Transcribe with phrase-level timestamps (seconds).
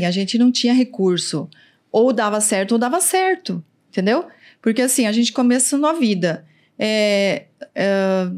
[0.00, 1.48] E a gente não tinha recurso.
[1.90, 4.26] Ou dava certo ou dava certo, entendeu?
[4.62, 6.46] Porque assim, a gente começou a vida
[6.78, 8.30] é, é,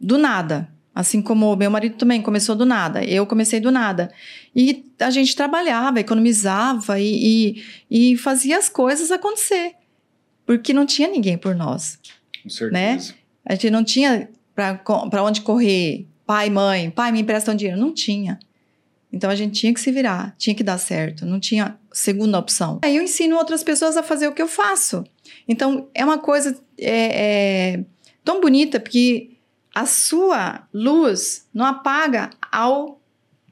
[0.00, 0.68] do nada.
[0.94, 4.12] Assim como meu marido também começou do nada, eu comecei do nada.
[4.54, 7.56] E a gente trabalhava, economizava e,
[7.90, 9.72] e, e fazia as coisas acontecer.
[10.44, 11.98] Porque não tinha ninguém por nós.
[12.42, 12.72] Com certeza.
[12.72, 12.98] Né?
[13.44, 16.06] A gente não tinha para onde correr.
[16.26, 17.80] Pai, mãe, pai, me empresta um dinheiro.
[17.80, 18.38] Não tinha.
[19.12, 22.80] Então a gente tinha que se virar, tinha que dar certo, não tinha segunda opção.
[22.82, 25.04] Aí eu ensino outras pessoas a fazer o que eu faço.
[25.46, 27.84] Então é uma coisa é, é,
[28.24, 29.32] tão bonita porque
[29.74, 33.00] a sua luz não apaga ao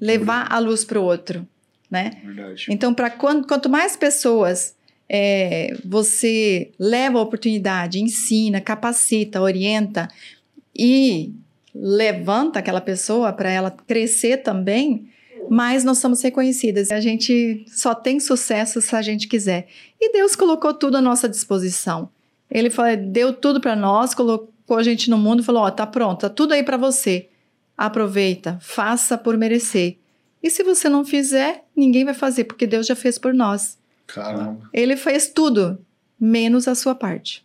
[0.01, 1.47] levar a luz para o outro,
[1.91, 2.11] né?
[2.25, 2.67] Verdade.
[2.71, 4.75] Então, para quanto, mais pessoas
[5.09, 10.09] é, você leva a oportunidade, ensina, capacita, orienta
[10.75, 11.35] e
[11.75, 15.09] levanta aquela pessoa para ela crescer também,
[15.51, 16.93] mais nós somos reconhecidas.
[16.93, 19.67] A gente só tem sucesso se a gente quiser.
[20.01, 22.09] E Deus colocou tudo à nossa disposição.
[22.49, 25.71] Ele falou, deu tudo para nós, colocou a gente no mundo e falou: Ó, oh,
[25.73, 27.29] tá pronto, tá tudo aí para você.
[27.77, 29.99] Aproveita, faça por merecer.
[30.41, 33.77] E se você não fizer, ninguém vai fazer, porque Deus já fez por nós.
[34.07, 34.71] Caramba.
[34.73, 35.85] Ele fez tudo,
[36.19, 37.45] menos a sua parte.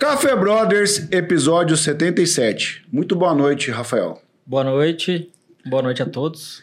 [0.00, 2.86] Café Brothers, episódio 77.
[2.90, 4.18] Muito boa noite, Rafael.
[4.46, 5.30] Boa noite.
[5.66, 6.62] Boa noite a todos.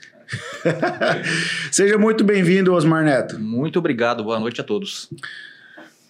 [1.71, 3.37] Seja muito bem-vindo, Osmar Neto.
[3.37, 5.07] Muito obrigado, boa noite a todos.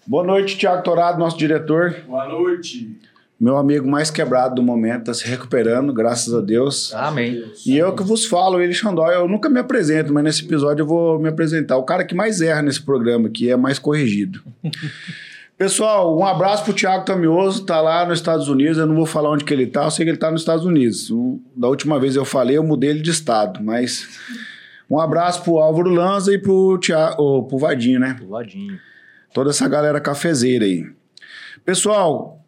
[0.06, 1.98] Boa noite, Tiago Torado, nosso diretor.
[2.08, 2.98] Boa noite.
[3.38, 6.94] Meu amigo mais quebrado do momento, está se recuperando, graças a Deus.
[6.96, 7.44] Amém.
[7.66, 10.88] E eu que vos falo, ele Xandó, eu nunca me apresento, mas nesse episódio eu
[10.88, 11.76] vou me apresentar.
[11.76, 14.42] O cara que mais erra nesse programa, que é mais corrigido.
[15.58, 18.78] Pessoal, um abraço pro Thiago Tamioso, tá lá nos Estados Unidos.
[18.78, 20.64] Eu não vou falar onde que ele tá, eu sei que ele tá nos Estados
[20.64, 21.10] Unidos.
[21.10, 24.08] O, da última vez eu falei, eu mudei ele de estado, mas
[24.88, 28.14] um abraço pro Álvaro Lanza e pro, Thiago, pro Vadinho, né?
[28.14, 28.80] Pro Vadinho.
[29.34, 30.86] Toda essa galera cafezeira aí.
[31.66, 32.46] Pessoal,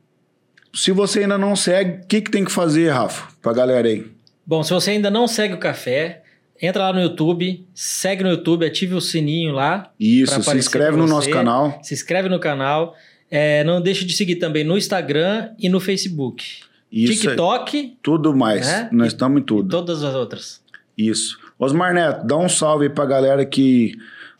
[0.72, 4.06] se você ainda não segue, o que, que tem que fazer, Rafa, pra galera aí?
[4.46, 6.22] Bom, se você ainda não segue o café,
[6.62, 9.92] entra lá no YouTube, segue no YouTube, ative o sininho lá.
[10.00, 11.80] Isso, se inscreve no nosso canal.
[11.84, 12.96] Se inscreve no canal.
[13.32, 16.62] É, não deixe de seguir também no Instagram e no Facebook.
[16.92, 17.98] Isso TikTok.
[18.02, 18.66] Tudo mais.
[18.66, 18.90] Né?
[18.92, 19.70] Nós estamos em tudo.
[19.70, 20.62] todas as outras.
[20.98, 21.38] Isso.
[21.58, 23.96] Osmar Neto, dá um salve aí pra galera que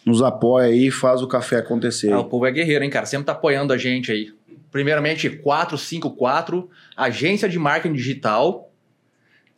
[0.06, 2.12] nos apoia aí e faz o café acontecer.
[2.12, 3.06] Ah, o povo é guerreiro, hein, cara?
[3.06, 4.34] Sempre tá apoiando a gente aí.
[4.72, 8.69] Primeiramente, 454, Agência de Marketing Digital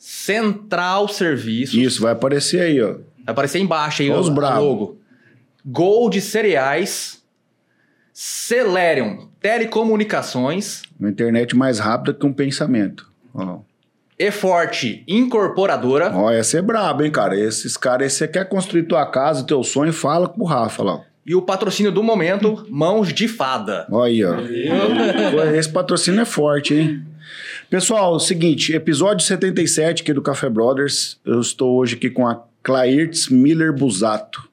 [0.03, 1.75] Central Serviços.
[1.75, 2.93] Isso, vai aparecer aí, ó.
[2.93, 4.97] Vai aparecer embaixo aí Os o logo.
[5.63, 7.21] Gold Cereais,
[8.11, 10.81] Celerium Telecomunicações.
[10.99, 13.11] Uma internet mais rápida que um pensamento.
[13.31, 13.59] Ó.
[14.17, 16.11] E Forte Incorporadora.
[16.15, 17.39] Ó, essa é braba, hein, cara?
[17.39, 21.01] Esses caras, você quer construir tua casa, teu sonho, fala com o Rafa lá.
[21.23, 23.85] E o patrocínio do momento, Mãos de Fada.
[23.91, 25.43] Olha aí, ó.
[25.53, 27.05] Esse patrocínio é forte, hein?
[27.69, 31.19] Pessoal, é o seguinte, episódio 77 aqui do Café Brothers.
[31.25, 34.49] Eu estou hoje aqui com a Clairtz Miller Busato.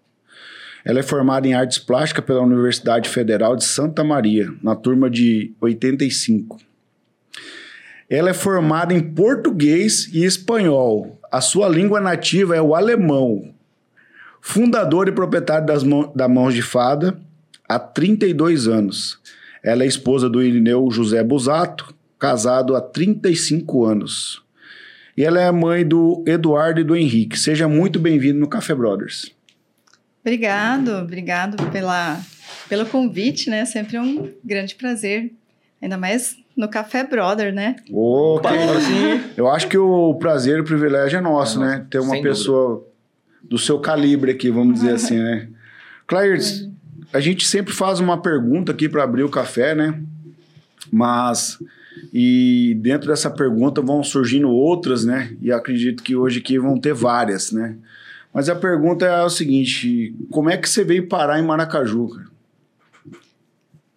[0.85, 5.53] Ela é formada em artes plásticas pela Universidade Federal de Santa Maria, na turma de
[5.61, 6.59] 85.
[8.09, 11.21] Ela é formada em português e espanhol.
[11.31, 13.53] A sua língua nativa é o alemão.
[14.41, 17.19] Fundadora e proprietária das mão, da Mãos de Fada
[17.69, 19.19] há 32 anos.
[19.63, 24.43] Ela é esposa do Irineu José Busato, casado há 35 anos.
[25.17, 27.39] E ela é mãe do Eduardo e do Henrique.
[27.39, 29.33] Seja muito bem-vindo no Café Brothers.
[30.21, 32.21] Obrigado, obrigado pela,
[32.69, 33.65] pelo convite, né?
[33.65, 35.33] Sempre é um grande prazer.
[35.81, 37.77] Ainda mais no Café Brother, né?
[37.91, 39.41] Oh, que...
[39.41, 41.87] Eu acho que o prazer e o privilégio é nosso, é né?
[41.89, 42.91] Ter uma pessoa dúvida.
[43.45, 45.49] do seu calibre aqui, vamos dizer assim, né?
[46.07, 46.69] Claires,
[47.13, 50.01] a gente sempre faz uma pergunta aqui para abrir o café, né?
[50.93, 51.59] Mas
[52.13, 55.37] e dentro dessa pergunta vão surgindo outras, né?
[55.41, 57.77] E acredito que hoje aqui vão ter várias, né?
[58.33, 62.09] Mas a pergunta é o seguinte: como é que você veio parar em Maracaju?
[62.09, 62.29] Cara?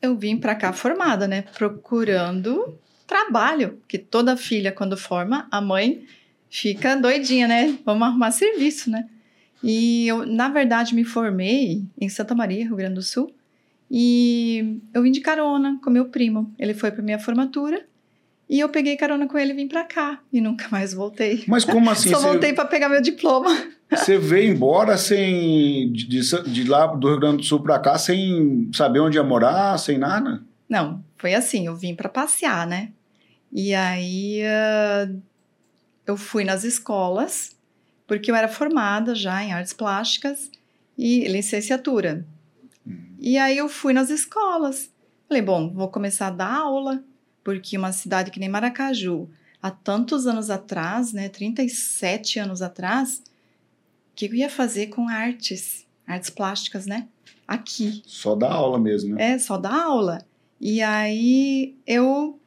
[0.02, 1.44] Eu vim para cá formada, né?
[1.58, 6.06] Procurando trabalho, que toda filha quando forma, a mãe
[6.50, 7.78] fica doidinha, né?
[7.86, 9.08] Vamos arrumar serviço, né?
[9.64, 13.32] E eu, na verdade, me formei em Santa Maria, Rio Grande do Sul,
[13.92, 16.52] e eu vim de carona com meu primo.
[16.58, 17.86] Ele foi para minha formatura
[18.52, 20.20] e eu peguei carona com ele e vim pra cá.
[20.32, 21.46] E nunca mais voltei.
[21.48, 22.10] Mas como assim?
[22.10, 22.56] Só voltei você...
[22.56, 23.50] para pegar meu diploma.
[23.90, 25.90] Você veio embora sem.
[25.94, 26.20] De,
[26.50, 29.98] de, lá do Rio Grande do Sul pra cá sem saber onde ia morar, sem
[29.98, 30.44] nada?
[30.68, 31.66] Não, foi assim.
[31.66, 32.90] Eu vim para passear, né?
[33.54, 34.42] E aí.
[34.44, 35.22] Uh,
[36.06, 37.56] eu fui nas escolas,
[38.06, 40.52] porque eu era formada já em artes plásticas
[40.98, 42.26] e licenciatura.
[43.18, 44.92] E aí eu fui nas escolas.
[45.30, 47.02] Falei, bom, vou começar a dar aula,
[47.44, 49.30] porque uma cidade que nem Maracaju,
[49.62, 53.22] há tantos anos atrás, né, 37 anos atrás,
[54.12, 57.08] o que eu ia fazer com artes, artes plásticas, né?
[57.48, 58.02] Aqui.
[58.06, 59.34] Só dá aula mesmo, né?
[59.34, 60.26] É, só dar aula.
[60.60, 62.40] E aí eu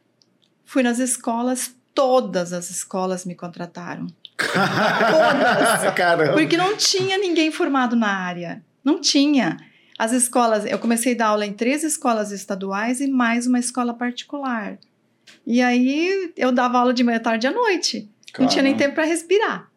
[0.65, 4.07] fui nas escolas, todas as escolas me contrataram.
[4.37, 5.95] Todas!
[5.95, 6.33] Caramba.
[6.33, 8.65] Porque não tinha ninguém formado na área.
[8.85, 9.57] Não tinha.
[9.99, 13.95] As escolas, eu comecei a dar aula em três escolas estaduais e mais uma escola
[13.95, 14.77] particular.
[15.47, 18.09] E aí eu dava aula de manhã, tarde e à noite.
[18.39, 18.79] Não tinha nem Caramba.
[18.79, 19.71] tempo para respirar.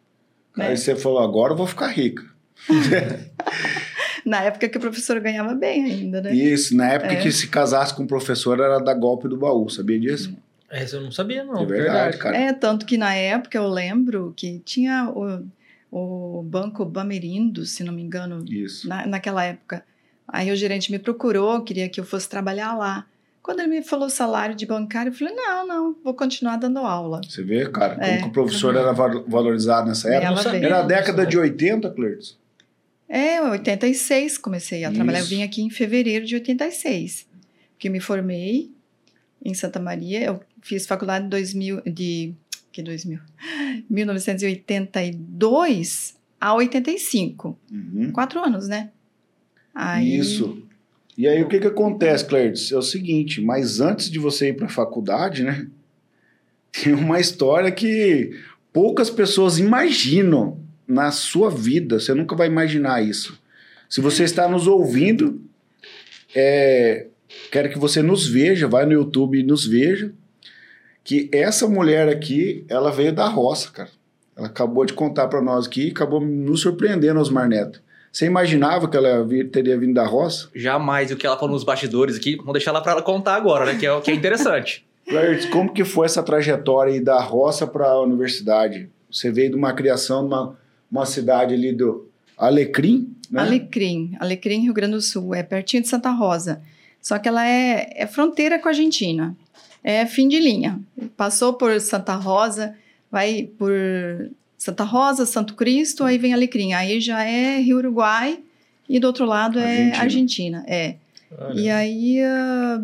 [0.56, 0.68] né?
[0.68, 2.24] Aí você falou, agora eu vou ficar rica.
[4.24, 6.34] Na época que o professor ganhava bem ainda, né?
[6.34, 7.16] Isso, na época É.
[7.16, 10.36] que se casasse com o professor era dar golpe do baú, sabia disso?
[10.68, 11.62] Essa eu não sabia, não.
[11.62, 12.36] É verdade, cara.
[12.36, 15.46] É, tanto que na época eu lembro que tinha o,
[15.90, 18.86] o Banco Bamerindo, se não me engano, Isso.
[18.86, 19.82] na, naquela época.
[20.28, 23.06] Aí o gerente me procurou, queria que eu fosse trabalhar lá.
[23.42, 27.20] Quando ele me falou salário de bancário, eu falei: não, não, vou continuar dando aula.
[27.26, 28.18] Você vê, cara, como É.
[28.18, 30.54] que o professor era va- valorizado nessa época.
[30.56, 32.36] Era a década de 80, Clertz.
[33.08, 35.20] É, em 86 comecei a trabalhar.
[35.20, 35.30] Eu Isso.
[35.30, 37.26] vim aqui em fevereiro de 86,
[37.72, 38.70] porque me formei
[39.42, 40.22] em Santa Maria.
[40.22, 42.34] Eu fiz faculdade em 2000, de
[42.70, 43.18] que 2000?
[44.68, 47.58] 1982 a 85.
[47.70, 48.12] Uhum.
[48.12, 48.90] Quatro anos, né?
[49.80, 50.60] Aí, Isso.
[51.16, 52.72] E aí o que que acontece, Clertz?
[52.72, 55.68] É o seguinte, mas antes de você ir para a faculdade, né?
[56.82, 58.36] Tem uma história que
[58.72, 62.00] poucas pessoas imaginam na sua vida.
[62.00, 63.40] Você nunca vai imaginar isso.
[63.88, 65.40] Se você está nos ouvindo,
[66.34, 67.06] é,
[67.52, 70.12] quero que você nos veja, vai no YouTube e nos veja.
[71.04, 73.90] Que essa mulher aqui, ela veio da roça, cara.
[74.36, 77.80] Ela acabou de contar para nós aqui acabou nos surpreendendo, Osmar Neto.
[78.12, 80.48] Você imaginava que ela teria vindo da roça?
[80.54, 83.66] Jamais o que ela falou nos bastidores aqui, vamos deixar ela pra ela contar agora,
[83.66, 83.78] né?
[83.78, 84.86] Que é, o que é interessante.
[85.08, 88.90] Clertz, como que foi essa trajetória aí da roça para a universidade?
[89.10, 90.58] Você veio de uma criação de uma,
[90.90, 92.06] uma cidade ali do
[92.36, 93.42] Alecrim, né?
[93.42, 96.62] Alecrim, Alecrim, Rio Grande do Sul, é pertinho de Santa Rosa.
[97.00, 99.36] Só que ela é, é fronteira com a Argentina.
[99.84, 100.80] É fim de linha.
[101.16, 102.74] Passou por Santa Rosa,
[103.10, 103.72] vai por
[104.58, 106.72] Santa Rosa, Santo Cristo, aí vem Alecrim.
[106.74, 108.40] Aí já é Rio Uruguai
[108.88, 110.02] e do outro lado é Argentina.
[110.02, 110.64] Argentina.
[110.66, 110.96] É.
[111.38, 111.60] Olha.
[111.60, 112.82] E aí, ah,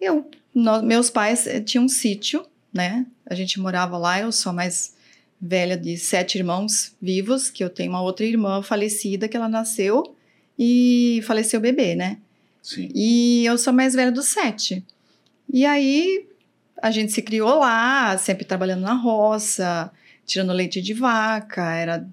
[0.00, 3.04] eu, nó- meus pais eh, tinham um sítio, né?
[3.28, 4.94] A gente morava lá, eu sou a mais
[5.40, 10.14] velha de sete irmãos vivos, que eu tenho uma outra irmã falecida, que ela nasceu
[10.58, 12.18] e faleceu bebê, né?
[12.62, 12.88] Sim.
[12.94, 14.84] E eu sou a mais velha dos sete.
[15.52, 16.26] E aí,
[16.80, 19.90] a gente se criou lá, sempre trabalhando na roça,
[20.26, 22.06] tirando leite de vaca, era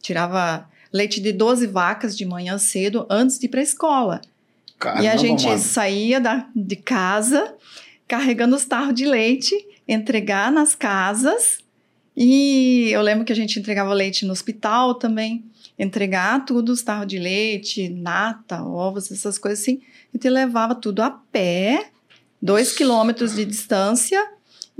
[0.00, 4.20] tirava leite de 12 vacas de manhã cedo antes de ir para a escola
[4.76, 5.58] e a Caramba, gente mano.
[5.58, 7.54] saía da, de casa
[8.06, 9.54] carregando os tarros de leite,
[9.88, 11.58] entregar nas casas.
[12.16, 15.44] E eu lembro que a gente entregava leite no hospital também,
[15.78, 19.80] entregar tudo, os tarros de leite, nata, ovos, essas coisas assim.
[20.12, 21.90] A gente levava tudo a pé,
[22.40, 24.22] dois quilômetros de distância.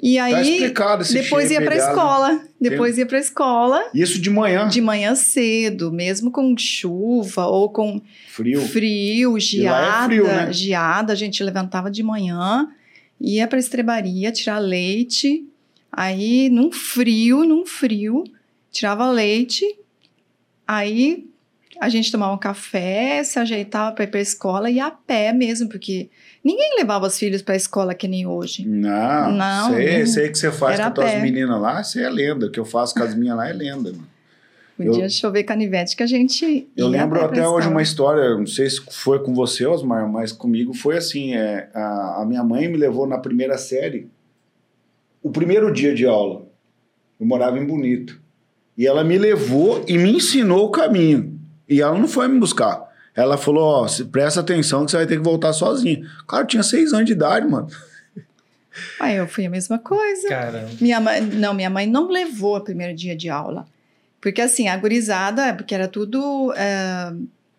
[0.03, 0.65] E Tá aí
[1.01, 1.89] esse depois ia para dela.
[1.91, 2.41] escola.
[2.61, 8.01] Depois ia para escola Isso de manhã, de manhã cedo, mesmo com chuva ou com
[8.29, 8.61] frio.
[8.61, 10.53] frio, lá é geada, frio, né?
[10.53, 12.69] geada, a gente levantava de manhã,
[13.21, 15.47] ia para estrebaria tirar leite,
[15.91, 18.25] aí num frio, num frio,
[18.71, 19.65] tirava leite,
[20.67, 21.27] aí
[21.81, 24.91] a gente tomava um café, se ajeitava para ir para a escola e ia a
[24.91, 26.09] pé mesmo, porque
[26.47, 28.67] ninguém levava os filhos para a escola que nem hoje.
[28.67, 30.07] Não, Não, sei, não.
[30.07, 32.47] sei que você faz Era com as meninas lá, isso é lenda.
[32.47, 33.91] O que eu faço com as minhas lá é lenda.
[33.93, 34.07] Mano.
[34.77, 38.47] Podia Eu- chover canivete que a gente Eu lembro pra até hoje uma história, não
[38.47, 42.69] sei se foi com você, Osmar, mas comigo foi assim: é, a, a minha mãe
[42.69, 44.11] me levou na primeira série,
[45.23, 46.47] o primeiro dia de aula.
[47.19, 48.21] Eu morava em Bonito.
[48.77, 51.41] E ela me levou e me ensinou o caminho.
[51.67, 52.86] E ela não foi me buscar.
[53.17, 56.07] Ela falou: Ó, se- presta atenção que você vai ter que voltar sozinho.
[56.29, 57.69] Cara, eu tinha seis anos de idade, mano.
[59.01, 60.29] Ah, eu fui a mesma coisa.
[60.29, 60.69] Caramba.
[60.81, 63.67] Minha mãe, não, minha mãe não levou o primeiro dia de aula.
[64.21, 66.53] Porque assim, a gurizada, porque era tudo.
[66.57, 67.13] eh,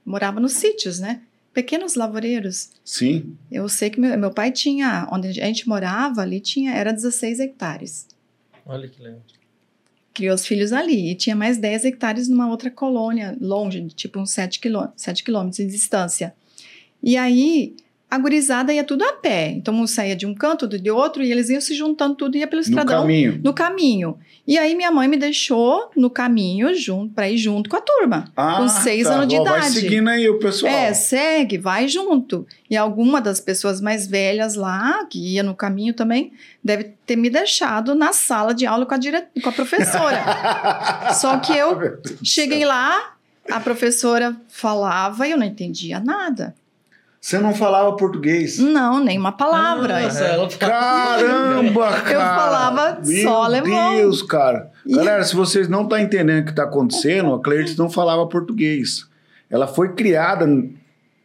[0.06, 1.22] morava nos sítios, né?
[1.54, 2.70] Pequenos lavoureiros.
[2.86, 3.36] Sim.
[3.52, 5.08] Eu sei que meu, meu pai tinha.
[5.12, 6.72] Onde a gente morava, ali tinha.
[6.76, 8.08] Era 16 hectares.
[8.64, 9.22] Olha que legal.
[10.18, 11.12] Criou os filhos ali.
[11.12, 15.58] E tinha mais 10 hectares numa outra colônia, longe, tipo uns 7 quilômetros, 7 quilômetros
[15.58, 16.34] de distância.
[17.04, 17.76] E aí,
[18.10, 19.50] a gurizada ia tudo a pé.
[19.50, 22.40] Então, um saía de um canto, de outro, e eles iam se juntando tudo e
[22.40, 23.42] ia pelo No estradão caminho.
[23.44, 24.18] no caminho.
[24.48, 28.32] E aí minha mãe me deixou no caminho junto para ir junto com a turma,
[28.34, 29.14] Ah, com seis tá.
[29.16, 29.74] anos de Ó, Vai idade.
[29.74, 30.72] seguindo aí o pessoal.
[30.72, 32.48] É, segue, vai junto.
[32.70, 36.32] E alguma das pessoas mais velhas lá, que ia no caminho também,
[36.64, 39.22] deve ter me deixado na sala de aula com a, dire...
[39.44, 41.12] com a professora.
[41.14, 43.16] Só que eu cheguei lá,
[43.52, 46.56] a professora falava e eu não entendia nada.
[47.20, 48.58] Você não falava português.
[48.60, 50.02] Não, nem uma palavra.
[50.04, 52.36] Nossa, ela fala- Caramba, cara!
[52.36, 53.96] falava Meu só alemão.
[53.96, 54.72] Deus, cara.
[54.86, 58.26] E- Galera, se vocês não estão entendendo o que está acontecendo, a Clarice não falava
[58.28, 59.06] português.
[59.50, 60.48] Ela foi criada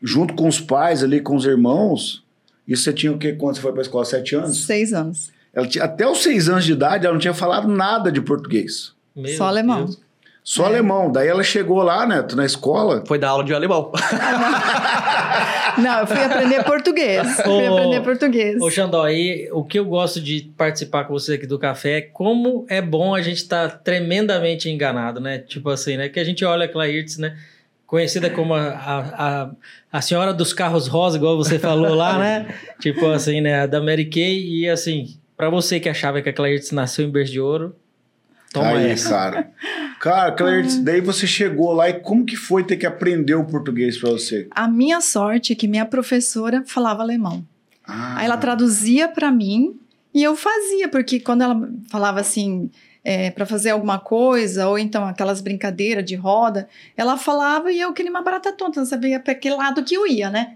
[0.03, 2.25] junto com os pais ali, com os irmãos.
[2.67, 3.33] Isso você tinha o quê?
[3.33, 4.05] Quando você foi para a escola?
[4.05, 4.65] Sete anos?
[4.65, 5.31] Seis anos.
[5.53, 8.93] Ela tinha, até os seis anos de idade, ela não tinha falado nada de português.
[9.15, 9.85] Meu Só alemão.
[9.85, 10.01] Deus.
[10.45, 10.67] Só É.
[10.67, 11.11] alemão.
[11.11, 13.05] Daí ela chegou lá, né, na escola.
[13.07, 13.93] Foi dar aula de alemão.
[15.79, 17.37] Não, eu fui aprender português.
[17.43, 18.61] Fui Ô, aprender português.
[18.61, 22.01] Ô, Xandó, aí o que eu gosto de participar com você aqui do café é
[22.03, 25.39] como é bom a gente estar tremendamente enganado, né?
[25.39, 26.09] Tipo assim, né?
[26.09, 27.37] Que a gente olha a Clairtz, né?
[27.87, 28.99] Conhecida como a, a,
[29.45, 29.51] a,
[29.93, 32.55] a senhora dos carros rosa, igual você falou lá, né?
[32.81, 33.61] Tipo assim, né?
[33.63, 34.63] A da Mary Kay.
[34.63, 37.75] E assim, pra você que achava que a Clairtz nasceu em berço de ouro,
[38.53, 39.09] toma aí, essa.
[39.11, 39.51] cara.
[40.01, 43.99] Cara, Clarice, daí você chegou lá e como que foi ter que aprender o português
[43.99, 44.49] para você?
[44.51, 47.45] A minha sorte é que minha professora falava alemão.
[47.85, 49.79] Ah, Aí ela traduzia para mim
[50.15, 52.71] e eu fazia, porque quando ela falava assim,
[53.35, 58.11] para fazer alguma coisa, ou então aquelas brincadeiras de roda, ela falava e eu queria
[58.11, 60.55] uma barata tonta, não sabia para que lado que eu ia, né?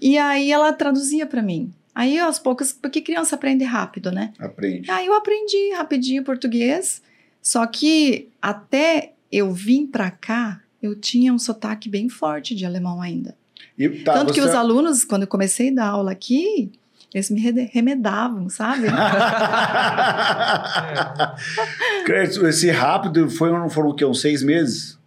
[0.00, 1.72] E aí ela traduzia para mim.
[1.94, 4.32] Aí aos poucos, porque criança aprende rápido, né?
[4.38, 4.90] Aprende.
[4.90, 7.02] Aí eu aprendi rapidinho português,
[7.42, 13.02] só que até eu vim para cá, eu tinha um sotaque bem forte de alemão
[13.02, 13.36] ainda.
[13.78, 16.70] E, tá, Tanto que você- os alunos, quando eu comecei a dar aula aqui,
[17.12, 18.86] eles me remedavam, sabe?
[22.48, 24.04] Esse rápido foi, foram o quê?
[24.04, 24.98] Uns seis meses?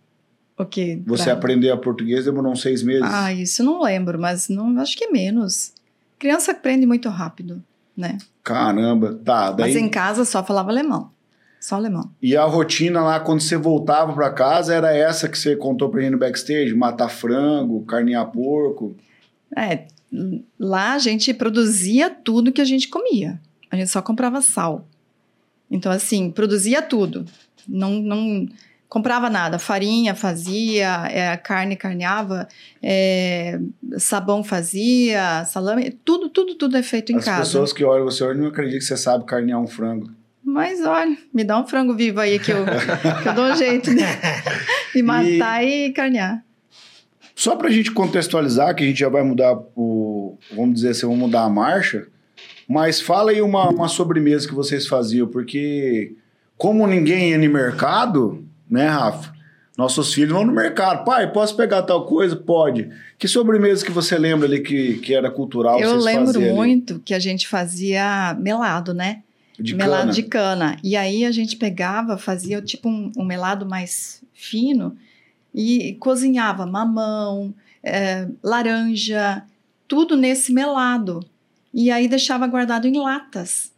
[0.57, 1.01] o quê?
[1.05, 3.03] Você Pra- aprender a português demorou uns seis meses?
[3.03, 5.73] Ah, isso eu não lembro, mas não, acho que é menos.
[6.17, 7.61] Criança aprende muito rápido,
[7.95, 8.17] né?
[8.43, 9.51] Caramba, tá.
[9.51, 11.11] Daí, Mas em casa só falava alemão.
[11.65, 12.11] Só alemão.
[12.21, 15.99] E a rotina lá, quando você voltava pra casa, era essa que você contou pra
[15.99, 16.75] gente no backstage?
[16.75, 18.95] Matar frango, carnear porco.
[19.57, 19.87] É,
[20.59, 23.41] lá a gente produzia tudo que a gente comia.
[23.71, 24.87] A gente só comprava sal.
[25.71, 27.25] Então, assim, produzia tudo.
[27.67, 28.47] Não, não
[28.87, 29.57] comprava nada.
[29.57, 32.47] Farinha fazia, é, carne carneava,
[32.79, 33.59] é,
[33.97, 37.39] sabão fazia, salame, tudo, tudo, tudo é feito em As casa.
[37.39, 40.11] pessoas que olham você hoje não acreditam que você sabe carnear um frango.
[40.45, 42.63] Mas olha, me dá um frango vivo aí que eu,
[43.23, 44.03] que eu dou um jeito de,
[44.93, 45.91] de matar e...
[45.91, 46.45] carnear.
[47.35, 50.37] Só pra gente contextualizar, que a gente já vai mudar o.
[50.55, 52.07] Vamos dizer assim, vamos mudar a marcha.
[52.67, 56.15] Mas fala aí uma, uma sobremesa que vocês faziam, porque
[56.57, 59.33] como ninguém ia no mercado, né, Rafa?
[59.77, 61.03] Nossos filhos vão no mercado.
[61.03, 62.35] Pai, posso pegar tal coisa?
[62.35, 62.89] Pode.
[63.19, 65.79] Que sobremesa que você lembra ali que, que era cultural?
[65.81, 66.53] Eu lembro faziam ali?
[66.53, 69.21] muito que a gente fazia melado, né?
[69.59, 70.13] De melado cana.
[70.13, 70.77] de cana.
[70.83, 74.97] E aí a gente pegava, fazia tipo um, um melado mais fino
[75.53, 79.43] e cozinhava mamão, eh, laranja,
[79.87, 81.25] tudo nesse melado.
[81.73, 83.71] E aí deixava guardado em latas.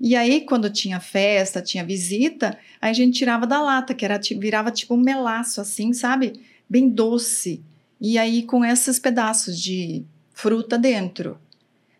[0.00, 4.18] E aí, quando tinha festa, tinha visita, aí a gente tirava da lata, que era,
[4.38, 6.40] virava tipo um melaço, assim, sabe?
[6.68, 7.62] Bem doce.
[8.00, 11.38] E aí, com esses pedaços de fruta dentro.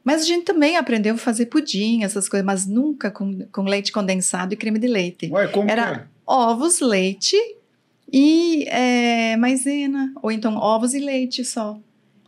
[0.04, 3.92] Mas a gente também aprendeu a fazer pudim, essas coisas, mas nunca com, com leite
[3.92, 5.28] condensado e creme de leite.
[5.30, 6.04] Ué, como Era- que é?
[6.26, 7.36] Ovos, leite
[8.12, 11.78] e é, maisena, ou então ovos e leite só.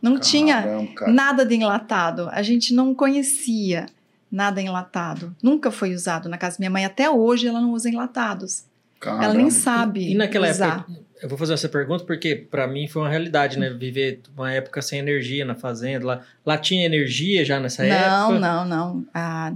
[0.01, 1.13] Não tinha Caramba, cara.
[1.13, 2.29] nada de enlatado.
[2.33, 3.87] A gente não conhecia
[4.31, 5.35] nada enlatado.
[5.43, 6.85] Nunca foi usado na casa da minha mãe.
[6.85, 8.65] Até hoje ela não usa enlatados.
[9.01, 9.35] Ela Caramba.
[9.35, 10.81] nem sabe E naquela usar.
[10.81, 13.71] época, eu vou fazer essa pergunta porque pra mim foi uma realidade, né?
[13.71, 16.05] Viver uma época sem energia na fazenda.
[16.05, 18.39] Lá, lá tinha energia já nessa não, época?
[18.41, 19.07] não, não.
[19.15, 19.53] Ah,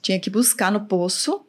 [0.00, 1.44] tinha que buscar no poço.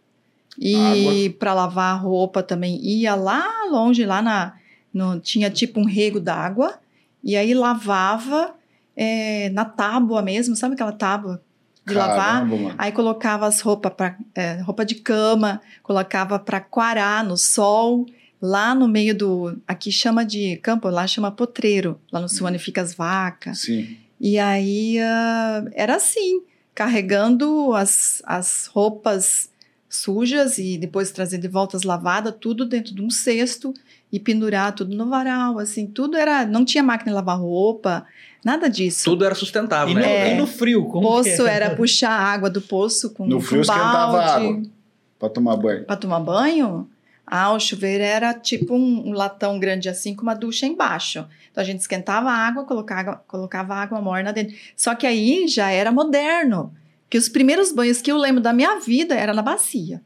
[0.60, 4.54] E para lavar a roupa também ia lá longe, lá na.
[4.94, 6.78] No, tinha tipo um rego d'água.
[7.24, 8.54] E aí lavava
[8.96, 11.42] é, na tábua mesmo, sabe aquela tábua
[11.86, 12.18] de lavar?
[12.18, 12.76] Caramba, mano.
[12.78, 14.18] Aí colocava as roupas para
[14.66, 18.06] roupa de cama, colocava para quarar no sol,
[18.42, 22.58] lá no meio do, aqui chama de campo, lá chama potreiro, lá no sul onde
[22.60, 23.60] fica as vacas.
[23.60, 23.98] Sim.
[24.20, 26.42] E aí ah, era assim,
[26.74, 29.50] carregando as, as roupas
[29.90, 33.74] sujas e depois trazer de volta as lavadas, tudo dentro de um cesto
[34.12, 38.06] e pendurar tudo no varal, assim, tudo era, não tinha máquina de lavar roupa,
[38.44, 39.04] nada disso.
[39.06, 40.34] Tudo era sustentável, E no, né?
[40.34, 43.42] e no frio, como poço que era puxar a água do poço com, No com
[43.42, 44.46] frio esquentava a balde.
[44.48, 44.62] água.
[45.20, 45.86] Pra tomar banho.
[45.86, 46.90] Para tomar banho,
[47.34, 51.26] ah, o chuveiro era tipo um, um latão grande assim com uma ducha embaixo.
[51.50, 54.54] Então a gente esquentava a água, colocava, colocava água morna dentro.
[54.76, 56.74] Só que aí já era moderno.
[57.10, 60.02] Que os primeiros banhos que eu lembro da minha vida era na bacia.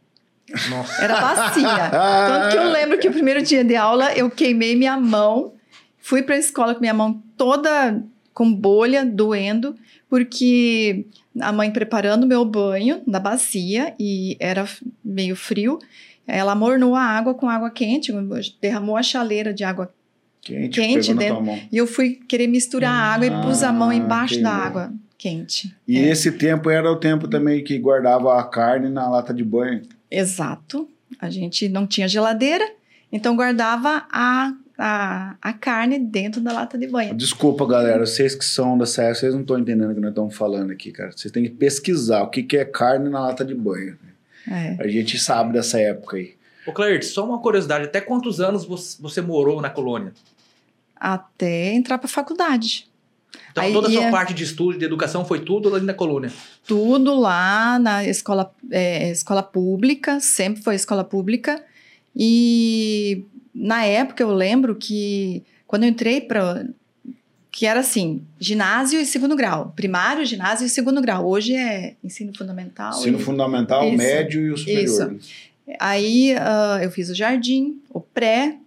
[0.70, 1.04] Nossa.
[1.04, 1.90] Era bacia.
[1.90, 5.54] Tanto que eu lembro que o primeiro dia de aula eu queimei minha mão,
[5.98, 8.04] fui para a escola com minha mão toda
[8.36, 9.76] com bolha, doendo,
[10.08, 11.08] porque
[11.42, 14.68] a mãe preparando meu banho na bacia e era
[15.04, 15.80] meio frio.
[16.28, 18.12] Ela mornou a água com água quente,
[18.62, 19.94] derramou a chaleira de água
[20.42, 21.44] Quente, Quente dentro.
[21.72, 24.94] e eu fui querer misturar a água e pus a mão Ah, embaixo da água
[25.18, 25.76] quente.
[25.88, 26.10] E É.
[26.10, 29.82] esse tempo era o tempo também que guardava a carne na lata de banho.
[30.10, 30.88] Exato.
[31.20, 32.64] A gente não tinha geladeira,
[33.12, 37.16] então guardava a, a, a carne dentro da lata de banho.
[37.16, 40.36] Desculpa, galera, vocês que são dessa época, vocês não estão entendendo o que nós estamos
[40.36, 41.12] falando aqui, cara.
[41.12, 43.98] Vocês têm que pesquisar o que, que é carne na lata de banho.
[44.50, 44.76] É.
[44.80, 46.36] A gente sabe dessa época aí.
[46.68, 47.86] Ô, Claire, só uma curiosidade.
[47.86, 50.14] Até quantos anos você, morou na colônia?
[50.96, 52.88] Até entrar para faculdade.
[53.52, 55.94] Então, Aí toda a sua ia- parte de estudo de educação foi tudo ali na
[55.94, 56.32] colônia.
[56.66, 61.64] Tudo lá na escola, é, escola pública, sempre foi escola pública.
[62.16, 66.66] E na época eu lembro que quando eu entrei para.
[67.56, 69.72] Que era assim: ginásio e segundo grau.
[69.78, 71.26] Primário, ginásio e segundo grau.
[71.26, 72.92] Hoje é ensino fundamental.
[73.00, 73.98] Ensino e- fundamental, Isso.
[73.98, 75.12] médio e o superior.
[75.14, 75.20] né?
[75.80, 78.58] Aí ah, eu fiz o jardim, o pré,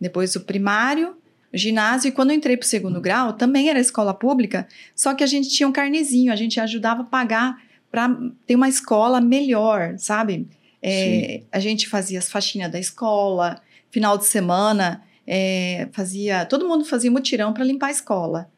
[0.00, 1.16] depois o primário,
[1.52, 2.08] ginásio.
[2.08, 5.26] E quando eu entrei para o segundo grau, também era escola pública, só que a
[5.26, 7.60] gente tinha um carnezinho, a gente ajudava a pagar
[7.90, 10.46] para ter uma escola melhor, sabe?
[10.80, 13.60] É, a gente fazia as faxinas da escola,
[13.90, 16.44] final de semana, é, fazia.
[16.44, 18.48] Todo mundo fazia mutirão para limpar a escola.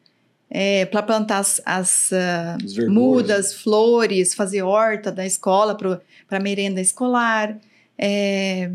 [0.85, 2.89] para plantar as, as, verduras.
[2.93, 7.57] mudas, flores, fazer horta da escola para merenda escolar.
[7.97, 8.71] É,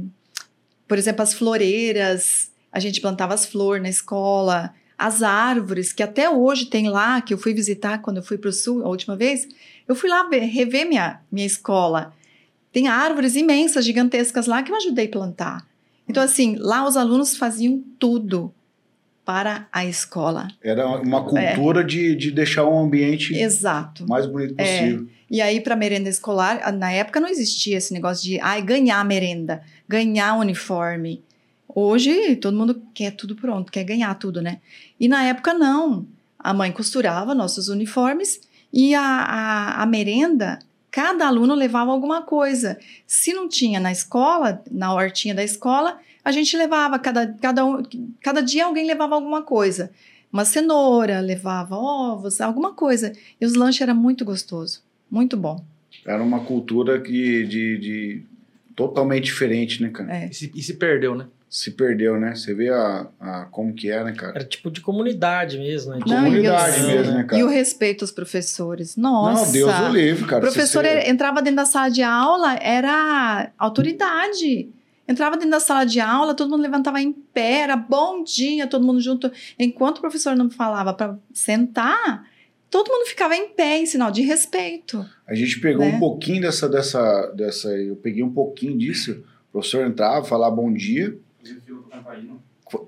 [0.86, 4.74] por exemplo, as floreiras, a gente plantava as flores na escola.
[4.96, 8.50] As árvores, que até hoje tem lá, que eu fui visitar quando eu fui para
[8.50, 9.48] o sul a última vez,
[9.88, 12.14] eu fui lá ver, rever minha, minha escola.
[12.72, 15.66] Tem árvores imensas, gigantescas lá que eu ajudei a plantar.
[16.08, 18.52] Então, assim, lá os alunos faziam tudo
[19.24, 20.48] para a escola.
[20.62, 24.06] Era uma cultura de, de deixar um ambiente Exato.
[24.06, 24.80] mais bonito É.
[24.80, 25.08] possível.
[25.30, 29.62] E aí, para merenda escolar, na época não existia esse negócio de ai, ganhar merenda,
[29.88, 31.22] ganhar uniforme.
[31.66, 34.58] Hoje, todo mundo quer tudo pronto, quer ganhar tudo, né?
[35.00, 36.06] E na época, não.
[36.38, 38.40] A mãe costurava nossos uniformes
[38.70, 40.58] e a, a, a merenda,
[40.94, 42.78] cada aluno levava alguma coisa.
[43.04, 47.82] Se não tinha na escola, na hortinha da escola, a gente levava, cada, cada, um,
[48.20, 49.90] cada dia alguém levava alguma coisa.
[50.32, 53.12] Uma cenoura, levava ovos, alguma coisa.
[53.40, 54.84] E os lanches eram muito gostosos.
[55.10, 55.64] Muito bom.
[56.06, 58.22] Era uma cultura que, de, de-
[58.76, 60.16] totalmente diferente, né, cara?
[60.16, 60.28] É.
[60.30, 61.26] E se, e se perdeu, né?
[61.56, 62.34] Se perdeu, né?
[62.34, 64.32] Você vê a, a- como que é, né, cara?
[64.34, 66.00] Era tipo de comunidade mesmo, né?
[66.04, 67.40] Não, Comunidade e mesmo, né, cara?
[67.40, 68.96] E o respeito aos professores.
[68.96, 69.44] Nossa.
[69.46, 70.40] Não, Deus o livre, O cara.
[70.40, 74.68] professor Se você- entrava dentro da sala de aula, era autoridade.
[75.06, 78.84] Entrava dentro da sala de aula, todo mundo levantava em pé, era bom dia, todo
[78.84, 79.30] mundo junto.
[79.56, 82.24] Enquanto o professor não falava para sentar,
[82.68, 85.06] todo mundo ficava em pé em sinal de respeito.
[85.24, 85.94] A gente pegou né?
[85.94, 87.68] um pouquinho dessa, dessa, dessa.
[87.68, 89.22] Eu peguei um pouquinho disso.
[89.50, 91.16] O professor entrava, falar bom dia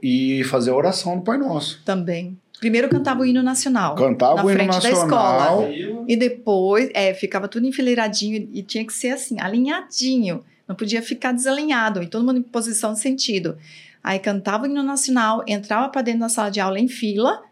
[0.03, 1.83] e fazer a oração do Pai Nosso.
[1.85, 2.39] Também.
[2.59, 3.95] Primeiro cantava o hino nacional.
[3.95, 5.69] Cantava Na o hino frente da nacional.
[6.09, 10.43] E depois, é, ficava tudo enfileiradinho e tinha que ser assim, alinhadinho.
[10.67, 13.57] Não podia ficar desalinhado, e todo mundo em posição de sentido.
[14.03, 17.43] Aí cantava o hino nacional, entrava para dentro da sala de aula em fila,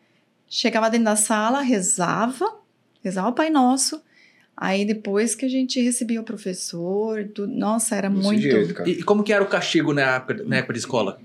[0.49, 2.47] chegava dentro da sala, rezava,
[3.03, 4.01] rezava o Pai Nosso.
[4.57, 8.41] Aí depois que a gente recebia o professor, tudo, nossa, era Desse muito.
[8.41, 8.89] jeito.
[8.89, 11.21] E, e como que era o castigo na época, na época de escola?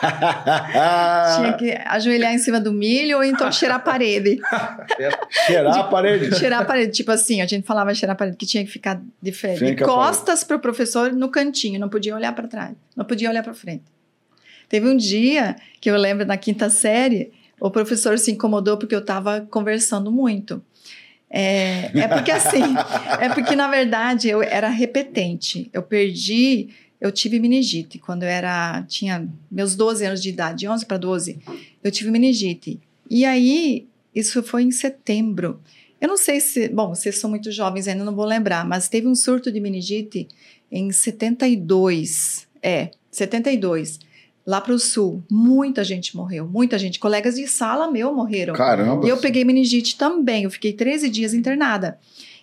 [0.00, 4.38] Tinha que ajoelhar em cima do milho ou então cheirar a parede.
[5.46, 6.34] Cheirar a parede.
[6.36, 9.00] Cheirar a parede, tipo assim, a gente falava cheirar a parede, que tinha que ficar
[9.20, 9.74] de frente.
[9.74, 13.42] De à costas pro professor no cantinho, não podia olhar para trás, não podia olhar
[13.42, 13.84] para frente.
[14.68, 19.00] Teve um dia que eu lembro na quinta série, o professor se incomodou porque eu
[19.00, 20.62] estava conversando muito.
[21.36, 22.62] É, é porque assim,
[23.20, 25.68] é porque na verdade eu era repetente.
[25.72, 26.68] Eu perdi,
[27.00, 30.96] eu tive meningite quando eu era, tinha meus 12 anos de idade, de 11 para
[30.96, 31.38] 12,
[31.82, 32.80] eu tive meningite.
[33.10, 35.60] E aí, isso foi em setembro.
[36.00, 36.68] Eu não sei se.
[36.68, 40.28] Bom, vocês são muito jovens ainda, não vou lembrar, mas teve um surto de meningite
[40.70, 42.46] em 72.
[42.62, 44.00] É, 72.
[44.46, 46.98] Lá para o sul, muita gente morreu, muita gente.
[46.98, 48.54] Colegas de sala meu morreram.
[48.54, 49.06] Caramba.
[49.06, 50.44] E eu peguei meningite também.
[50.44, 51.98] Eu fiquei 13 dias internada.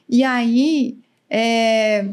[0.10, 0.98] E aí,
[1.30, 2.08] é,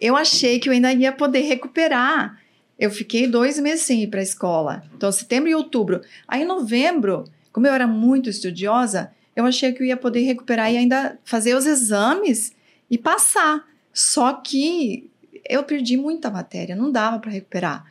[0.00, 2.38] eu achei que eu ainda ia poder recuperar.
[2.78, 4.82] Eu fiquei dois meses sem ir para a escola.
[4.96, 6.00] Então, setembro e outubro.
[6.26, 10.72] Aí, em novembro, como eu era muito estudiosa, eu achei que eu ia poder recuperar
[10.72, 12.52] e ainda fazer os exames
[12.90, 13.64] e passar.
[13.92, 15.10] Só que
[15.48, 17.84] eu perdi muita matéria, não dava para recuperar.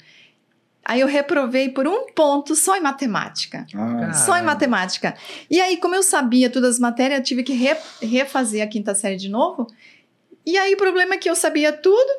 [0.86, 3.66] Aí eu reprovei por um ponto só em matemática.
[3.76, 5.16] Ah, Só em matemática.
[5.52, 8.96] E aí, como eu sabia todas as matérias, eu tive que re- refazer a quinta
[8.96, 9.68] série de novo.
[10.48, 12.10] E aí, o problema é que eu sabia tudo,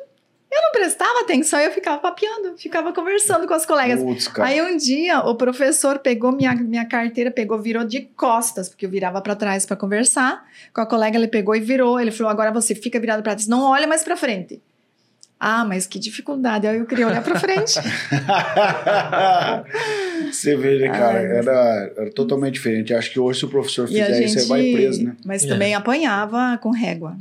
[0.51, 4.03] eu não prestava atenção, eu ficava papeando, ficava conversando com as colegas.
[4.03, 4.49] putz, cara.
[4.49, 8.89] Aí um dia o professor pegou minha, minha carteira, pegou, virou de costas, porque eu
[8.89, 10.45] virava para trás para conversar.
[10.71, 11.99] Com a colega ele pegou e virou.
[11.99, 14.61] Ele falou: "Agora você fica virado para trás, não olha mais para frente".
[15.39, 16.67] Ah, mas que dificuldade.
[16.67, 17.79] Aí eu queria olhar para frente.
[20.29, 21.19] Você vê, né, cara?
[21.19, 22.93] Era, era totalmente diferente.
[22.93, 25.15] Acho que hoje, se o professor e fizer gente isso, você vai preso, né?
[25.25, 25.47] Mas É.
[25.47, 27.17] também apanhava com régua.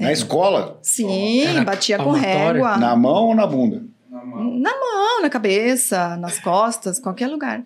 [0.00, 0.78] Na escola?
[0.82, 2.76] Sim, Era batia com régua.
[2.76, 3.82] Na mão ou na bunda?
[4.10, 7.62] Na mão, na cabeça, nas costas, qualquer lugar.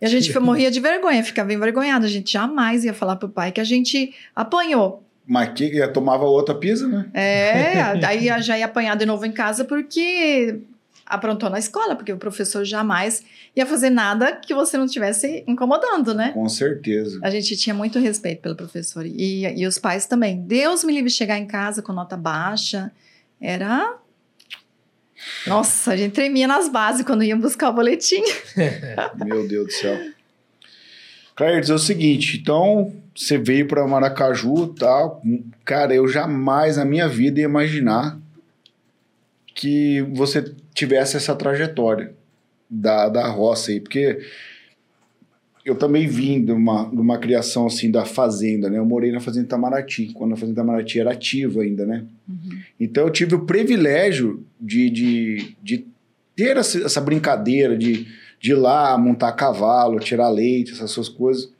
[0.00, 2.06] E a gente morria de vergonha, ficava envergonhada.
[2.06, 5.04] A gente jamais ia falar pro pai que a gente apanhou.
[5.26, 7.06] Mas que ia tomava outra pisa, né?
[7.12, 10.60] É, aí já ia apanhar de novo em casa porque
[11.10, 16.14] aprontou na escola, porque o professor jamais ia fazer nada que você não estivesse incomodando,
[16.14, 16.30] né?
[16.32, 17.18] Com certeza.
[17.22, 20.40] A gente tinha muito respeito pelo professor e, e os pais também.
[20.40, 22.92] Deus me livre chegar em casa com nota baixa.
[23.40, 23.96] Era.
[25.46, 28.22] Nossa, a gente tremia nas bases quando ia buscar o boletim.
[29.24, 29.98] Meu Deus do céu.
[31.34, 35.22] Clairdes, é o seguinte, então você veio para Maracaju e tal.
[35.64, 38.18] Cara, eu jamais na minha vida ia imaginar
[39.54, 42.14] que você tivesse essa trajetória
[42.68, 44.18] da, da roça aí, porque
[45.64, 48.78] eu também vim de uma, de uma criação assim da fazenda, né?
[48.78, 52.04] Eu morei na fazenda Itamaraty, quando a fazenda Itamaraty era ativa ainda, né?
[52.78, 55.86] Então eu tive o privilégio de, de, de
[56.34, 58.06] ter essa, essa brincadeira de,
[58.40, 61.52] de ir lá montar cavalo, tirar leite, essas suas coisas.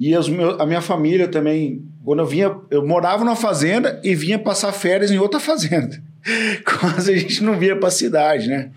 [0.00, 4.72] E a minha família também, quando eu vinha, eu morava numa fazenda e vinha passar
[4.72, 6.02] férias em outra fazenda.
[6.64, 8.70] Quase a gente não via para cidade, né?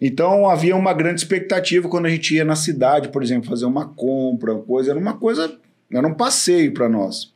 [0.00, 3.86] Então havia uma grande expectativa quando a gente ia na cidade, por exemplo, fazer uma
[3.90, 5.56] compra, coisa, era uma coisa,
[5.88, 7.32] era um passeio para nós.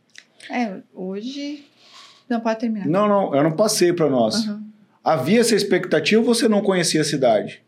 [0.50, 1.64] É, hoje.
[2.28, 2.88] Não, pode terminar.
[2.88, 4.34] Não, não, era um passeio para nós.
[4.34, 4.64] Aham.
[5.04, 7.62] Havia essa expectativa ou você não conhecia a cidade?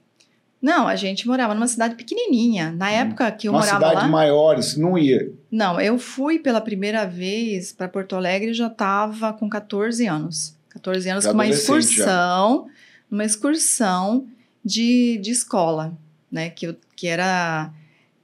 [0.62, 2.70] Não, a gente morava numa cidade pequenininha.
[2.70, 4.08] Na época que eu Uma morava cidade lá.
[4.08, 5.28] maior, você não ia.
[5.50, 10.54] Não, eu fui pela primeira vez para Porto Alegre e já estava com 14 anos.
[10.68, 12.68] 14 anos Já com uma excursão,
[13.10, 14.26] uma excursão
[14.64, 15.92] de, de escola,
[16.30, 16.48] né?
[16.50, 17.72] Que, eu- que era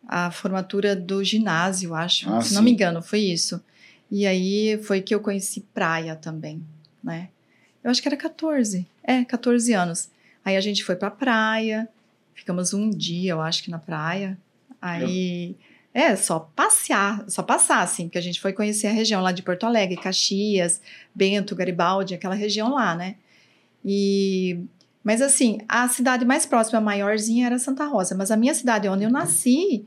[0.06, 2.30] a formatura do ginásio, acho.
[2.32, 2.64] Ah, se não sim.
[2.66, 3.60] me engano, foi isso.
[4.10, 6.62] E aí foi que eu conheci praia também,
[7.02, 7.28] né?
[7.82, 8.86] Eu acho que era 14.
[9.02, 10.08] É, 14 anos.
[10.44, 11.86] Aí a gente foi pra praia,
[12.38, 14.38] ficamos um dia, eu acho que na praia.
[14.80, 15.56] Aí.
[15.92, 19.42] É, só passear, só passar, assim, porque a gente foi conhecer a região lá de
[19.42, 20.80] Porto Alegre, Caxias,
[21.12, 23.16] Bento, Garibaldi, aquela região lá, né?
[23.84, 24.60] E.
[25.02, 28.14] Mas assim, a cidade mais próxima, maiorzinha, era Santa Rosa.
[28.14, 29.86] Mas a minha cidade, onde eu nasci,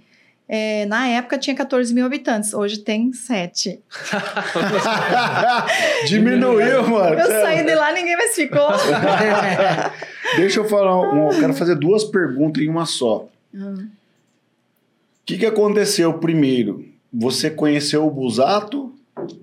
[0.49, 3.81] é, na época tinha 14 mil habitantes, hoje tem 7.
[6.07, 7.19] Diminuiu, mano.
[7.19, 7.41] Eu Sério.
[7.41, 8.67] saí de lá, ninguém mais ficou.
[10.36, 13.28] Deixa eu falar, um, eu quero fazer duas perguntas em uma só.
[13.54, 13.88] Hum.
[13.88, 16.86] O que, que aconteceu primeiro?
[17.13, 18.94] Você conheceu o Busato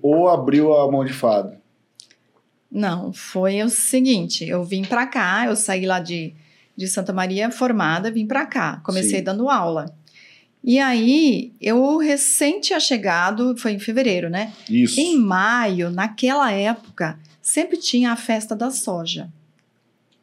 [0.01, 1.59] ou abriu a mão de fada?
[2.71, 6.33] Não, foi o seguinte, eu vim pra cá, eu saí lá de,
[6.75, 9.23] de Santa Maria formada, vim pra cá, comecei Sim.
[9.23, 9.93] dando aula.
[10.63, 14.53] E aí, eu recém tinha chegado, foi em fevereiro, né?
[14.69, 14.99] Isso.
[14.99, 19.31] Em maio, naquela época, sempre tinha a festa da soja.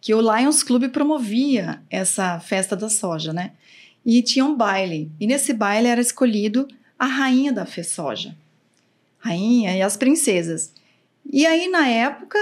[0.07, 3.55] Que o Lions Club promovia essa festa da soja, né?
[4.05, 5.11] E tinha um baile.
[5.19, 8.37] E nesse baile era escolhido a rainha da soja.
[9.19, 10.73] Rainha e as princesas.
[11.29, 12.39] E aí, na época,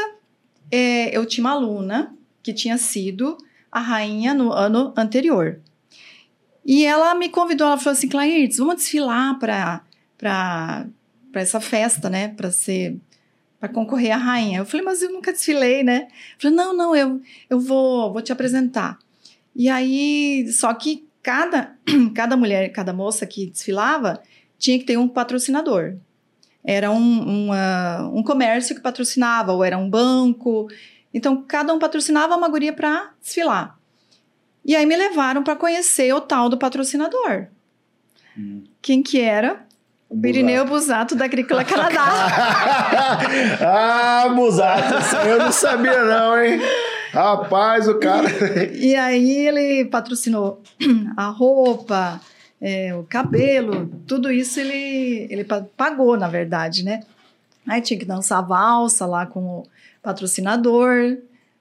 [0.70, 3.38] é, eu tinha uma aluna que tinha sido
[3.72, 5.58] a rainha no ano anterior.
[6.66, 9.82] E ela me convidou, ela falou assim, Clairtes, vamos desfilar para
[10.18, 10.86] para
[11.32, 12.98] essa festa, né, para ser
[13.64, 14.58] para concorrer à rainha.
[14.58, 16.08] Eu falei, mas eu nunca desfilei, né?
[16.10, 18.98] Eu falei, não, não, eu eu vou vou te apresentar.
[19.56, 21.74] E aí, só que cada
[22.14, 24.20] cada mulher, cada moça que desfilava
[24.58, 25.96] tinha que ter um patrocinador.
[26.62, 30.68] era um, uma- um comércio que patrocinava, ou era um banco.
[31.12, 33.78] Então, cada um patrocinava uma guria para desfilar.
[34.64, 37.46] E aí me levaram para conhecer o tal do patrocinador.
[38.36, 38.64] Hum.
[38.82, 39.66] Quem que era?
[40.14, 42.04] O Pirineu Busato da Agrícola Canadá.
[43.60, 46.60] ah, Busato, eu não sabia não, hein?
[47.12, 48.28] Rapaz, o cara...
[48.72, 50.62] E aí ele patrocinou
[51.16, 52.20] a roupa,
[52.62, 57.00] é, o cabelo, tudo isso ele, ele pa- pagou, na verdade, né?
[57.68, 59.66] Aí tinha que dançar valsa lá com o
[60.00, 61.16] patrocinador,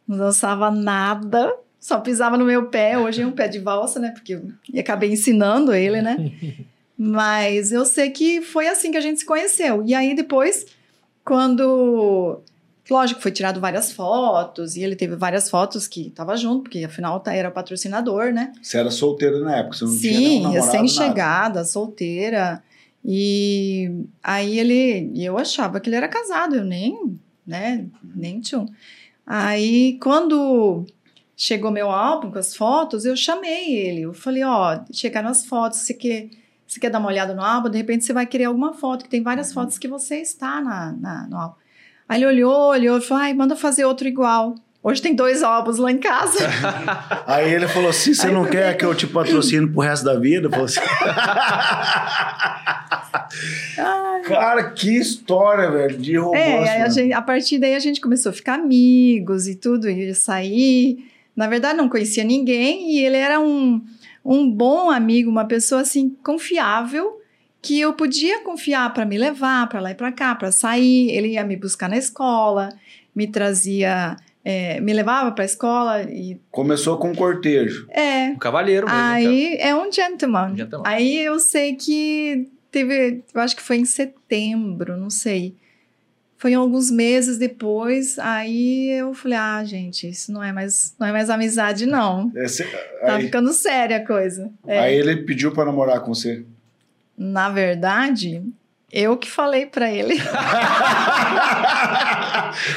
[0.08, 4.12] não dançava nada, só pisava no meu pé, hoje é um pé de valsa, né?
[4.12, 6.18] Porque eu e acabei ensinando ele, né?
[7.06, 9.84] Mas eu sei que foi assim que a gente se conheceu.
[9.86, 10.66] E aí depois,
[11.26, 12.42] quando
[12.90, 17.20] Lógico, foi tirado várias fotos, e ele teve várias fotos que tava junto, porque afinal
[17.20, 18.52] tá- era patrocinador, né?
[18.62, 20.72] Você era solteira na época, você não tinha nenhum Sim, namorado, nada.
[20.80, 22.64] recém-chegada, solteira.
[23.06, 25.12] E aí ele.
[25.16, 27.86] Eu achava que ele era casado, eu nem, né?
[28.04, 28.66] Nem tinha.
[29.26, 30.86] Aí quando
[31.38, 34.02] chegou meu álbum com as fotos, eu chamei ele.
[34.02, 36.30] Eu falei: Ó, chegaram as fotos, você quer.
[36.74, 37.70] Você quer dar uma olhada no álbum?
[37.70, 39.54] De repente você vai querer alguma foto, que tem várias Uhum.
[39.54, 41.56] fotos que você está na, na- no álbum.
[42.10, 44.56] Aí ele olhou, olhou e falou: ai, manda fazer outro igual.
[44.82, 46.40] Hoje tem dois álbuns lá em casa.
[47.26, 50.50] Aí ele falou assim: você não quer que eu te patrocine pro resto da vida?
[50.50, 50.82] Falou assim.
[54.28, 56.42] Cara, que história, velho, de romance.
[56.42, 56.92] É, a, mano.
[56.94, 61.12] gente- a partir daí a gente começou a ficar amigos e tudo, e sair.
[61.36, 63.82] Na verdade, não conhecia ninguém e ele era um,
[64.24, 67.20] um bom amigo, uma pessoa assim confiável
[67.62, 71.10] que eu podia confiar para me levar para lá e para cá, para sair.
[71.12, 72.70] Ele ia me buscar na escola,
[73.16, 77.88] me trazia, é, me levava para a escola e Começou com um cortejo.
[77.90, 78.30] é.
[78.32, 79.02] Um cavalheiro mesmo.
[79.02, 80.52] Aí é um gentleman.
[80.52, 80.84] Um gentleman.
[80.86, 85.56] Aí eu sei que teve, eu acho que foi em setembro, não sei.
[86.44, 91.12] Foi alguns meses depois, aí eu falei: "Ah, gente, isso não é mais, não é
[91.14, 92.30] mais amizade não.
[92.36, 94.52] É, cê- Tá aí, ficando séria a coisa".
[94.68, 94.78] É.
[94.78, 96.44] aí ele pediu pra namorar com você.
[97.18, 98.44] Na verdade,
[98.92, 100.16] eu que falei pra ele.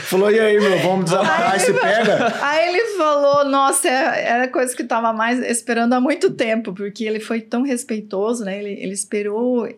[0.04, 2.32] Falou, e aí, meu, vamos desamarrar e se pega?
[2.46, 6.72] Aí ele falou, nossa, é- era coisa que eu tava mais esperando há muito tempo,
[6.72, 8.58] porque ele foi tão respeitoso, né?
[8.60, 9.68] Ele, ele esperou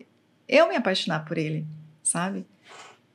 [0.47, 1.65] eu me apaixonar por ele,
[2.03, 2.45] sabe?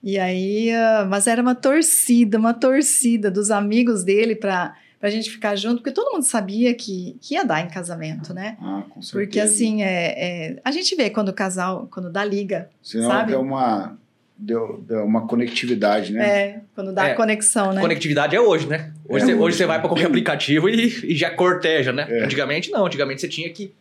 [0.07, 5.31] E aí, ah, mas era uma torcida, uma torcida dos amigos dele pra, pra gente
[5.31, 8.59] ficar junto, porque todo mundo sabia que, que ia dar em casamento, né?
[8.61, 9.13] Ah, com certeza.
[9.25, 10.15] Porque assim, é,
[10.53, 13.31] é- a gente vê quando o casal, quando dá liga, Senão sabe?
[13.31, 13.97] deu uma,
[14.37, 16.29] deu, deu uma conectividade, né?
[16.29, 17.81] é, quando dá É, a conexão, né?
[17.81, 18.93] Conectividade é hoje, né?
[19.09, 19.43] Hoje, É você, hoje.
[19.43, 22.07] hoje você vai para qualquer aplicativo e, e já corteja, né?
[22.11, 22.25] É.
[22.25, 23.73] Antigamente não, antigamente você tinha que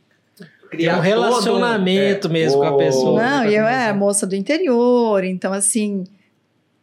[0.77, 3.21] Tem um todo relacionamento mesmo com a pessoa.
[3.21, 3.93] Não, né, e eu era começar.
[3.93, 6.03] moça do interior, então assim,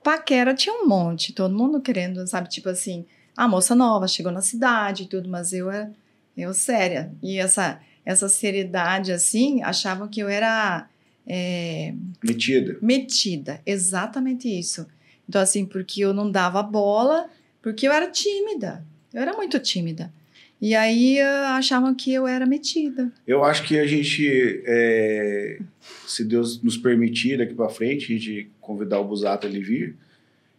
[0.02, 3.04] paquera tinha um monte, todo mundo querendo, sabe, tipo assim,
[3.36, 5.90] a moça nova chegou na cidade e tudo, mas eu era
[6.36, 7.12] eu séria.
[7.22, 10.88] E essa essa seriedade assim, achavam que eu era
[11.26, 12.78] é, Metida.
[12.80, 14.86] metida, exatamente isso.
[15.28, 17.28] Então assim, porque eu não dava bola,
[17.62, 18.84] porque eu era tímida.
[19.12, 20.12] Eu era muito tímida.
[20.60, 23.10] E aí ah, achavam que eu era metida.
[23.26, 25.58] Eu acho que a gente, é,
[26.06, 29.96] se Deus nos permitir daqui pra frente, a gente convidar o Busato a ele vir,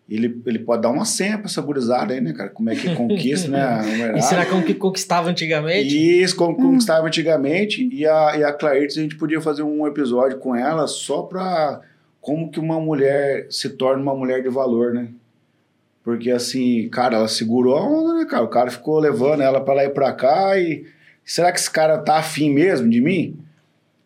[0.09, 2.49] ele, ele pode dar uma senha pra essa gurizada aí, né, cara?
[2.49, 3.61] Como é que conquista, né?
[3.61, 4.17] a mulherada.
[4.17, 6.21] Ensinar como que conquistava antigamente?
[6.21, 7.87] Isso, como conquistava antigamente.
[7.93, 11.79] E a, e a Clarice, a gente podia fazer um episódio com ela só pra
[12.19, 15.07] como que uma mulher se torna uma mulher de valor, né?
[16.03, 18.43] Porque assim, cara, ela segurou a onda, né, cara?
[18.43, 20.85] O cara ficou levando ela pra lá e pra cá e
[21.23, 23.37] será que esse cara tá afim mesmo de mim?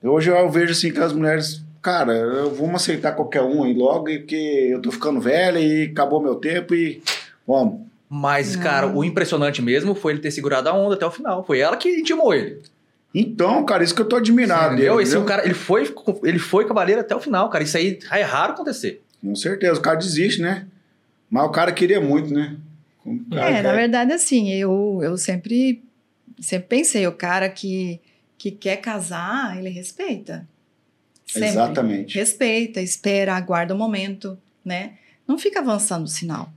[0.04, 4.08] Hoje eu vejo assim que as mulheres, cara, eu vamos aceitar qualquer um aí logo,
[4.10, 4.36] e porque
[4.70, 7.02] eu tô ficando velha e acabou meu tempo e
[7.48, 7.82] vamos.
[8.08, 11.44] Mas, cara, o impressionante mesmo foi ele ter segurado a onda até o final.
[11.44, 12.62] Foi ela que intimou ele.
[13.14, 14.94] Então, cara, isso que eu tô admirado entendeu?
[14.94, 15.04] dele.
[15.04, 15.28] Esse entendeu?
[15.28, 15.92] cara, ele foi,
[16.24, 17.64] ele foi cavaleiro até o final, cara.
[17.64, 19.02] Isso aí é raro acontecer.
[19.24, 20.68] Com certeza, o cara desiste, né?
[21.30, 22.56] Mas o cara queria muito, né?
[23.32, 25.84] Cara É, na quer- verdade, assim, eu, eu sempre,
[26.40, 28.00] sempre pensei, o cara que,
[28.38, 30.48] que quer casar, ele respeita.
[31.26, 31.50] Sempre.
[31.50, 32.16] Exatamente.
[32.18, 34.94] Respeita, espera, aguarda o momento, né?
[35.28, 36.52] Não fica avançando o sinal,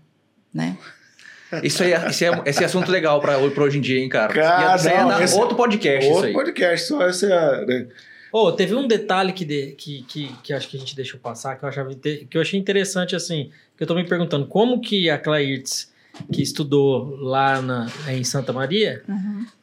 [0.52, 0.76] né?
[1.62, 2.09] Isso aí, é- é,
[2.50, 4.33] esse é assunto legal pra hoje em dia, hein, cara.
[4.35, 6.33] Cara, isso aí é não, esse- outro podcast, isso Outro aí.
[6.35, 7.64] podcast, só essa é.
[7.64, 7.87] né?
[8.32, 11.56] Ô, teve um detalhe que, de- que, que, que acho que a gente deixou passar,
[11.56, 15.08] que eu, achava, que eu achei interessante, assim, que eu tô me perguntando, como que
[15.08, 15.90] a Clairtz,
[16.32, 19.02] que estudou lá na, em Santa Maria,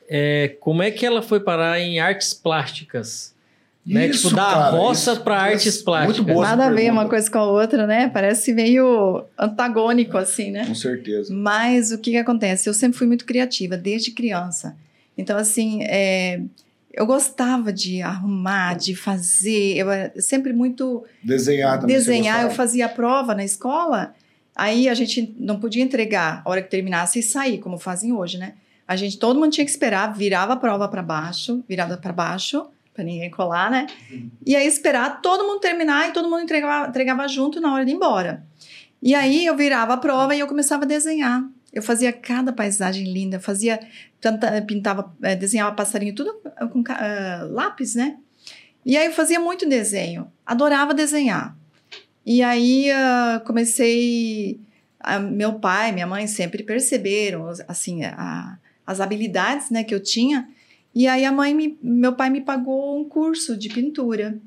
[0.08, 3.34] é, como é que ela foi parar em artes plásticas?
[3.86, 4.08] Né?
[4.08, 6.26] Isso, tipo, da cara, roça para artes Muito plásticas.
[6.34, 6.44] boa.
[6.48, 8.10] Nada a ver uma coisa com a outra, né?
[8.10, 10.66] Parece meio antagônico, assim, né?
[10.66, 11.32] Com certeza.
[11.32, 12.68] Mas o que, que acontece?
[12.68, 14.76] Eu sempre fui muito criativa, desde criança.
[15.16, 16.42] Então, assim, é,
[16.96, 19.76] eu gostava de arrumar, de fazer.
[19.76, 21.04] Eu era sempre muito.
[21.22, 21.94] Desenhar também.
[21.94, 24.16] desenhar, eu fazia a prova na escola.
[24.56, 28.38] Aí a gente não podia entregar a hora que terminasse e sair, como fazem hoje,
[28.38, 28.54] né?
[28.88, 32.66] A gente, todo mundo tinha que esperar, virava a prova para baixo, virada para baixo,
[32.94, 33.88] para ninguém colar, né?
[34.46, 37.92] E aí esperar todo mundo terminar e todo mundo entregava, entregava junto na hora de
[37.92, 38.46] ir embora.
[39.02, 41.44] E aí eu virava a prova e eu começava a desenhar.
[41.76, 43.78] Eu fazia cada paisagem linda, fazia,
[44.66, 46.34] pintava, eh, desenhava passarinho, tudo
[46.72, 48.18] com ca- ah, lápis, né?
[48.86, 51.54] E aí eu fazia muito desenho, adorava desenhar.
[52.26, 54.58] E aí ah, comecei,
[55.02, 58.58] ah, meu pai, minha mãe sempre perceberam, assim, a-
[58.88, 60.48] as habilidades, né, que eu tinha.
[60.94, 64.38] E aí a mãe, me- meu pai me pagou um curso de pintura.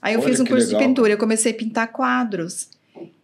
[0.00, 0.88] Aí eu Olha fiz um curso de legal.
[0.88, 2.70] pintura, eu comecei a pintar quadros.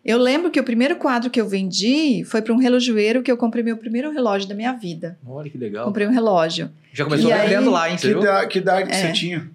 [0.09, 3.37] Eu lembro que o primeiro quadro que eu vendi foi para um relojoeiro que eu
[3.37, 5.19] comprei meu primeiro relógio da minha vida.
[5.27, 5.85] Olha que legal.
[5.85, 6.71] Comprei um relógio.
[6.92, 7.97] Já começou aí- vendendo lá, hein?
[7.97, 8.14] Que,
[8.49, 9.01] que idade que É.
[9.09, 9.51] você tinha?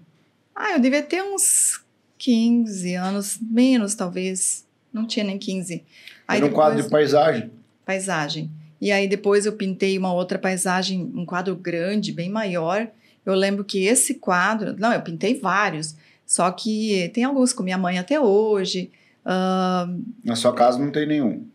[0.54, 1.82] Ah, eu devia ter uns
[2.18, 4.66] 15 anos, menos talvez.
[4.92, 5.86] Não tinha nem 15.
[6.28, 7.50] Era um quadro de depois- paisagem.
[7.86, 8.52] paisagem.
[8.82, 12.88] E aí depois eu pintei uma outra paisagem, um quadro grande, bem maior.
[13.26, 17.78] Eu lembro que esse quadro, não, eu pintei vários, só que tem alguns com minha
[17.78, 18.92] mãe até hoje.
[19.26, 19.88] Ah,
[20.24, 21.46] Na sua casa não tem nenhum.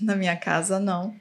[0.00, 1.14] na minha casa não.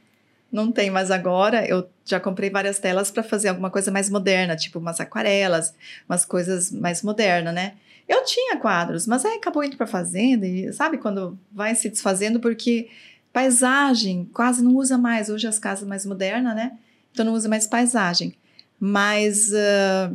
[0.51, 4.55] Não tem, mas agora eu já comprei várias telas para fazer alguma coisa mais moderna,
[4.55, 5.73] tipo umas aquarelas,
[6.07, 7.73] umas coisas mais modernas, né?
[8.07, 12.39] Eu tinha quadros, mas aí acabou indo para fazenda e sabe quando vai se desfazendo
[12.39, 12.87] porque
[13.33, 16.71] paisagem quase não usa mais hoje as casas mais modernas, né?
[17.11, 18.33] Então não usa mais paisagem.
[18.79, 20.11] Mas ah,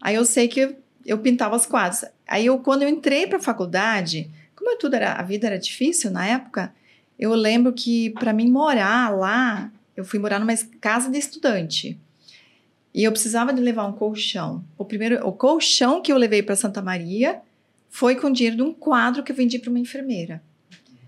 [0.00, 2.04] aí eu sei que eu, eu pintava os quadros.
[2.26, 4.30] Aí eu quando eu entrei para a faculdade,
[4.64, 6.74] como eu tudo era a vida era difícil na época,
[7.18, 11.98] eu lembro que para mim morar lá, eu fui morar numa casa de estudante.
[12.94, 14.64] E eu precisava de levar um colchão.
[14.78, 17.40] O primeiro, o colchão que eu levei para Santa Maria
[17.90, 20.42] foi com dinheiro de um quadro que eu vendi para uma enfermeira.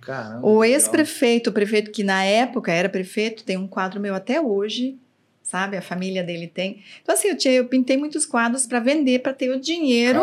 [0.02, 0.46] Caramba.
[0.46, 4.98] O ex-prefeito, o prefeito que na época era prefeito, tem um quadro meu até hoje,
[5.42, 5.76] sabe?
[5.76, 6.82] A família dele tem.
[7.02, 10.20] Então assim, eu, tinha, eu pintei muitos quadros para vender, para ter o dinheiro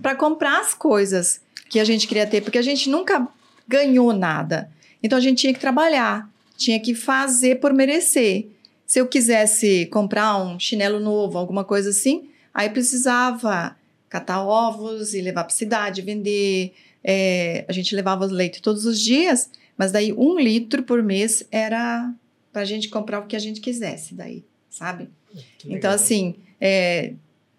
[0.00, 3.26] para comprar as coisas que a gente queria ter, porque a gente nunca
[3.66, 4.70] ganhou nada.
[5.02, 8.48] Então a gente tinha que trabalhar, tinha que fazer por merecer.
[8.84, 13.76] Se eu quisesse comprar um chinelo novo, alguma coisa assim, aí precisava
[14.08, 16.74] catar ovos e levar para cidade, vender.
[17.02, 22.12] É, a gente levava leite todos os dias, mas daí um litro por mês era
[22.52, 25.08] para a gente comprar o que a gente quisesse, daí, sabe?
[25.64, 27.12] Então, assim, é,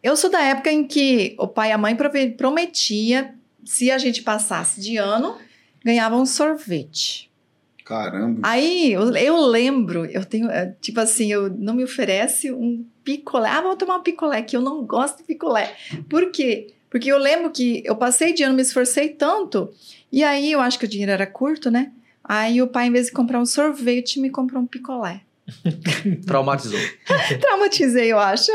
[0.04, 1.96] eu sou da época em que o pai e a mãe
[2.38, 3.34] prometia,
[3.66, 5.38] se a gente passasse de ano,
[5.84, 7.32] ganhava um sorvete.
[7.84, 8.40] Caramba.
[8.44, 13.50] Aí, eu, eu lembro, eu tenho, é, tipo assim, eu não me oferece um picolé.
[13.50, 15.76] Ah, vou tomar um picolé, que eu não gosto de picolé.
[16.10, 16.74] Por quê?
[16.90, 19.74] Porque eu lembro que eu passei de ano, me esforcei tanto,
[20.12, 21.92] e aí eu acho que o dinheiro era curto, né?
[22.24, 25.22] Aí o pai, em vez de comprar um sorvete, me comprou um picolé.
[26.26, 26.80] Traumatizou.
[27.42, 28.52] Traumatizei, eu acho.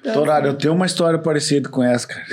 [0.00, 2.24] Então, Torado, eu tenho uma história parecida com essa, cara.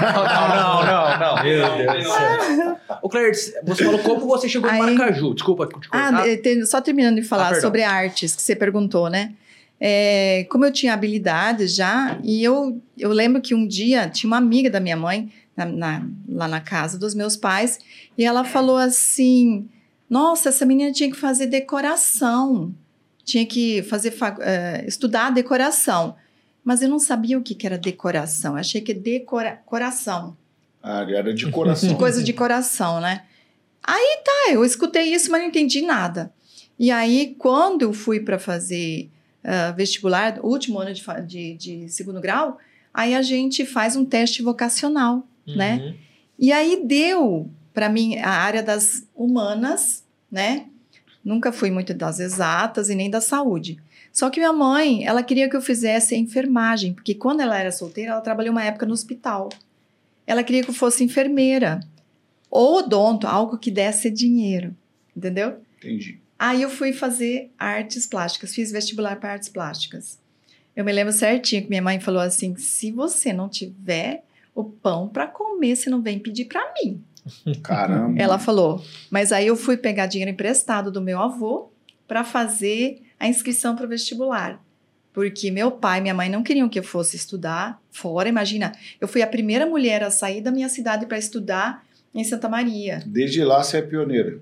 [0.00, 1.42] Não, não, não, não.
[1.44, 2.76] Meu Deus do céu.
[3.02, 5.34] Ô, Claire, você falou como você chegou em Aí- Maracaju.
[5.34, 6.66] Desculpa te Ah, cortar.
[6.66, 7.60] só terminando de Ah, falar perdão.
[7.62, 9.32] sobre artes, que você perguntou, né?
[9.80, 14.38] É, como eu tinha habilidades já, e eu, eu lembro que um dia tinha uma
[14.38, 17.78] amiga da minha mãe, na- na- lá na casa dos meus pais,
[18.16, 19.68] e ela falou assim:
[20.08, 22.72] Nossa, essa menina tinha que fazer decoração,
[23.24, 26.14] tinha que fazer fa- eh, estudar decoração.
[26.64, 30.36] Mas eu não sabia o que, que era decoração, achei que decora coração
[30.82, 31.88] Ah, era de coração.
[31.88, 33.24] de coisa de coração, né?
[33.82, 36.32] Aí tá, eu escutei isso, mas não entendi nada.
[36.78, 39.10] E aí, quando eu fui para fazer
[39.44, 42.58] ah, vestibular, último ano de, de, de segundo grau,
[42.92, 45.76] aí a gente faz um teste vocacional, né?
[45.76, 45.94] Uhum.
[46.38, 50.66] E aí deu para mim a área das humanas, né?
[51.22, 53.78] Nunca fui muito das exatas e nem da saúde.
[54.14, 58.12] Só que minha mãe, ela queria que eu fizesse enfermagem, porque quando ela era solteira,
[58.12, 59.48] ela trabalhou uma época no hospital.
[60.24, 61.80] Ela queria que eu fosse enfermeira
[62.48, 64.72] ou odonto, algo que desse dinheiro,
[65.16, 65.58] entendeu?
[65.78, 66.20] Entendi.
[66.38, 70.16] Aí eu fui fazer artes plásticas, fiz vestibular para artes plásticas.
[70.76, 74.22] Eu me lembro certinho que minha mãe falou assim: se você não tiver
[74.54, 77.02] o pão para comer, você não vem pedir para mim.
[77.64, 78.20] Caramba.
[78.20, 78.80] Ela falou.
[79.10, 81.72] Mas aí eu fui pegar dinheiro emprestado do meu avô
[82.06, 84.62] para fazer a inscrição para o vestibular.
[85.14, 88.28] porque meu pai e minha mãe não queriam que eu fosse estudar fora.
[88.28, 92.48] Imagina, eu fui a primeira mulher a sair da minha cidade para estudar em Santa
[92.48, 93.00] Maria.
[93.06, 94.40] Desde lá você é pioneira.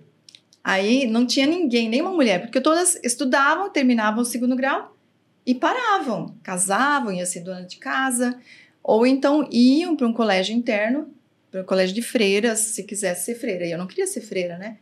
[0.65, 4.97] Aí não tinha ninguém, nenhuma mulher, porque todas estudavam, terminavam o segundo grau
[5.45, 8.39] e paravam, casavam, iam ser dona de casa,
[8.83, 11.11] ou então iam para um colégio interno,
[11.51, 13.67] para um colégio de freiras, se quisesse ser freira.
[13.67, 14.79] E eu não queria ser freira, né?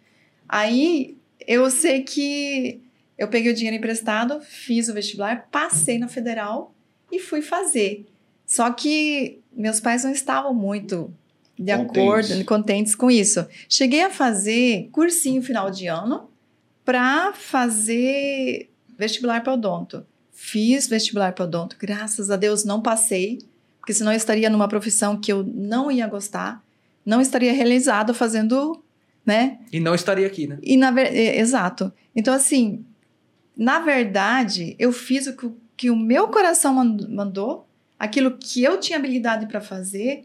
[0.49, 1.17] Aí
[1.49, 2.81] eu sei que
[3.21, 6.75] eu peguei o dinheiro emprestado, fiz o vestibular, passei na federal
[7.13, 8.07] e fui fazer.
[8.47, 11.13] Só que meus pais não estavam muito
[11.59, 12.03] de Contentes.
[12.03, 13.47] acordo, contentes com isso.
[13.69, 16.31] Cheguei a fazer cursinho final de ano
[16.83, 20.07] para fazer vestibular para odonto.
[20.33, 23.39] Fiz vestibular para odonto, graças a Deus não passei,
[23.81, 26.65] porque senão eu estaria numa profissão que eu não ia gostar,
[27.05, 28.83] não estaria realizado fazendo,
[29.27, 29.59] né?
[29.71, 30.59] E não estaria aqui, né?
[30.63, 31.93] E na exato.
[32.17, 32.87] Então assim,
[33.63, 38.81] na verdade, eu fiz o que, que o meu coração man- mandou, aquilo que eu
[38.81, 40.25] tinha habilidade para fazer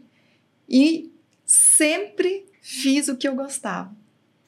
[0.66, 1.12] e
[1.44, 3.94] sempre fiz o que eu gostava.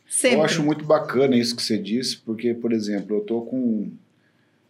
[0.08, 0.38] Sempre.
[0.38, 3.90] Eu acho muito bacana isso que você disse, porque, por exemplo, eu tô com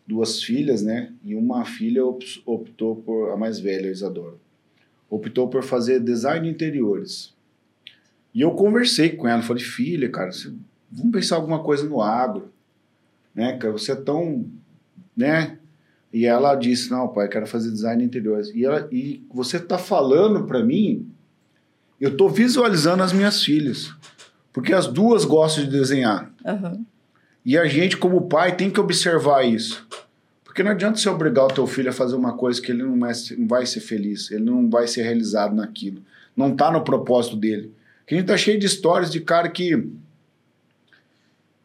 [0.04, 1.12] duas filhas, né?
[1.24, 4.34] E uma filha op- optou por, a mais velha, a Isadora,
[5.08, 7.32] optou por fazer design de interiores.
[8.34, 10.30] E eu conversei com ela, falei, filha, cara,
[10.90, 12.52] vamos pensar alguma coisa no agro,
[13.38, 13.56] né?
[13.56, 14.44] Cara, você é tão,
[15.16, 15.58] né?
[16.12, 18.50] E ela disse, não, pai, eu quero fazer design de interiores.
[18.52, 21.08] E, ela, e você tá falando para mim,
[22.00, 23.94] eu tô visualizando as minhas filhas.
[24.52, 26.32] Porque as duas gostam de desenhar.
[26.44, 26.84] Aham.
[27.44, 29.86] E a gente, como pai, tem que observar isso.
[30.42, 33.06] Porque não adianta você obrigar o teu filho a fazer uma coisa que ele não,
[33.06, 36.02] é- não vai ser feliz, ele não vai ser realizado naquilo.
[36.36, 37.72] Não tá no propósito dele.
[38.04, 39.88] Que a gente tá cheio de histórias de cara que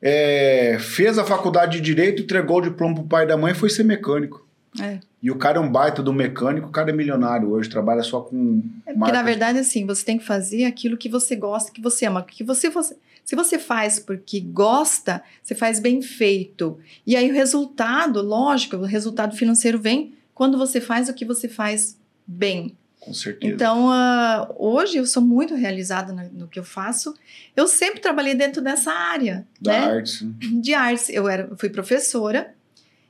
[0.05, 3.55] é, fez a faculdade de Direito, entregou o diploma pro pai e da mãe e
[3.55, 4.45] foi ser mecânico.
[4.77, 4.99] É.
[5.21, 8.19] E o cara é um baita do mecânico, o cara é milionário hoje, trabalha só
[8.19, 8.61] com.
[8.85, 12.05] É porque, na verdade, assim, você tem que fazer aquilo que você gosta, que você
[12.05, 12.21] ama.
[12.21, 16.77] Que você, você, se você faz porque gosta, você faz bem feito.
[17.07, 21.47] E aí o resultado, lógico, o resultado financeiro vem quando você faz o que você
[21.47, 21.97] faz
[22.27, 22.75] bem.
[23.03, 23.53] Com certeza.
[23.53, 27.13] Então, ah, hoje eu sou muito realizada no, no que eu faço.
[27.53, 29.77] Eu sempre trabalhei dentro dessa área, da né?
[29.97, 30.25] arte.
[30.61, 31.09] de artes.
[31.09, 32.55] Eu era, fui professora.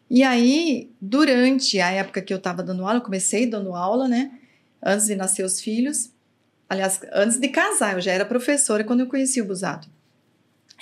[0.09, 4.31] E aí, durante a época que eu estava dando aula, eu comecei dando aula, né?
[4.83, 6.09] Antes de nascer os filhos.
[6.67, 9.87] Aliás, antes de casar, eu já era professora quando eu conheci o Busato.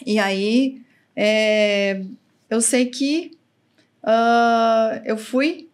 [0.06, 0.82] E aí,
[1.14, 2.02] é,
[2.50, 3.38] eu sei que
[4.02, 5.70] ah, eu fui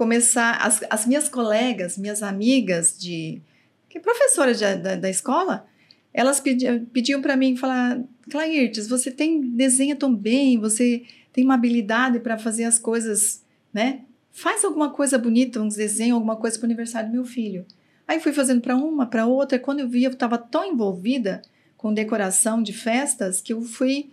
[0.00, 0.56] começar.
[0.56, 3.42] As, as minhas colegas, minhas amigas de.
[3.86, 5.66] que professoras de- da, da escola,
[6.14, 11.02] elas pediam, pediam para mim falar: Clairtes, você tem desenha tão bem, você
[11.34, 13.44] tem uma habilidade para fazer as coisas,
[13.74, 14.00] né?
[14.32, 17.66] Faz alguma coisa bonita, uns desenhos, alguma coisa para o aniversário do meu filho.
[18.08, 19.58] Aí fui fazendo para uma, para outra.
[19.58, 21.42] Quando eu vi, eu estava tão envolvida
[21.76, 24.08] com decoração de festas que eu fui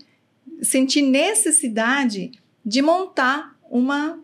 [0.61, 2.31] sentir necessidade
[2.65, 4.19] de montar uma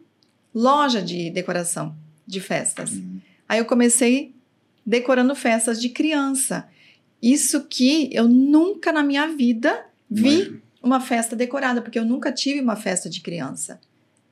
[0.54, 1.95] loja de decoração
[2.26, 2.91] de festas.
[2.91, 3.20] Uhum.
[3.47, 4.34] Aí eu comecei
[4.86, 6.68] decorando festas de criança.
[7.22, 12.60] Isso que eu nunca na minha vida vi uma festa decorada, porque eu nunca tive
[12.60, 13.80] uma festa de criança.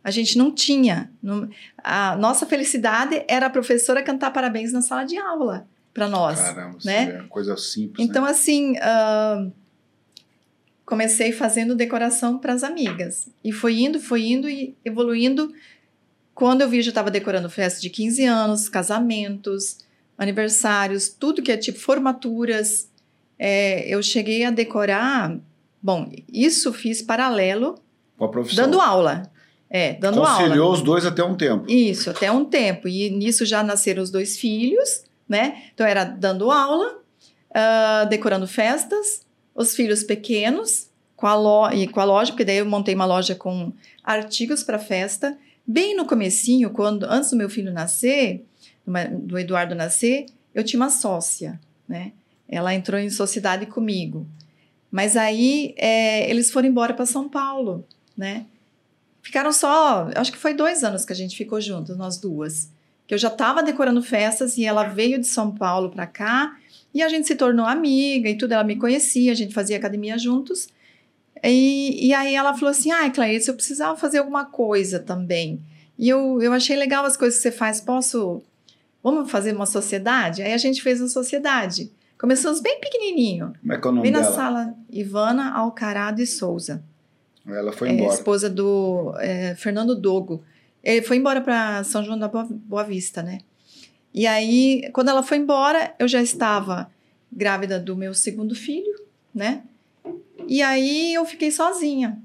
[0.03, 1.11] A gente não tinha.
[1.21, 6.39] Não- a nossa felicidade era a professora cantar parabéns na sala de aula para nós.
[6.39, 7.05] Caramba, né?
[7.05, 7.25] né?
[7.29, 8.05] coisa simples.
[8.05, 8.31] Então, né?
[8.31, 9.47] assim, ah,
[10.85, 13.29] comecei fazendo decoração para as amigas.
[13.43, 15.53] E foi indo, foi indo e evoluindo.
[16.41, 19.77] Quando eu vi, já estava decorando festa de 15 anos, casamentos,
[20.17, 22.89] aniversários, tudo que é tipo formaturas.
[23.37, 25.37] É, eu cheguei a decorar.
[25.79, 27.75] Bom, isso fiz paralelo,
[28.17, 28.65] Com a profissão.
[28.65, 29.31] dando aula.
[29.69, 30.35] É, dando aula.
[30.35, 31.69] Conciliou os dois até um tempo.
[31.69, 32.87] Isso, até um tempo.
[32.87, 35.65] E nisso já nasceram os dois filhos, né?
[35.75, 37.01] Então era dando aula,
[37.53, 42.57] ah, decorando festas, os filhos pequenos, com a, lo e com a loja, porque daí
[42.57, 43.71] eu montei uma loja com
[44.03, 45.37] artigos para festa.
[45.65, 48.45] Bem no comecinho, quando antes do meu filho nascer,
[49.21, 52.11] do Eduardo nascer, eu tinha uma sócia, né?
[52.47, 54.27] Ela entrou em sociedade comigo.
[54.91, 57.87] Mas aí é, eles foram embora para São Paulo,
[58.17, 58.45] né?
[59.21, 62.69] Ficaram só, acho que foi dois anos que a gente ficou juntos, nós duas.
[63.07, 66.57] Que eu já estava decorando festas e ela veio de São Paulo para cá
[66.93, 68.53] e a gente se tornou amiga e tudo.
[68.53, 70.67] Ela me conhecia, a gente fazia academia juntos.
[71.43, 75.61] E, e aí ela falou assim: ai, Clarice, eu precisava fazer alguma coisa também.
[75.97, 77.81] E eu, eu achei legal as coisas que você faz.
[77.81, 78.41] Posso.
[79.03, 80.41] Vamos fazer uma sociedade?
[80.43, 81.91] Aí a gente fez uma sociedade.
[82.19, 83.53] Começamos bem pequenininho.
[83.59, 84.35] Como é que é o nome Bem na dela?
[84.35, 86.83] sala, Ivana Alcarado e Souza
[87.47, 88.13] Ela foi é, embora.
[88.13, 90.43] esposa do é, Fernando Dogo,
[90.83, 93.39] Ele foi embora para São João da Boa Vista, né?
[94.13, 96.91] E aí, quando ela foi embora, eu já estava
[97.31, 99.01] grávida do meu segundo filho,
[99.33, 99.63] né?
[100.47, 102.17] E aí eu fiquei sozinha.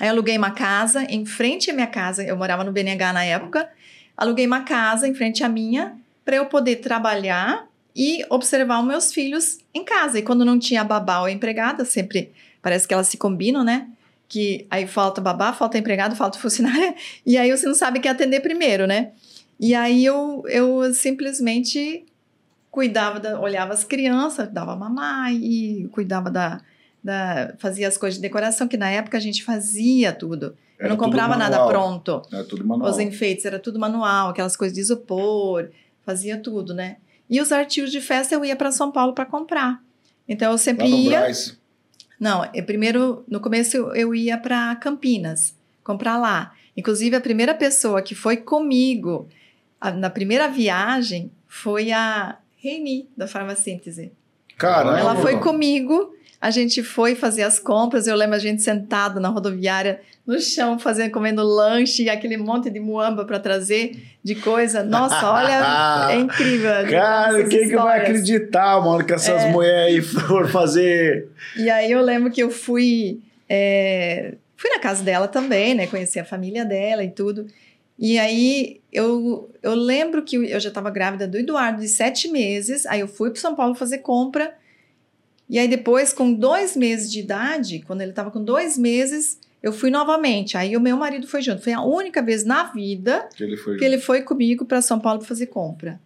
[0.00, 2.22] Aí aluguei uma casa em frente à minha casa.
[2.22, 3.68] Eu morava no BNH na época.
[4.16, 9.12] Aluguei uma casa em frente à minha para eu poder trabalhar e observar os meus
[9.12, 10.18] filhos em casa.
[10.18, 13.88] E quando não tinha babá ou empregada, sempre parece que elas se combinam, né?
[14.28, 16.94] Que aí falta babá, falta empregado, falta funcionária,
[17.24, 19.12] e aí você não sabe quem atender primeiro, né?
[19.60, 22.04] E aí eu, eu simplesmente
[22.70, 26.60] cuidava, da, olhava as crianças, dava mamar e cuidava da,
[27.04, 27.54] da.
[27.58, 30.56] fazia as coisas de decoração, que na época a gente fazia tudo.
[30.78, 32.22] Eu Era não comprava nada pronto.
[32.32, 32.90] É tudo manual.
[32.90, 35.68] Os enfeites era tudo manual, aquelas coisas de isopor,
[36.04, 36.96] fazia tudo, né?
[37.30, 39.80] E os artigos de festa eu ia para São Paulo para comprar.
[40.28, 41.18] Então eu sempre Lá no ia.
[41.20, 41.58] Brás.
[42.18, 46.52] Não, eu primeiro, no começo eu- ia para Campinas, comprar lá.
[46.76, 49.28] Inclusive, a primeira pessoa que foi comigo
[49.80, 54.12] a- na primeira viagem foi a Reini, da Farmacêntese.
[54.56, 54.98] Caramba.
[54.98, 56.14] Ela foi comigo,
[56.46, 58.06] a gente foi fazer as compras.
[58.06, 62.68] Eu lembro a gente sentado na rodoviária, no chão, fazendo, comendo lanche e aquele monte
[62.68, 64.82] de muamba para trazer de coisa.
[64.82, 66.70] Nossa, olha, é incrível.
[66.90, 69.50] Cara, essas quem que vai acreditar, mano, que essas É.
[69.50, 71.28] mulheres aí foram fazer.
[71.56, 73.20] E aí eu lembro que eu fui.
[73.48, 75.86] é, fui na casa dela também, né?
[75.86, 77.46] Conheci a família dela e tudo.
[77.98, 82.84] E aí eu, eu lembro que eu já estava grávida do Eduardo de sete meses.
[82.84, 84.52] Aí eu fui para São Paulo fazer compra.
[85.48, 89.72] E aí depois, com dois meses de idade, quando ele estava com dois meses, eu
[89.72, 90.56] fui novamente.
[90.56, 91.62] Aí o meu marido foi junto.
[91.62, 93.76] Foi a única vez na vida Que ele foi.
[93.76, 96.00] que ele foi comigo para São Paulo pra fazer compra.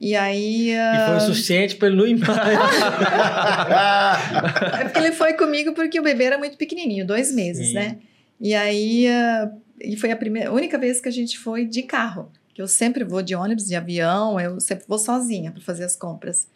[0.00, 0.70] E aí.
[0.70, 2.28] E foi o suficiente para ele não ir mais.
[4.80, 7.74] É porque ele foi comigo porque o bebê era muito pequenininho, dois meses, Sim.
[7.74, 7.98] né?
[8.40, 9.50] E aí, ah,
[9.80, 12.30] e foi a primeira, a única vez que a gente foi de carro.
[12.54, 15.96] Que eu sempre vou de ônibus, de avião, eu sempre vou sozinha para fazer as
[15.96, 16.48] compras.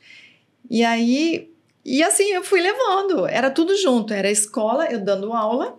[0.69, 1.49] E aí,
[1.85, 5.79] e assim eu fui levando, era tudo junto, era escola, eu dando aula,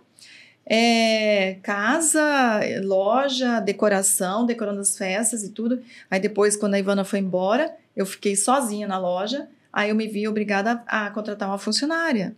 [0.66, 5.82] é, casa, loja, decoração, decorando as festas e tudo.
[6.10, 9.48] Aí depois, quando a Ivana foi embora, eu fiquei sozinha na loja.
[9.72, 12.34] Aí eu me vi obrigada a, a contratar uma funcionária,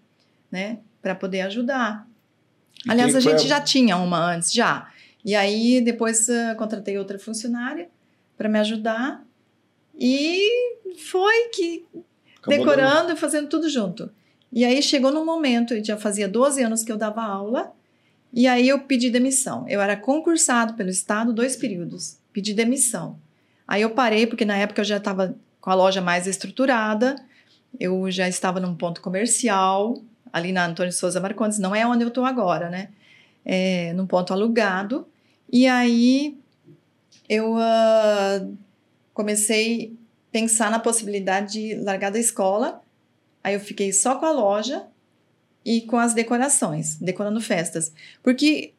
[0.51, 2.07] né, para poder ajudar.
[2.85, 4.91] E Aliás, a gente já tinha uma antes, já.
[5.25, 7.89] E aí depois ah, contratei outra funcionária
[8.37, 9.25] para me ajudar
[9.99, 11.85] e foi que
[12.47, 14.11] Acabou decorando e fazendo tudo junto.
[14.53, 17.73] E aí chegou num momento, já fazia 12 anos que eu dava aula,
[18.33, 19.67] e aí eu pedi demissão.
[19.69, 23.19] Eu era concursado pelo Estado dois períodos, pedi demissão.
[23.67, 27.17] Aí eu parei, porque na época eu já estava com a loja mais estruturada,
[27.79, 30.01] eu já estava num ponto comercial,
[30.33, 32.91] ali na Antônio Souza Marcondes, não é onde eu estou agora, né?
[33.45, 35.07] É, num ponto alugado.
[35.53, 36.39] E aí
[37.29, 38.47] eu ah,
[39.13, 39.97] comecei
[40.37, 42.83] pensar na possibilidade de largar da escola.
[43.43, 44.85] Aí eu fiquei só com a loja
[45.65, 47.91] e com as decorações, decorando festas.
[48.23, 48.75] Porque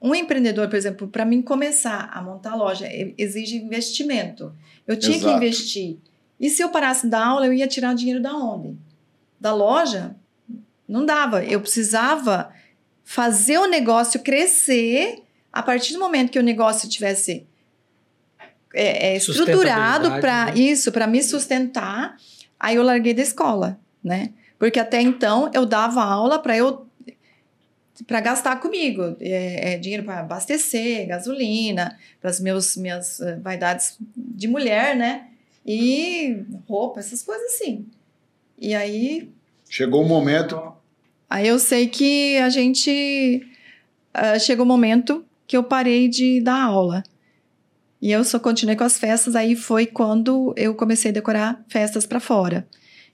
[0.00, 2.88] um empreendedor, por exemplo, para mim começar a montar a loja,
[3.18, 4.54] exige investimento.
[4.86, 5.30] Eu tinha Exato.
[5.30, 5.98] que investir.
[6.40, 8.74] E se eu parasse da aula, eu ia tirar dinheiro da onde?
[9.38, 10.16] Da loja?
[10.88, 11.44] Não dava.
[11.44, 12.50] Eu precisava
[13.04, 15.22] fazer o negócio crescer
[15.52, 17.46] a partir do momento que o negócio tivesse
[18.76, 20.54] é, é, estruturado para né?
[20.54, 22.16] isso, para me sustentar.
[22.58, 24.30] Aí eu larguei da escola, né?
[24.58, 26.86] Porque até então eu dava aula para eu
[28.06, 33.96] para gastar comigo, é, é, dinheiro para abastecer, gasolina, para as meus minhas eh, vaidades
[34.14, 35.28] de mulher, né?
[35.64, 37.86] E roupa, essas coisas assim.
[38.58, 39.32] E aí
[39.68, 40.60] Chegou o momento.
[41.28, 43.46] Aí eu sei que a gente.
[44.14, 47.02] ah, chegou o momento que eu parei de dar aula.
[48.00, 49.34] E eu só continuei com as festas.
[49.34, 52.66] Aí foi quando eu comecei a decorar festas para fora.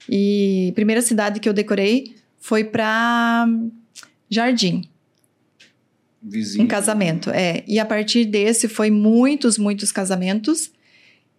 [0.09, 3.47] E a primeira cidade que eu decorei foi para
[4.29, 4.83] Jardim,
[6.21, 6.65] Vizinho.
[6.65, 7.29] um casamento.
[7.29, 7.63] É.
[7.67, 10.71] E a partir desse foi muitos, muitos casamentos.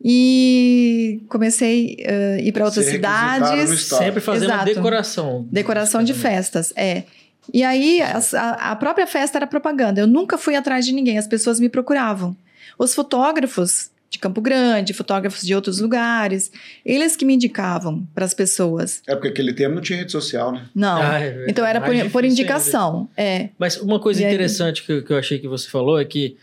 [0.03, 3.83] E comecei a ir para outras cidades.
[3.85, 4.65] Sempre fazendo Exato.
[4.67, 5.49] decoração.
[5.51, 7.05] Decoração de festas, é.
[7.53, 10.01] E aí, a, a própria festa era propaganda.
[10.01, 12.37] Eu nunca fui atrás de ninguém, as pessoas me procuravam.
[12.79, 16.53] Os fotógrafos de Campo Grande, fotógrafos de outros lugares,
[16.85, 19.03] eles que me indicavam para as pessoas.
[19.09, 20.67] É porque aquele tempo não tinha rede social, né?
[20.75, 21.03] Não.
[21.03, 23.09] Ah, é então era por, por indicação.
[23.17, 23.49] É.
[23.59, 24.33] Mas uma coisa E aí?
[24.33, 26.37] interessante que, eu- que eu achei que você falou é que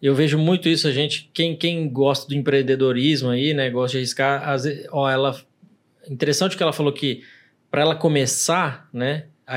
[0.00, 3.98] eu vejo muito isso, a gente, quem, quem gosta do empreendedorismo aí, né, gosta de
[3.98, 5.38] arriscar, às vezes, ó, ela,
[6.08, 7.22] interessante que ela falou que
[7.70, 9.56] para ela começar, né, a-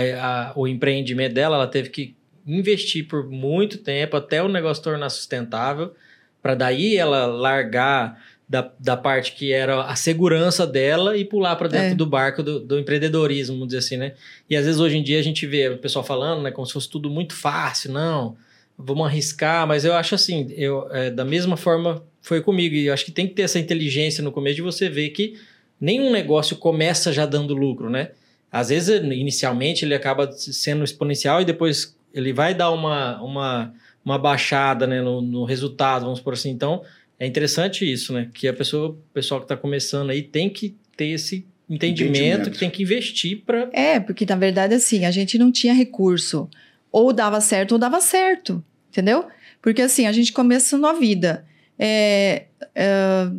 [0.50, 2.16] a- o empreendimento dela, ela teve que
[2.46, 5.94] investir por muito tempo até o negócio tornar sustentável,
[6.42, 11.70] para daí ela largar da, da parte que era a segurança dela e pular para
[11.70, 11.96] dentro É.
[11.96, 14.14] do barco do, do empreendedorismo, vamos dizer assim, né?
[14.50, 16.74] E às vezes hoje em dia a gente vê o pessoal falando, né, como se
[16.74, 18.36] fosse tudo muito fácil, não,
[18.78, 22.94] vamos arriscar, mas eu acho assim, eu, é, da mesma forma foi comigo, e eu
[22.94, 25.40] acho que tem que ter essa inteligência no começo de você ver que
[25.80, 28.10] nenhum negócio começa já dando lucro, né?
[28.52, 33.74] Às vezes, inicialmente, ele acaba sendo exponencial e depois ele vai dar uma, uma,
[34.04, 36.50] uma baixada né, no, no resultado, vamos por assim.
[36.50, 36.84] Então,
[37.20, 38.30] é interessante isso, né?
[38.34, 42.52] Que a pessoa, o pessoal que está começando aí tem que ter esse entendimento, Entendimento.
[42.52, 43.70] que tem que investir para.
[43.72, 46.50] É, porque na verdade, assim, a gente não tinha recurso.
[46.92, 49.28] Ou dava certo ou dava certo, entendeu?
[49.62, 51.46] Porque assim, a gente começou a vida
[51.80, 53.30] é, é,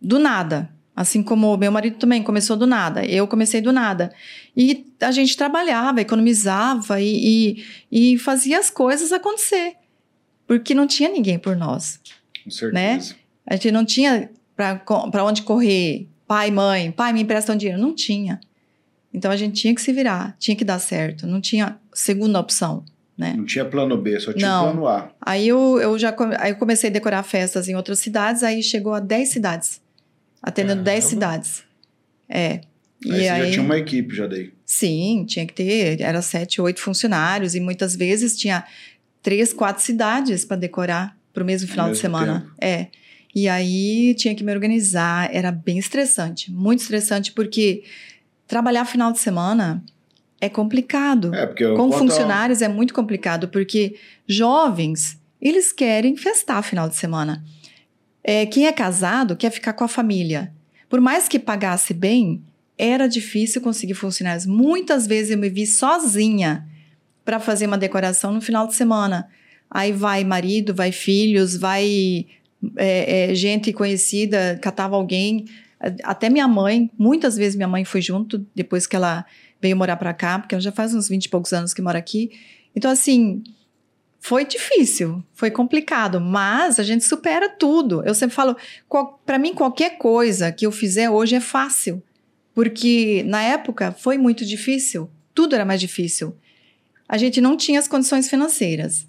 [0.00, 0.70] do nada.
[0.94, 4.10] Assim como o meu marido também começou do nada, eu comecei do nada.
[4.56, 7.60] E a gente trabalhava, economizava e,
[7.90, 9.74] e, e fazia as coisas acontecer.
[10.46, 12.00] Porque não tinha ninguém por nós.
[12.44, 13.14] Com certeza.
[13.46, 17.80] A gente não tinha para onde correr, pai, mãe, pai, me empresta um dinheiro.
[17.80, 18.40] Não tinha.
[19.12, 22.84] Então a gente tinha que se virar, tinha que dar certo, não tinha segunda opção,
[23.16, 23.34] né?
[23.36, 24.64] Não tinha plano B, só tinha Não.
[24.72, 25.10] plano A.
[25.20, 28.62] Aí eu, eu já come- aí eu comecei a decorar festas em outras cidades, aí
[28.62, 29.80] chegou a 10 cidades,
[30.42, 31.08] atendendo 10 Caramba.
[31.10, 31.62] cidades.
[32.28, 32.50] É.
[32.50, 32.60] Aí
[33.04, 34.52] E você aí, já tinha uma equipe já daí.
[34.66, 38.64] sim, tinha que ter, era sete, oito funcionários e muitas vezes tinha
[39.26, 42.40] três, quatro cidades para decorar para o mesmo final de mesmo semana.
[42.42, 42.52] tempo.
[42.60, 42.86] É.
[43.34, 47.82] E aí tinha que me organizar, era bem estressante, muito estressante porque
[48.46, 49.82] trabalhar final de semana
[50.40, 51.34] é complicado.
[51.34, 53.96] É, porque Com funcionários é muito complicado, porque
[54.28, 57.44] jovens, eles querem festar final de semana.
[58.22, 60.52] É, quem é casado quer ficar com a família.
[60.88, 62.44] Por mais que pagasse bem,
[62.78, 64.46] era difícil conseguir funcionários.
[64.46, 66.64] Muitas vezes eu me vi sozinha
[67.26, 69.28] para fazer uma decoração no final de semana.
[69.68, 72.24] Aí vai marido, vai filhos, vai
[72.76, 75.44] é, é, gente conhecida, catava alguém.
[76.04, 79.26] Até minha mãe, muitas vezes minha mãe foi junto, depois que ela
[79.60, 81.98] veio morar para cá, porque ela já faz uns 20 e poucos anos que mora
[81.98, 82.30] aqui.
[82.74, 83.42] Então, assim,
[84.20, 88.04] foi difícil, foi complicado, mas a gente supera tudo.
[88.04, 88.56] Eu sempre falo,
[89.24, 92.00] para mim, qualquer coisa que eu fizer hoje é fácil,
[92.54, 96.36] porque na época foi muito difícil, tudo era mais difícil.
[97.08, 99.06] A gente não tinha as condições financeiras,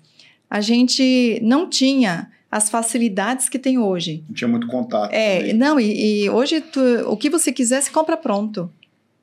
[0.50, 4.24] a gente não tinha as facilidades que tem hoje.
[4.28, 5.12] Não tinha muito contato.
[5.12, 5.54] É, também.
[5.54, 6.80] não, e, e hoje tu-
[7.12, 8.72] o que você quiser, você compra pronto.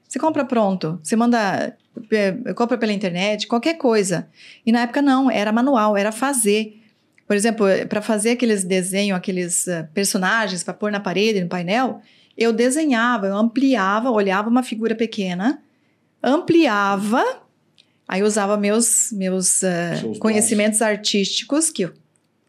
[0.06, 1.00] Você compra pronto.
[1.02, 1.74] Você manda,
[2.12, 4.28] é, compra pela internet, qualquer coisa.
[4.66, 6.78] E na época não, era manual, era fazer.
[7.26, 12.02] Por exemplo, para fazer aqueles desenhos, aqueles eh, personagens para pôr na parede, no painel,
[12.36, 15.62] eu desenhava, eu ampliava, olhava uma figura pequena,
[16.22, 17.24] ampliava,
[18.06, 19.62] aí usava meus, meus
[20.02, 20.18] dons.
[20.18, 21.92] conhecimentos artísticos que eu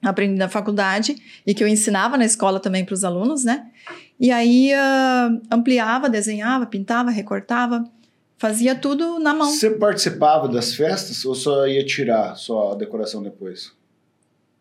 [0.04, 3.68] aprendi na faculdade e que eu ensinava na escola também para os alunos, né?
[4.20, 7.84] E aí ah, ampliava, desenhava, pintava, recortava,
[8.38, 9.50] fazia tudo na mão.
[9.50, 13.74] Você participava das festas ou só ia tirar só a decoração depois?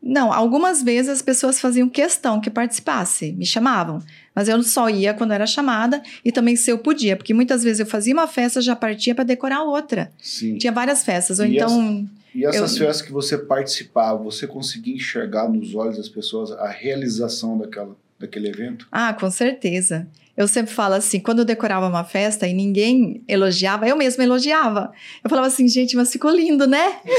[0.03, 4.03] Não, algumas vezes as pessoas faziam questão que participasse, me chamavam,
[4.35, 7.81] mas eu só ia quando era chamada e também se eu podia, porque muitas vezes
[7.81, 10.11] eu fazia uma festa já partia para decorar outra.
[10.21, 10.59] Sim.
[10.59, 14.95] Tinha várias festas, ou E então E essas Eu- festas que você participava, você conseguia
[14.95, 18.89] enxergar nos olhos das pessoas a realização daquela, daquele evento?
[18.91, 20.07] Ah, com certeza.
[20.37, 24.91] Eu sempre falo assim, quando eu decorava uma festa e ninguém elogiava, eu mesma elogiava.
[25.23, 26.97] Eu falava assim, gente, mas ficou lindo, né?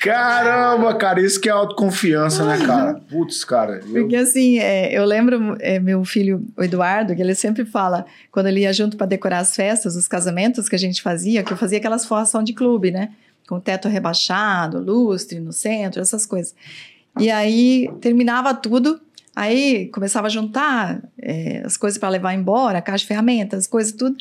[0.00, 3.00] Caramba, cara, isso que é autoconfiança, né, cara?
[3.08, 3.80] Putz, cara.
[3.86, 8.06] eu- Porque assim, é, eu lembro é, meu filho, o Eduardo, que ele sempre fala,
[8.30, 11.52] quando ele ia junto para decorar as festas, os casamentos que a gente fazia, que
[11.52, 13.10] eu fazia aquelas forração de clube, né?
[13.48, 16.54] Com teto rebaixado, lustre no centro, essas coisas.
[17.18, 19.00] E aí terminava tudo,
[19.38, 24.16] aí começava a juntar é, as coisas para levar embora, caixa de ferramentas, coisas tudo.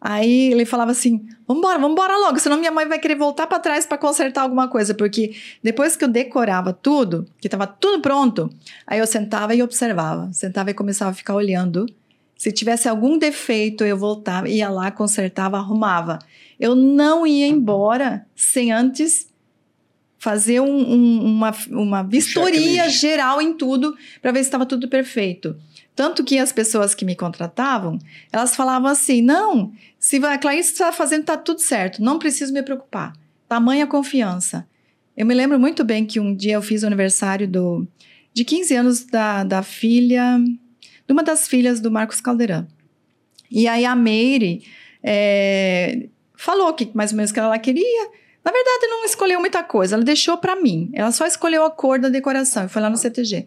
[0.00, 3.84] Aí ele falava assim: vambora, vambora logo, senão minha mãe vai querer voltar para trás
[3.84, 4.94] para consertar alguma coisa.
[4.94, 8.48] Porque depois que eu decorava tudo, que estava tudo pronto,
[8.86, 10.32] aí eu sentava e observava.
[10.32, 11.86] Sentava e começava a ficar olhando.
[12.36, 16.18] Se tivesse algum defeito, eu voltava, ia lá, consertava, arrumava.
[16.58, 19.29] Eu não ia embora sem antes
[20.20, 23.00] fazer um- um- uma, uma vistoria checklist.
[23.00, 25.56] geral em tudo para ver se estava tudo perfeito.
[25.96, 27.98] Tanto que as pessoas que me contratavam,
[28.30, 32.62] elas falavam assim: não, se a Clarice está fazendo, está tudo certo, não preciso me
[32.62, 33.14] preocupar.
[33.48, 34.68] Tamanha confiança.
[35.16, 37.86] Eu me lembro muito bem que um dia eu fiz o aniversário do,
[38.34, 40.38] de 15 anos da, da filha,
[41.06, 42.66] de uma das filhas do Marcos Caldeirão.
[43.50, 44.62] E aí a Meire
[45.02, 48.19] é, falou que mais ou menos que ela queria.
[48.44, 50.90] Na verdade, não escolheu muita coisa, ela deixou para mim.
[50.92, 53.46] Ela só escolheu a cor da decoração e foi lá no CTG.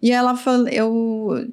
[0.00, 1.48] E ela falou, eu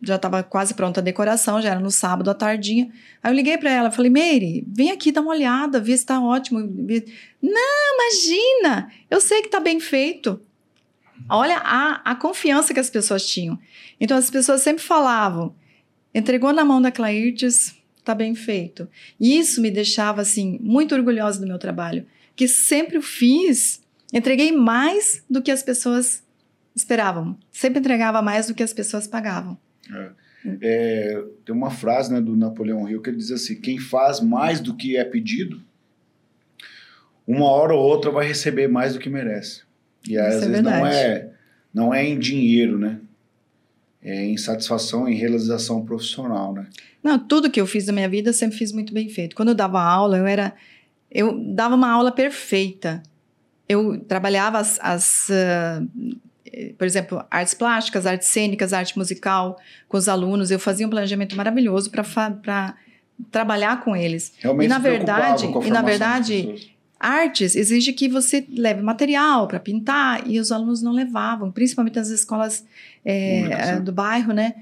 [0.00, 2.90] já estava quase pronta a decoração, já era no sábado à tardinha.
[3.22, 6.20] Aí eu liguei para ela, falei: "Meire, vem aqui dar uma olhada, vê se está
[6.20, 6.60] ótimo".
[7.42, 8.92] Não, imagina!
[9.10, 10.40] Eu sei que está bem feito.
[11.28, 13.58] Olha a, a confiança que as pessoas tinham.
[14.00, 15.54] Então as pessoas sempre falavam:
[16.14, 17.74] entregou na mão da Clairtes,
[18.04, 18.88] tá bem feito.
[19.18, 22.06] E isso me deixava assim muito orgulhosa do meu trabalho,
[22.38, 23.82] que sempre fiz,
[24.12, 26.22] entreguei mais do que as pessoas
[26.72, 27.36] esperavam.
[27.50, 29.58] Sempre entregava mais do que as pessoas pagavam.
[29.92, 30.10] É.
[30.62, 34.60] É, tem uma frase né, do Napoleão Hill que ele diz assim: quem faz mais
[34.60, 35.60] do que é pedido,
[37.26, 39.62] uma hora ou outra vai receber mais do que merece.
[40.08, 41.30] E Isso às é vezes não é,
[41.74, 43.00] não é em dinheiro, né?
[44.00, 46.68] É em satisfação, em realização profissional, né?
[47.02, 49.34] Não, tudo que eu fiz na minha vida eu sempre fiz muito bem feito.
[49.34, 50.54] Quando eu dava aula, eu era.
[51.10, 53.02] Eu dava uma aula perfeita.
[53.68, 54.78] Eu trabalhava as.
[54.80, 55.82] as eh,
[56.76, 60.50] por exemplo, artes plásticas, artes cênicas, arte musical com os alunos.
[60.50, 62.74] Eu fazia um planejamento maravilhoso para
[63.30, 64.32] trabalhar com eles.
[64.38, 66.74] Realmente E na verdade- e na verdade.
[67.00, 72.08] Artes exige que você leve material para pintar e os alunos não levavam, principalmente nas
[72.08, 72.66] escolas
[73.04, 73.80] é, Públicas, né?
[73.80, 74.54] do bairro, né?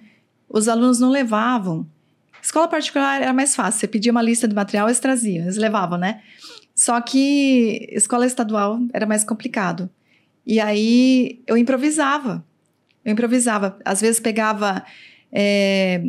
[0.46, 1.86] Os alunos não levavam.
[2.46, 5.98] Escola particular era mais fácil, você pedia uma lista de material, eles traziam, eles levavam,
[5.98, 6.22] né?
[6.76, 9.90] Só que escola estadual era mais complicado.
[10.46, 12.46] E aí eu improvisava.
[13.04, 13.76] Eu improvisava.
[13.84, 14.84] Às vezes pegava,
[15.32, 16.04] é,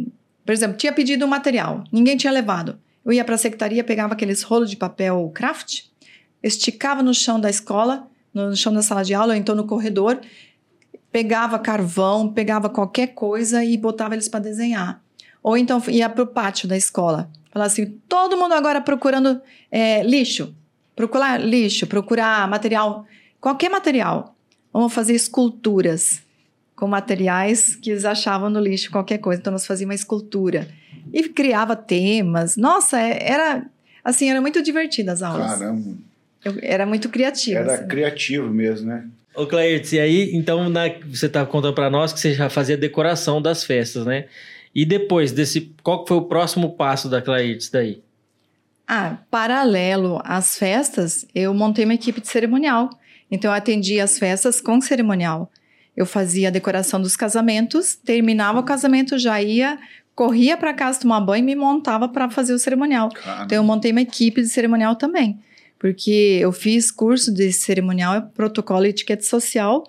[0.46, 2.78] por exemplo, tinha pedido um material, ninguém tinha levado.
[3.04, 5.86] Eu ia para a secretaria, pegava aqueles rolos de papel craft,
[6.44, 10.22] esticava no chão da escola, no chão da sala de aula, ou então no corredor,
[11.12, 15.02] pegava carvão, pegava qualquer coisa e botava eles para desenhar.
[15.48, 17.30] Ou então ia para o pátio da escola.
[17.54, 19.40] Falava assim: todo mundo agora procurando
[19.72, 20.54] é, lixo.
[20.94, 23.06] Procurar lixo, procurar material,
[23.40, 24.36] qualquer material.
[24.74, 26.22] Vamos fazer esculturas
[26.76, 29.40] com materiais que eles achavam no lixo, qualquer coisa.
[29.40, 30.68] Então, nós fazíamos uma escultura.
[31.14, 32.58] E criava temas.
[32.58, 33.66] Nossa, é- era
[34.04, 35.52] assim, era muito divertida as aulas.
[35.60, 35.96] Caramba,
[36.44, 37.60] Eu- era muito criativa.
[37.62, 37.88] era assim.
[37.88, 39.06] criativo mesmo, né?
[39.34, 42.76] Ô, Clairtz, e aí, então, na- você tá contando para nós que você já fazia
[42.76, 44.26] decoração das festas, né?
[44.74, 48.02] E depois desse, qual foi o próximo passo da Clairtz daí?
[48.88, 52.90] Ah, paralelo às festas, eu montei uma equipe de cerimonial.
[53.30, 55.52] Então, eu atendia as festas com cerimonial.
[55.96, 59.78] Eu fazia a decoração dos casamentos, terminava o casamento, já ia,
[60.16, 63.10] corria para casa tomar banho e me montava para fazer o cerimonial.
[63.10, 65.40] Cara, Então, eu montei uma equipe de cerimonial também.
[65.78, 69.84] Porque eu fiz curso de cerimonial, protocolo e etiqueta social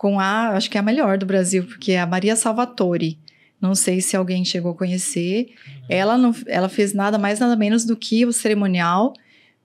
[0.00, 3.18] com a, acho que é a melhor do Brasil, porque é a Maria Salvatore.
[3.60, 5.52] Não sei se alguém chegou a conhecer.
[5.88, 9.12] Ela, não, ela fez nada mais, nada menos do que o cerimonial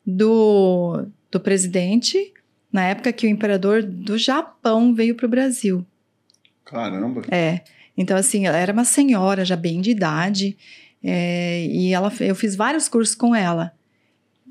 [0.06, 2.34] do, do presidente,
[2.72, 5.86] na época que o imperador do Japão veio para o Brasil.
[6.66, 7.22] caramba.
[7.32, 7.62] É.
[7.98, 10.58] Então, assim, ela era uma senhora já bem de idade.
[11.02, 13.72] é, e ela, eu fiz vários cursos com ela.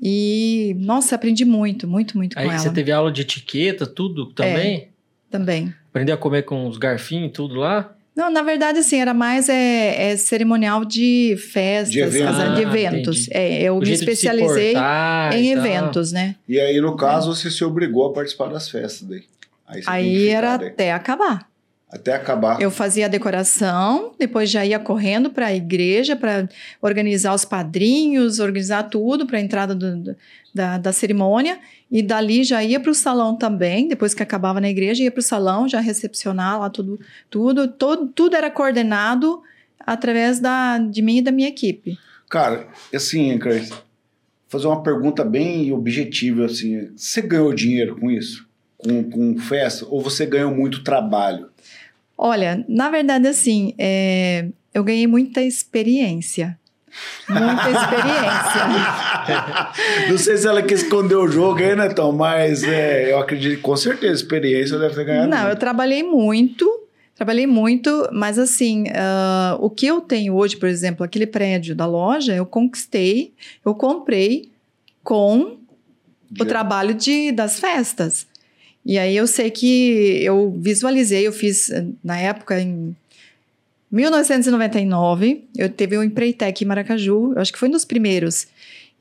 [0.01, 2.59] E, nossa, aprendi muito, muito, muito Aí com ela.
[2.59, 4.89] você teve aula de etiqueta, tudo também?
[5.29, 5.73] Também.
[5.89, 7.95] Aprendeu a comer com os garfinhos e tudo lá?
[8.15, 12.37] Não, na verdade, assim, era mais é, é cerimonial de festas, De eventos.
[12.37, 13.27] casa- de Ah, eventos.
[13.29, 16.35] É, eu O me especializei portar em eventos, né?
[16.47, 19.23] E aí, no caso, você se obrigou a participar das festas daí.
[19.67, 20.69] Aí, Aí era daí.
[20.69, 21.47] até acabar.
[21.95, 22.61] Até acabar.
[22.61, 26.49] Eu fazia a decoração, depois já ia correndo para a igreja para
[26.81, 30.13] organizar os padrinhos, organizar tudo para a entrada do-
[30.53, 31.57] da, da cerimônia.
[31.89, 35.19] E dali já ia para o salão também, depois que acabava na igreja, ia para
[35.19, 36.99] o salão já recepcionar lá tudo.
[37.29, 39.41] Tudo, todo, tudo era coordenado
[39.79, 41.97] através da, de mim e da minha equipe.
[42.29, 43.71] Cara, assim, Cris,
[44.49, 46.89] fazer uma pergunta bem objetiva, assim.
[46.95, 48.45] Você ganhou dinheiro com isso?
[48.77, 49.85] Com, com festa?
[49.87, 51.47] Ou você ganhou muito trabalho?
[52.17, 56.57] Olha, na verdade, assim, é, eu ganhei muita experiência.
[57.29, 58.61] Muita experiência.
[60.09, 62.13] Não sei se ela quis esconder o jogo aí, né, Tom?
[62.13, 65.27] Mas é, eu acredito que com certeza experiência deve ter ganhado.
[65.27, 65.59] Não, eu muito.
[65.59, 71.27] trabalhei muito, trabalhei muito, mas assim, ah, o que eu tenho hoje, por exemplo, aquele
[71.27, 73.33] prédio da loja, eu conquistei,
[73.65, 74.49] eu comprei
[75.03, 75.57] com
[76.39, 78.27] o trabalho de, das festas.
[78.85, 82.95] E aí eu sei que eu visualizei, eu fiz eh, na época em
[83.91, 88.47] 1999, eu teve o Empreitec em Maracaju, eu acho que foi um dos primeiros.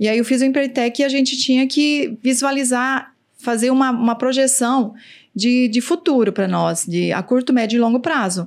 [0.01, 4.15] E aí eu fiz o Empreitec e a gente tinha que visualizar, fazer uma, uma
[4.15, 4.95] projeção
[5.35, 8.47] de, de futuro para nós, de a curto, médio e longo prazo.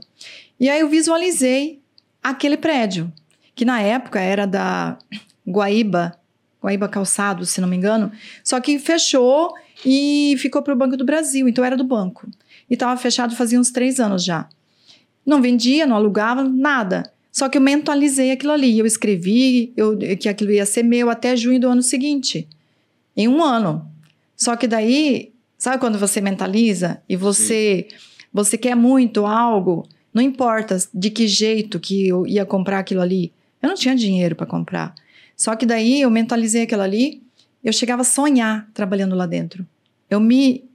[0.59, 1.79] E aí eu visualizei
[2.23, 3.11] aquele prédio,
[3.53, 4.97] que na época era da
[5.47, 6.17] Guaíba,
[6.61, 8.11] Guaíba Calçado, se não me engano.
[8.43, 9.53] Só que fechou
[9.89, 12.29] e ficou para o Banco do Brasil, então era do banco.
[12.69, 14.49] E estava fechado fazia uns três anos já.
[15.25, 17.09] Não vendia, não alugava, nada.
[17.31, 18.77] Só que eu mentalizei aquilo ali.
[18.77, 22.49] Eu escrevi eu, que aquilo ia ser meu até junho do ano seguinte.
[23.15, 23.89] Em um ano.
[24.35, 27.87] Só que daí, sabe quando você mentaliza e você,
[28.33, 33.31] você quer muito algo, não importa de que jeito que eu ia comprar aquilo ali.
[33.61, 34.93] Eu não tinha dinheiro para comprar.
[35.33, 37.23] Só que daí eu mentalizei aquilo ali,
[37.63, 39.65] eu chegava a sonhar trabalhando lá dentro.
[40.09, 40.67] Eu me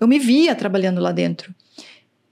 [0.00, 1.54] eu me via trabalhando lá dentro.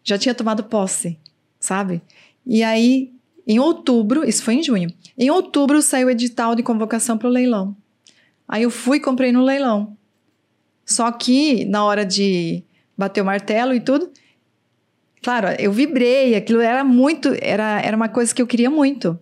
[0.04, 1.18] Já tinha tomado posse,
[1.58, 2.00] sabe?
[2.46, 3.12] E aí,
[3.46, 4.92] em outubro, isso foi em junho.
[5.18, 7.76] Em outubro saiu o edital de convocação para o leilão.
[8.46, 9.96] Aí eu fui e comprei no leilão.
[10.84, 12.62] Só que na hora de
[12.96, 14.08] bater o martelo e tudo,
[15.20, 19.18] claro, eu vibrei, aquilo era muito, era, era uma coisa que eu queria muito.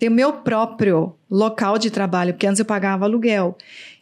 [0.00, 3.56] Ter o meu próprio local de trabalho, porque antes eu pagava aluguel.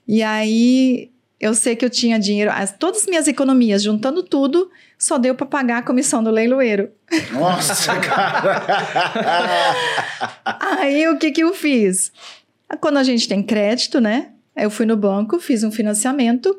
[0.09, 4.71] E aí eu sei que eu tinha dinheiro, as, todas as minhas economias, juntando tudo,
[4.99, 6.91] só deu para pagar a comissão do leiloeiro.
[7.33, 8.65] Nossa, cara!
[10.45, 12.11] Aí o que que eu fiz?
[12.81, 14.31] Quando a gente tem crédito, né?
[14.57, 16.57] Eu fui no banco, fiz um financiamento.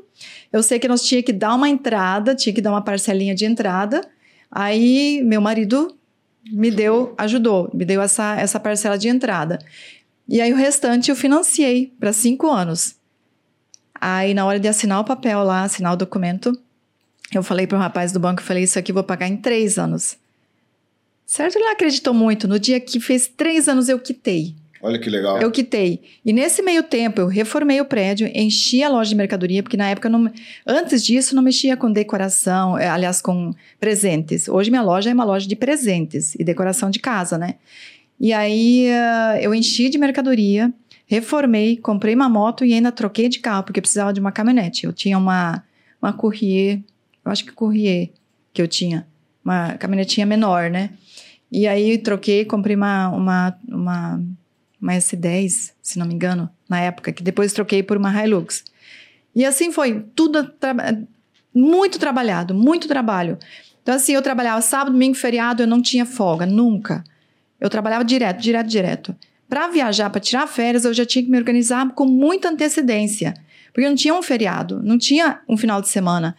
[0.54, 3.46] Eu sei que nós tinha que dar uma entrada, tinha que dar uma parcelinha de
[3.46, 4.02] entrada.
[4.52, 5.98] Aí meu marido
[6.52, 9.58] me deu, ajudou, me deu essa, essa parcela de entrada.
[10.30, 12.97] E aí o restante eu financiei para cinco anos.
[14.00, 16.58] Aí, na hora de assinar o papel lá, assinar o documento,
[17.34, 19.38] eu falei para o rapaz do banco, eu falei, isso aqui eu vou pagar em
[19.38, 20.18] três anos.
[21.26, 21.58] Certo?
[21.58, 22.48] Ele não acreditou muito.
[22.48, 24.56] No dia que fez três anos, eu quitei.
[24.82, 25.42] Olha que legal.
[25.42, 26.02] Eu quitei.
[26.24, 29.90] E nesse meio tempo, eu reformei o prédio, enchi a loja de mercadoria, porque na
[29.90, 30.32] época, não,
[30.66, 34.48] antes disso, não mexia com decoração, eh, aliás, com presentes.
[34.48, 37.56] Hoje, minha loja é uma loja de presentes e decoração de casa, né?
[38.20, 40.72] E aí, uh, eu enchi de mercadoria,
[41.08, 44.86] reformei, comprei uma moto e ainda troquei de carro, porque precisava de uma caminhonete.
[44.86, 45.64] Eu tinha uma,
[46.02, 46.84] uma Courrier,
[47.26, 48.12] eu acho que Courrier
[48.54, 49.08] que eu tinha,
[49.44, 50.92] uma caminhonetinha menor, né?
[51.52, 54.24] E aí troquei, comprei uma, uma, uma,
[54.82, 58.66] uma S10, se não me engano, na época, que depois troquei por uma Hilux.
[59.34, 60.76] E assim foi, tudo tra
[61.54, 63.38] muito trabalhado, muito trabalho.
[63.82, 67.04] Então, assim, eu trabalhava sábado, domingo, feriado, eu não tinha folga, nunca.
[67.60, 69.16] Eu trabalhava direto, direto, direto.
[69.50, 73.34] Para viajar, para tirar férias, eu já tinha que me organizar com muita antecedência,
[73.74, 76.36] porque não tinha um feriado, não tinha um final de semana.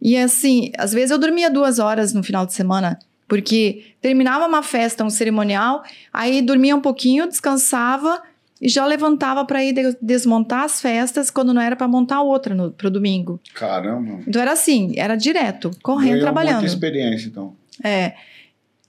[0.00, 2.98] E assim, às vezes eu dormia duas horas no final de semana,
[3.28, 5.82] porque terminava uma festa, um cerimonial,
[6.12, 8.22] aí dormia um pouquinho, descansava
[8.60, 12.70] e já levantava para ir desmontar as festas quando não era para montar outra no,
[12.70, 13.40] pro domingo.
[13.54, 14.20] Caramba.
[14.26, 16.60] Então era assim, era direto, correndo, Ganhou trabalhando.
[16.60, 17.54] muita experiência, então.
[17.82, 18.12] É.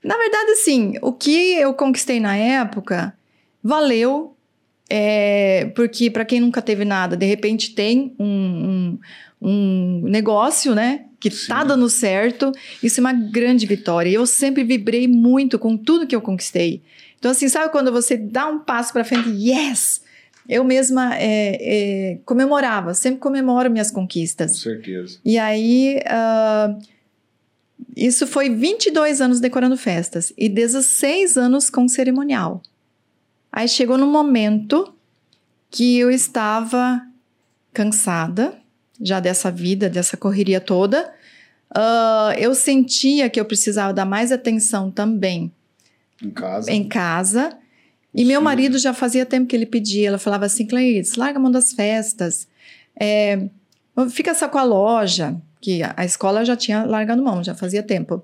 [0.03, 3.13] Na verdade, assim, o que eu conquistei na época
[3.63, 4.35] valeu,
[4.89, 8.99] é, porque para quem nunca teve nada, de repente tem um, um,
[9.41, 11.05] um negócio, né?
[11.19, 11.47] Que Sim.
[11.47, 12.51] tá dando certo,
[12.81, 14.09] isso é uma grande vitória.
[14.09, 16.81] E eu sempre vibrei muito com tudo que eu conquistei.
[17.17, 20.01] Então, assim, sabe quando você dá um passo para frente, yes!
[20.49, 24.59] Eu mesma é, é, comemorava, sempre comemoro minhas Com conquistas.
[24.59, 25.19] certeza.
[25.23, 26.75] E aí, ah,
[27.95, 32.61] isso foi 22 anos decorando festas e 16 anos com cerimonial.
[33.51, 34.93] Aí chegou no momento
[35.69, 37.01] que eu estava
[37.73, 38.57] cansada
[38.99, 41.13] já dessa vida, dessa correria toda.
[41.73, 45.51] Ah, eu sentia que eu precisava dar mais atenção também
[46.21, 46.71] Em casa.
[46.71, 47.57] em casa.
[48.13, 48.43] E meu Sim.
[48.43, 50.09] marido já fazia tempo que ele pedia.
[50.09, 52.47] Ela falava assim, Clarice, larga a mão das festas.
[52.99, 53.47] É,
[54.09, 55.35] fica só com a loja.
[55.61, 58.23] Que a escola já tinha largado mão, já fazia tempo.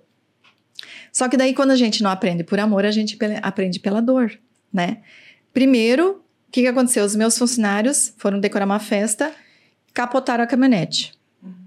[1.13, 4.31] Só que daí, quando a gente não aprende por amor, a gente aprende pela dor,
[4.77, 4.99] né?
[5.51, 7.03] Primeiro, o que, que aconteceu?
[7.03, 9.33] Os meus funcionários foram decorar uma festa,
[9.93, 11.13] capotaram a caminhonete.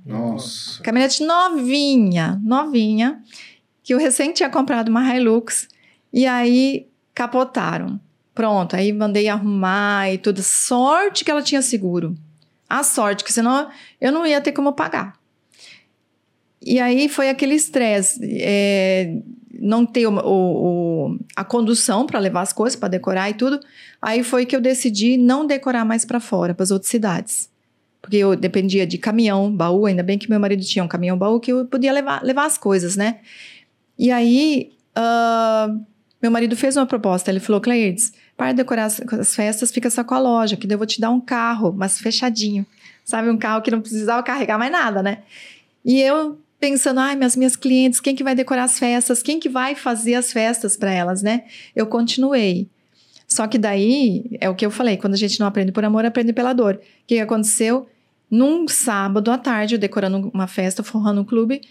[0.07, 0.83] Nossa.
[0.83, 3.21] Caminhonete novinha, novinha,
[3.83, 5.69] que eu recém tinha comprado uma Hilux,
[6.13, 8.01] e aí capotaram.
[8.35, 10.43] Pronto, aí mandei arrumar e tudo.
[10.43, 12.17] Sorte que ela tinha seguro.
[12.69, 13.69] A sorte, que senão
[14.01, 15.19] eu não ia ter como pagar.
[16.63, 19.17] E aí foi aquele estresse, é,
[19.61, 23.61] não ter o, o- a condução para levar as coisas, para decorar e tudo.
[24.01, 27.51] Aí foi que eu decidi não decorar mais para fora, para as outras cidades.
[28.01, 31.39] Porque eu dependia de caminhão, baú, ainda bem que meu marido tinha um caminhão baú
[31.39, 33.19] que eu podia levar, levar as coisas, né?
[33.99, 35.69] E aí, ah,
[36.23, 37.31] meu marido fez uma proposta.
[37.31, 40.67] Ele falou: Cleides, para de decorar as, as festas, fica só com a loja, que
[40.67, 42.65] daí eu vou te dar um carro, mas fechadinho.
[43.05, 45.19] Sabe, um carro que não precisava carregar mais nada, né?
[45.85, 49.23] E eu pensando, ai, minhas minhas clientes, quem que vai decorar as festas?
[49.23, 51.45] Quem que vai fazer as festas para elas, né?
[51.75, 52.69] Eu continuei.
[53.27, 56.05] Só que daí, é o que eu falei, quando a gente não aprende por amor,
[56.05, 56.75] aprende pela dor.
[56.75, 57.89] O que aconteceu?
[58.31, 61.63] Num sábado à tarde, eu decorando uma festa, forrando um clube,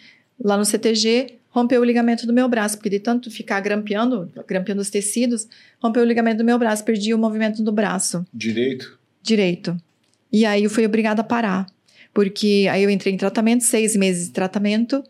[0.42, 4.82] lá no CTG, rompeu o ligamento do meu braço, porque de tanto ficar grampeando, grampeando
[4.82, 5.48] os tecidos,
[5.82, 8.26] rompeu o ligamento do meu braço, perdi o movimento do braço.
[8.34, 8.98] Direito?
[9.22, 9.78] Direito.
[10.32, 11.66] E aí eu fui obrigada a parar,
[12.14, 15.04] porque aí eu entrei em tratamento, seis meses de tratamento,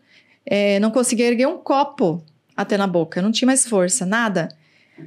[0.44, 2.24] é, não conseguia erguer um copo
[2.56, 4.48] até na boca, não tinha mais força, nada.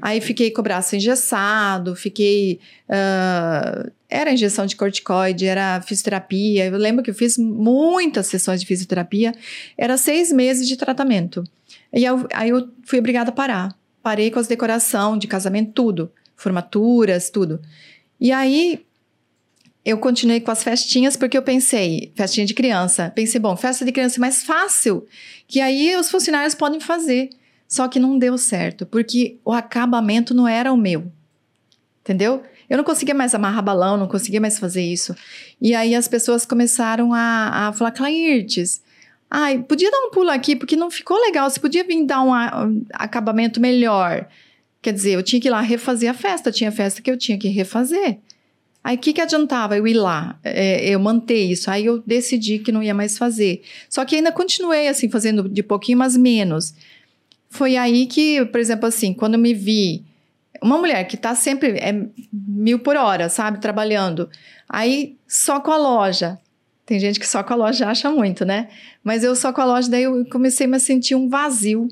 [0.01, 2.59] Aí fiquei com o braço engessado, fiquei.
[2.89, 6.65] Uh, era injeção de corticoide, era fisioterapia.
[6.65, 9.33] Eu lembro que eu fiz muitas sessões de fisioterapia.
[9.77, 11.43] Era seis meses de tratamento.
[11.93, 13.75] E eu, aí eu fui obrigada a parar.
[14.01, 16.11] Parei com as decoração de casamento, tudo.
[16.35, 17.61] Formaturas, tudo.
[18.19, 18.83] E aí
[19.85, 23.11] eu continuei com as festinhas porque eu pensei, festinha de criança.
[23.13, 25.05] Pensei, bom, festa de criança é mais fácil,
[25.47, 27.29] que aí os funcionários podem fazer.
[27.67, 31.11] Só que não deu certo, porque o acabamento não era o meu.
[32.01, 32.43] Entendeu?
[32.69, 35.15] Eu não conseguia mais amarrar balão, não conseguia mais fazer isso.
[35.61, 38.81] E aí as pessoas começaram a, a falar, Clairtes,
[39.29, 41.49] ai, podia dar um pulo aqui, porque não ficou legal.
[41.49, 44.27] Você podia vir dar um, um acabamento melhor.
[44.81, 47.37] Quer dizer, eu tinha que ir lá refazer a festa, tinha festa que eu tinha
[47.37, 48.19] que refazer.
[48.83, 51.71] Aí o que, que adiantava eu ir lá, é, eu manter isso?
[51.71, 53.63] Aí eu decidi que não ia mais fazer.
[53.89, 56.75] Só que ainda continuei assim, fazendo de pouquinho, mas menos.
[57.49, 60.03] Foi aí que, por exemplo, assim, quando eu me vi
[60.61, 64.29] uma mulher que tá sempre é mil por hora, sabe, trabalhando,
[64.67, 66.39] aí só com a loja.
[66.85, 68.67] Tem gente que só com a loja acha muito, né?
[69.03, 71.87] Mas eu só com a loja, daí eu comecei a me sentir um vazio.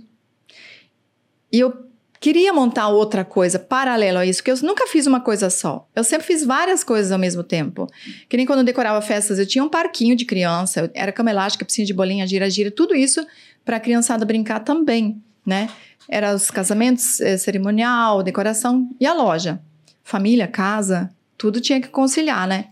[1.51, 1.90] E eu
[2.21, 5.85] queria montar outra coisa paralelo a isso, porque eu nunca fiz uma coisa só.
[5.93, 7.87] Eu sempre fiz várias coisas ao mesmo tempo.
[8.29, 11.65] Que nem quando eu decorava festas, eu tinha um parquinho de criança, era cama elástica,
[11.65, 13.25] piscina de bolinha, gira-gira, tudo isso
[13.65, 15.69] para a criançada brincar também né?
[16.07, 19.61] Era os casamentos, eh, cerimonial, decoração e a loja.
[20.03, 22.69] Família, casa, tudo tinha que conciliar, né?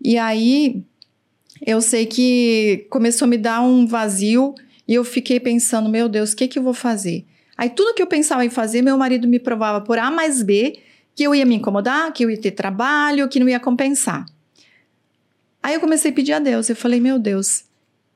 [0.00, 0.82] E aí
[1.64, 4.54] eu sei que começou a me dar um vazio
[4.86, 7.24] e eu fiquei pensando, meu Deus, o que que eu vou fazer?
[7.62, 10.80] Aí tudo que eu pensava em fazer, meu marido me provava por A mais B
[11.14, 14.26] que eu ia me incomodar, que eu ia ter trabalho, que não ia compensar.
[15.62, 17.62] Aí eu comecei a pedir a Deus, eu falei, meu Deus,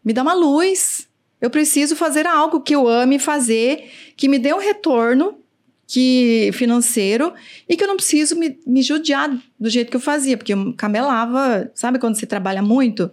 [0.04, 1.06] me dá uma luz,
[1.40, 5.38] eu preciso fazer algo que eu ame fazer, que me dê um retorno
[5.86, 7.32] que financeiro
[7.68, 9.30] e que eu não preciso me, me judiar
[9.60, 13.08] do jeito que eu fazia, porque eu camelava, sabe quando você trabalha muito?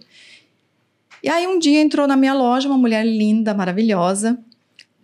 [1.22, 4.36] E aí um dia entrou na minha loja uma mulher linda, maravilhosa,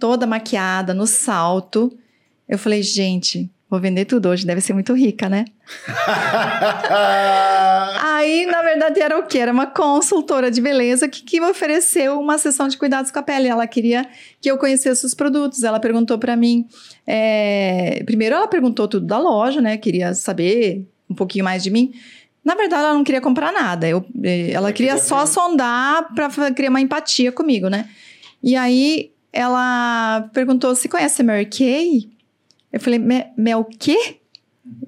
[0.01, 1.96] toda maquiada, no salto.
[2.48, 5.44] Eu falei, gente, Vou vender tudo hoje, deve ser muito rica, né?
[8.03, 9.38] Aí, na verdade, era o quê?
[9.38, 13.22] Era uma consultora de beleza que, que me ofereceu uma sessão de cuidados com a
[13.22, 13.46] pele.
[13.46, 14.09] Ela queria
[14.40, 15.62] que eu conhecesse os produtos.
[15.62, 16.66] Ela perguntou para mim.
[17.07, 18.03] É...
[18.05, 19.76] Primeiro, ela perguntou tudo da loja, né?
[19.76, 21.92] Queria saber um pouquinho mais de mim.
[22.44, 23.88] Na verdade, ela não queria comprar nada.
[23.88, 27.88] Eu, eh, ela queria só sondar para criar uma empatia comigo, né?
[28.42, 32.11] E aí, ela perguntou se conhece a Mary Kay.
[32.72, 32.99] Eu falei,
[33.37, 34.18] mel quê?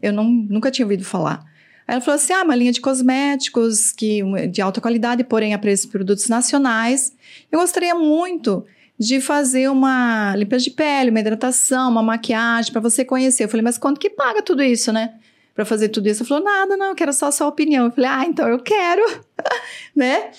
[0.01, 1.45] Eu não, nunca tinha ouvido falar.
[1.87, 5.59] Aí ela falou assim: ah, uma linha de cosméticos que, de alta qualidade, porém a
[5.59, 7.13] preços de produtos nacionais.
[7.51, 8.65] Eu gostaria muito
[8.99, 13.45] de fazer uma limpeza de pele, uma hidratação, uma maquiagem para você conhecer.
[13.45, 15.15] Eu falei, mas quanto que paga tudo isso, né?
[15.55, 16.23] Para fazer tudo isso?
[16.23, 17.87] Ela falou, nada, não, eu quero só a sua opinião.
[17.87, 19.03] Eu falei, ah, então eu quero,
[19.95, 20.31] né?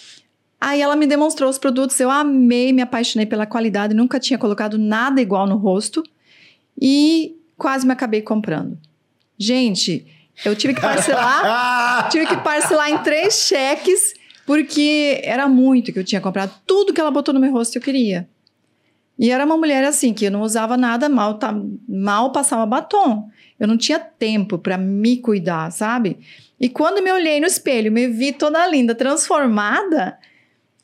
[0.65, 4.77] Aí ela me demonstrou os produtos, eu amei, me apaixonei pela qualidade, nunca tinha colocado
[4.77, 6.01] nada igual no rosto
[6.81, 8.77] e quase me acabei comprando.
[9.37, 10.07] Gente,
[10.45, 14.13] eu tive que parcelar, tive que parcelar em três cheques,
[14.45, 16.53] porque era muito que eu tinha comprado.
[16.65, 18.25] Tudo que ela botou no meu rosto eu queria.
[19.19, 21.53] E era uma mulher assim, que eu não usava nada mal, tá,
[21.89, 23.29] mal passava batom.
[23.59, 26.19] Eu não tinha tempo para me cuidar, sabe?
[26.57, 30.17] E quando me olhei no espelho, me vi toda linda, transformada,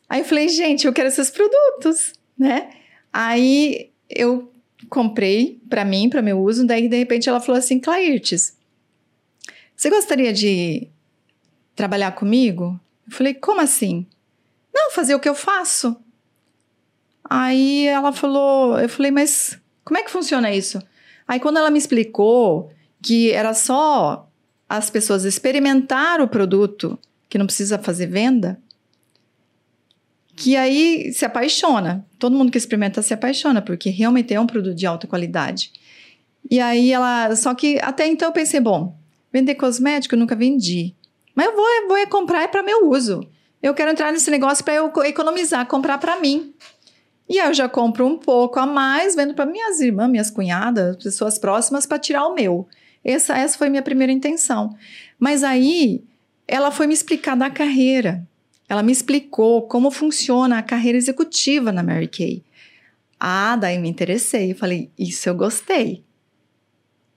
[0.09, 2.71] aí eu falei, gente, eu quero esses produtos, né?
[3.13, 4.51] Aí eu
[4.89, 6.65] comprei para mim, para meu uso.
[6.65, 8.57] Daí, de repente, ela falou assim: Clairtes,
[9.75, 10.87] você gostaria de
[11.75, 12.79] trabalhar comigo?
[13.07, 14.05] Eu falei: como assim?
[14.73, 15.95] Não, fazer o que eu faço.
[17.29, 20.81] Aí ela falou: eu falei, mas como é que funciona isso?
[21.27, 24.27] Aí, quando ela me explicou que era só
[24.67, 26.97] as pessoas experimentar o produto,
[27.27, 28.59] que não precisa fazer venda,
[30.39, 32.05] que aí se apaixona.
[32.17, 35.71] Todo mundo que experimenta se apaixona, porque realmente é um produto de alta qualidade.
[36.49, 37.35] E aí ela.
[37.35, 38.97] Só que até então eu pensei, bom,
[39.33, 40.95] vender cosmético eu nunca vendi.
[41.35, 43.27] Mas eu vou, eu vou comprar é para meu uso.
[43.61, 46.53] Eu quero entrar nesse negócio para eu economizar, comprar para mim.
[47.27, 50.95] E aí eu já compro um pouco a mais, vendo para minhas irmãs, minhas cunhadas,
[51.03, 52.65] pessoas próximas, para tirar o meu.
[53.03, 54.73] Essa, essa foi minha primeira intenção.
[55.19, 56.03] Mas aí
[56.47, 58.25] ela foi me explicar da carreira.
[58.69, 62.43] Ela me explicou como funciona a carreira executiva na Mary Kay.
[63.19, 64.51] Ah, daí me interessei.
[64.51, 66.03] Eu falei, isso eu gostei.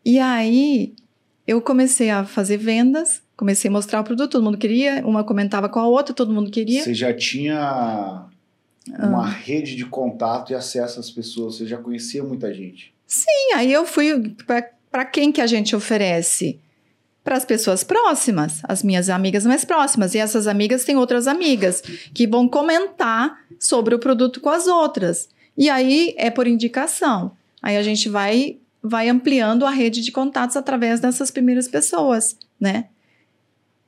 [0.05, 0.95] E aí
[1.47, 5.69] eu comecei a fazer vendas, comecei a mostrar o produto, todo mundo queria, uma comentava
[5.69, 6.83] com a outra, todo mundo queria.
[6.83, 8.27] Você já tinha
[8.99, 12.95] uma rede de contato e acesso às pessoas, você já conhecia muita gente.
[13.07, 14.35] Sim, aí eu fui
[14.91, 16.59] para quem que a gente oferece?
[17.25, 20.15] Para as pessoas próximas, as minhas amigas mais próximas.
[20.15, 25.29] E essas amigas têm outras amigas que vão comentar sobre o produto com as outras.
[25.57, 27.33] E aí é por indicação.
[27.63, 32.87] Aí a gente vai vai ampliando a rede de contatos através dessas primeiras pessoas, né?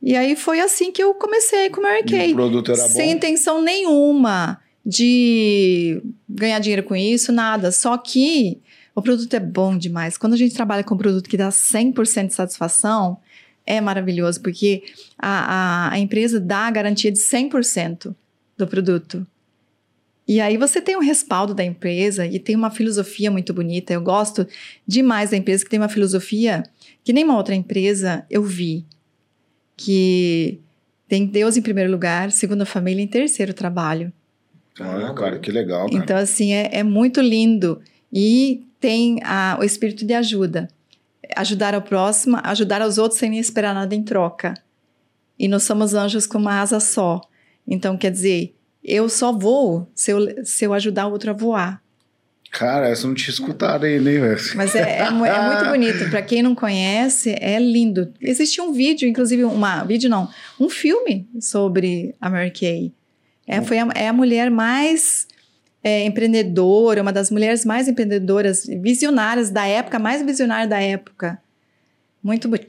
[0.01, 2.33] E aí foi assim que eu comecei com o Mary Kay.
[2.33, 3.13] o produto era sem bom?
[3.15, 7.73] intenção nenhuma de ganhar dinheiro com isso, nada.
[7.73, 8.61] Só que
[8.95, 10.17] o produto é bom demais.
[10.17, 13.19] Quando a gente trabalha com um produto que dá 100% de satisfação,
[13.67, 14.83] é maravilhoso, porque
[15.19, 18.15] a, a, a empresa dá a garantia de 100%
[18.57, 19.27] do produto.
[20.27, 23.93] E aí você tem um respaldo da empresa e tem uma filosofia muito bonita.
[23.93, 24.47] Eu gosto
[24.87, 26.63] demais da empresa que tem uma filosofia
[27.03, 28.87] que nenhuma outra empresa eu vi.
[29.77, 30.61] Que
[31.07, 34.13] tem Deus em primeiro lugar, segundo a família, em terceiro trabalho.
[34.81, 36.03] Ah, cara, que legal, cara.
[36.03, 37.81] Então, assim, é, é muito lindo.
[38.13, 40.69] E tem a, o espírito de ajuda.
[41.37, 44.55] Ajudar ao próximo, ajudar aos outros sem nem esperar nada em troca.
[45.39, 47.21] E nós somos anjos com uma asa só.
[47.67, 51.83] Então, quer dizer, eu só voo se eu, se eu ajudar o outro a voar.
[52.55, 54.41] Cara, essa não tinha escutado aí, nem velho.
[54.55, 56.09] Mas é, é, é muito bonito.
[56.09, 58.13] Para quem não conhece, é lindo.
[58.21, 60.29] Existe um vídeo, inclusive, uma vídeo não,
[60.61, 62.93] um filme sobre a Mary Kay.
[63.45, 65.27] É, foi a, é a mulher mais
[65.85, 71.39] é, empreendedora, uma das mulheres mais empreendedoras, visionárias da época, mais visionária da época.
[72.23, 72.67] Muito boni-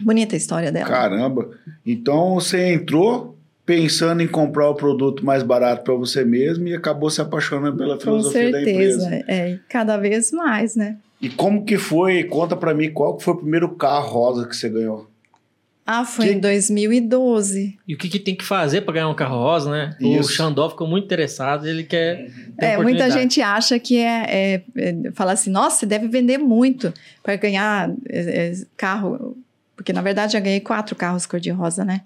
[0.00, 0.88] bonita a história dela.
[0.88, 1.50] Caramba.
[1.86, 3.36] Então você entrou
[3.66, 7.94] pensando em comprar o produto mais barato para você mesmo e acabou se apaixonando pela
[7.96, 9.00] Com filosofia da empresa.
[9.00, 9.24] certeza.
[9.30, 10.96] É, cada vez mais, né?
[11.20, 12.24] E como que foi?
[12.24, 15.06] Conta para mim qual que foi o primeiro carro rosa que você ganhou.
[15.86, 17.78] Ah, foi Que- em 2012.
[17.86, 19.96] E o que, que tem que fazer para ganhar um carro rosa, né?
[20.00, 20.32] O Isso.
[20.32, 22.30] Xandó ficou muito interessado, ele quer.
[22.58, 26.38] ter É, muita gente acha que é, é, é fala assim, nossa, você deve vender
[26.38, 29.36] muito para ganhar é, é, carro,
[29.76, 32.00] porque na verdade já ganhei quatro carros cor-de-rosa, né?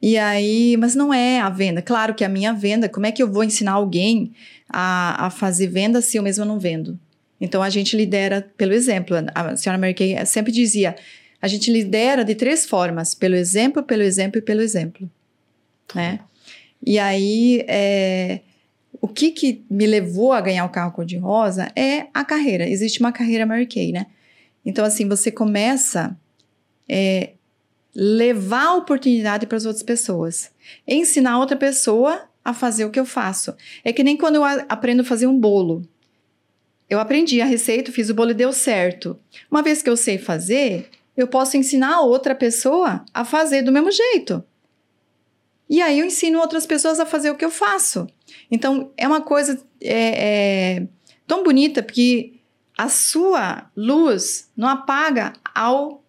[0.00, 1.82] E aí, mas não é a venda.
[1.82, 4.32] Claro que a minha venda, como é que eu vou ensinar alguém
[4.68, 6.98] a, a fazer venda se eu mesma não vendo?
[7.40, 9.16] Então a gente lidera pelo exemplo.
[9.34, 10.96] A senhora Mary Kay sempre dizia:
[11.40, 15.10] a gente lidera de três formas: pelo exemplo, pelo exemplo e pelo exemplo.
[15.94, 16.20] Né?
[16.84, 18.40] E aí, é,
[19.00, 22.68] o que, que me levou a ganhar o carro cor-de-rosa é a carreira.
[22.68, 24.06] Existe uma carreira Mary Kay, né?
[24.64, 26.16] Então, assim, você começa
[26.88, 27.30] é,
[27.94, 30.50] levar a oportunidade para as outras pessoas.
[30.86, 33.54] Ensinar outra pessoa a fazer o que eu faço.
[33.84, 35.82] É que nem quando eu aprendo a fazer um bolo.
[36.88, 39.18] Eu aprendi a receita, fiz o bolo e deu certo.
[39.50, 43.72] Uma vez que eu sei fazer, eu posso ensinar a outra pessoa a fazer do
[43.72, 44.44] mesmo jeito.
[45.68, 48.06] E aí eu ensino outras pessoas a fazer o que eu faço.
[48.50, 50.86] Então, é uma coisa é, é,
[51.26, 52.34] tão bonita, porque
[52.76, 56.04] a sua luz não apaga ao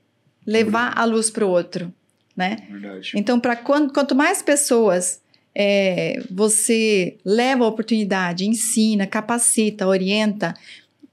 [0.45, 1.91] levar a luz para o outro,
[2.35, 2.57] né?
[2.69, 3.13] Verdade.
[3.15, 5.21] Então, para quanto mais pessoas
[5.55, 10.53] é, você leva a oportunidade, ensina, capacita, orienta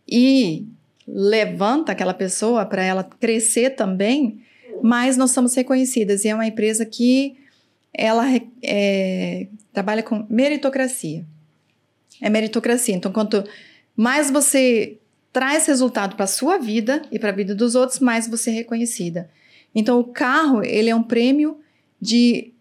[0.07, 0.67] e
[1.07, 4.43] levanta aquela pessoa para ela crescer também,
[4.83, 6.25] mais nós somos reconhecidas.
[6.25, 7.37] E é uma empresa que
[7.93, 8.25] ela
[8.63, 11.25] é, trabalha com meritocracia.
[12.21, 12.95] É meritocracia.
[12.95, 13.45] Então, quanto
[13.97, 14.99] mais você
[15.33, 18.55] traz resultado para a sua vida e para a vida dos outros, mais você é
[18.55, 19.31] reconhecida.
[19.75, 21.59] Então, o carro, ele é um prêmio
[22.01, 22.53] de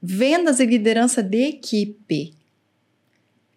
[0.00, 2.34] vendas e liderança de equipe.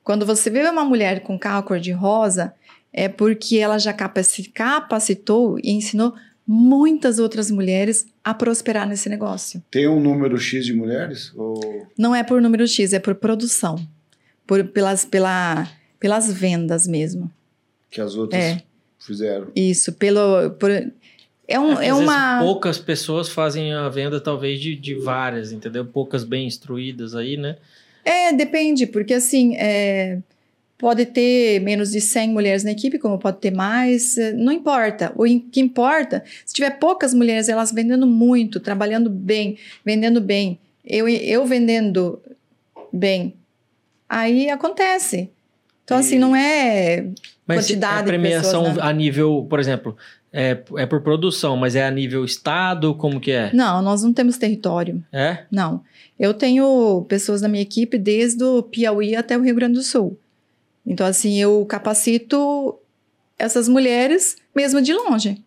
[0.04, 2.54] Quando você vê uma mulher com carro cor-de-rosa,
[2.94, 6.14] é porque ela já capaci- capacitou e ensinou
[6.46, 9.62] muitas outras mulheres a prosperar nesse negócio.
[9.70, 11.34] Tem um número X de mulheres?
[11.36, 11.88] Ou...
[11.98, 13.76] Não é por número X, é por produção.
[14.46, 15.68] Por, pelas, pela,
[16.00, 17.30] pelas vendas mesmo.
[17.92, 18.64] que as outras É.
[18.98, 19.48] fizeram?
[19.56, 20.52] Isso, pelo.
[20.52, 22.40] Por, é, um, Às é vezes, uma.
[22.40, 25.86] poucas pessoas fazem a venda, talvez, de, de várias, entendeu?
[25.86, 27.58] Poucas bem instruídas aí, né?
[28.06, 30.20] É, depende, porque assim, é,
[30.78, 35.12] pode ter menos de 100 mulheres na equipe, como pode ter mais, é, não importa.
[35.16, 41.08] O que importa, se tiver poucas mulheres, elas vendendo muito, trabalhando bem, vendendo bem, eu,
[41.10, 42.22] eu vendendo
[42.94, 43.34] bem,
[44.08, 45.30] aí acontece.
[45.84, 47.08] Então, assim, não é
[47.46, 48.84] Mas quantidade é de premiação pessoas, né?
[48.84, 49.96] a nível, por exemplo,
[50.34, 53.52] é, é por produção, mas é a nível estado, como que é?
[53.54, 55.04] Não, nós não temos território.
[55.12, 55.46] É?
[55.50, 55.82] Não.
[56.20, 60.20] Eu tenho pessoas na minha equipe desde o Piauí até o Rio Grande do Sul.
[60.88, 62.80] Então, assim, eu capacito
[63.38, 65.44] essas mulheres mesmo de longe.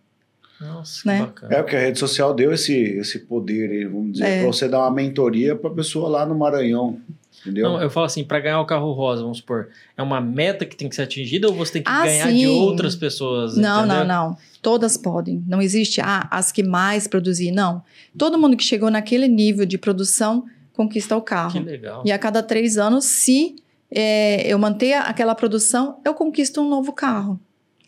[0.60, 1.20] Nossa, que Né?
[1.20, 1.54] bacana.
[1.54, 4.38] É porque a rede social deu esse, esse poder, vamos dizer, É.
[4.42, 7.00] pra você dar uma mentoria pra pessoa lá no Maranhão.
[7.40, 7.64] Entendeu?
[7.70, 10.76] Não, eu falo assim, para ganhar o carro rosa, vamos supor, é uma meta que
[10.76, 12.36] tem que ser atingida ou você tem que Ah, ganhar sim.
[12.40, 13.56] de outras pessoas?
[13.56, 14.04] Não, entendeu?
[14.04, 14.36] não, não.
[14.60, 15.42] Todas podem.
[15.48, 17.50] Não existe ah, as que mais produzir.
[17.50, 17.82] Não.
[18.18, 20.44] Todo mundo que chegou naquele nível de produção
[20.74, 21.64] conquista o Que carro.
[21.64, 22.02] legal.
[22.04, 23.56] E a cada três anos, se
[23.92, 27.38] é, eu manter aquela produção, eu conquisto um novo carro.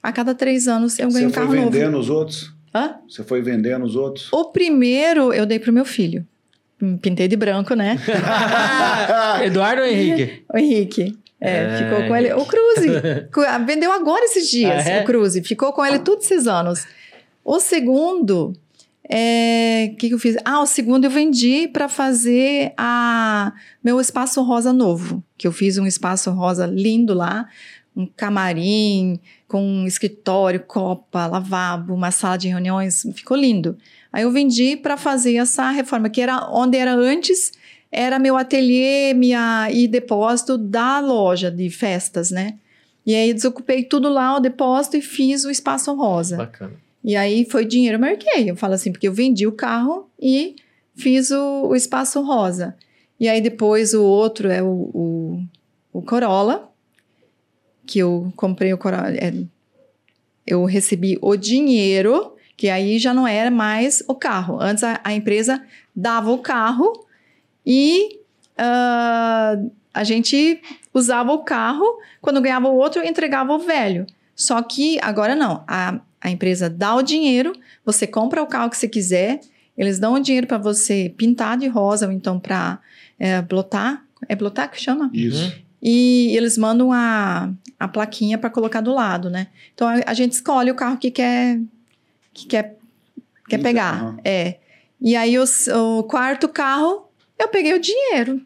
[0.03, 1.99] A cada três anos eu ganho Você um foi carro vendendo novo.
[2.03, 2.53] os outros?
[2.74, 2.97] Hã?
[3.09, 4.29] Você foi vendendo os outros?
[4.33, 6.27] O primeiro eu dei pro meu filho.
[6.83, 7.97] Hum, Pintei de branco, né?
[9.45, 10.45] Eduardo ou Henrique?
[10.53, 11.19] O Henrique.
[11.41, 12.33] É, É, ficou com ele.
[12.35, 12.89] O Cruze.
[13.33, 15.03] cu- Vendeu agora esses dias, Ah, é?
[15.03, 15.43] o Cruze.
[15.43, 16.87] Ficou com ele todos esses anos.
[17.45, 18.53] O segundo.
[19.09, 20.37] É, que, que eu fiz?
[20.45, 23.53] Ah, o segundo eu vendi para fazer a
[23.83, 25.23] meu espaço rosa novo.
[25.37, 27.49] Que eu fiz um espaço rosa lindo lá.
[27.95, 33.07] Um camarim, com um escritório, copa, lavabo, uma sala de reuniões.
[33.15, 33.77] Ficou lindo.
[34.12, 37.53] Aí eu vendi para fazer essa reforma, que era onde era antes
[37.93, 42.55] era meu ateliê, minha e depósito da loja de festas, né?
[43.05, 46.39] E aí desocupei tudo lá, o depósito, e fiz o espaço rosa.
[46.39, 46.73] Bacana.
[47.05, 48.51] E aí foi dinheiro, eu marquei.
[48.51, 50.57] Eu falo assim, porque eu vendi o carro e
[50.95, 52.77] fiz o, o espaço rosa.
[53.19, 55.45] E aí depois o outro é o, o,
[55.93, 56.70] o Corolla,
[57.87, 59.11] que eu comprei o Corolla.
[59.11, 59.33] é,
[60.47, 64.61] eu recebi o dinheiro, que aí já não era mais o carro.
[64.61, 65.65] Antes a, a empresa
[65.95, 67.07] dava o carro
[67.65, 68.20] e
[68.57, 69.57] ah,
[69.95, 70.61] a gente
[70.93, 71.85] usava o carro,
[72.20, 74.07] quando ganhava o outro, entregava o velho.
[74.35, 75.65] Só que agora não.
[75.66, 77.53] A, a empresa dá o dinheiro,
[77.85, 79.40] você compra o carro que você quiser,
[79.77, 82.78] eles dão o dinheiro para você pintar de rosa ou então para
[83.19, 84.05] é, blotar.
[84.28, 85.11] É blotar que chama?
[85.12, 85.53] Isso.
[85.82, 87.51] E eles mandam a,
[87.81, 89.49] a plaquinha para colocar do lado, né?
[89.74, 91.59] Então a, a gente escolhe o carro que quer
[92.32, 92.77] que quer,
[93.49, 93.94] quer Pinta, pegar.
[93.94, 94.16] aham.
[94.24, 94.57] É.
[95.01, 97.09] E aí os- o quarto carro,
[97.39, 98.40] eu peguei o dinheiro.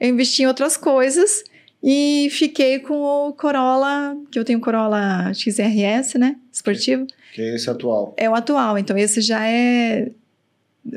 [0.00, 1.44] Eu investi em outras coisas
[1.82, 6.36] e fiquei com o Corolla, que eu tenho Corolla XRS, né?
[6.52, 7.06] Esportivo.
[7.32, 8.14] Que é esse atual.
[8.16, 10.10] É o atual, então esse já é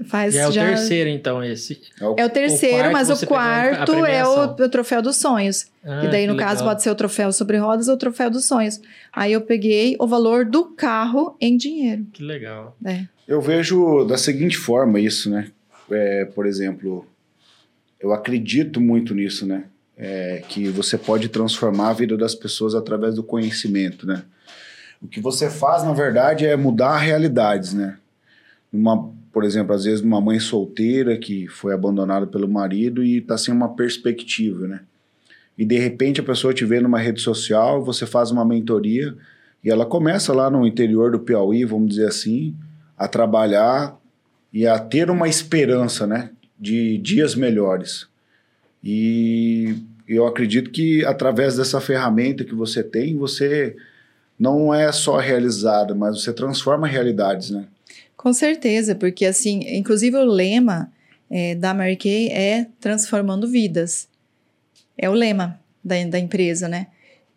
[0.05, 1.79] faz é o já terceiro, então, esse.
[2.17, 5.17] é o terceiro, quarto mas você o pegou a quarto é o, o troféu dos
[5.17, 5.67] sonhos.
[5.83, 6.69] Ah, e daí, no caso, legal.
[6.69, 8.81] pode ser o troféu sobre rodas ou o troféu dos sonhos.
[9.13, 12.05] Aí eu peguei o valor do carro em dinheiro.
[12.11, 12.75] Que legal.
[12.83, 13.05] É.
[13.27, 15.51] Eu vejo da seguinte forma isso, né?
[15.91, 17.05] É, por exemplo,
[17.99, 19.65] eu acredito muito nisso, né?
[19.97, 24.23] É, que você pode transformar a vida das pessoas através do conhecimento, né?
[25.05, 27.97] O que você faz, na verdade, é mudar realidades, né?
[28.73, 33.37] Uma, por exemplo, às vezes uma mãe solteira que foi abandonada pelo marido e está
[33.37, 34.79] sem uma perspectiva, né?
[35.55, 39.15] E de repente a pessoa te vê numa rede social, você faz uma mentoria
[39.63, 42.55] e ela começa lá no interior do Piauí, vamos dizer assim,
[42.97, 43.95] a trabalhar
[44.51, 48.07] e a ter uma esperança, né, de dias melhores.
[48.83, 49.75] E
[50.07, 53.75] eu acredito que através dessa ferramenta que você tem, você
[54.39, 57.65] não é só realizada, mas você transforma realidades, né?
[58.17, 60.91] Com certeza, porque assim, inclusive o lema
[61.29, 64.07] é, da Mary Kay é transformando vidas.
[64.97, 66.87] É o lema da, da empresa, né?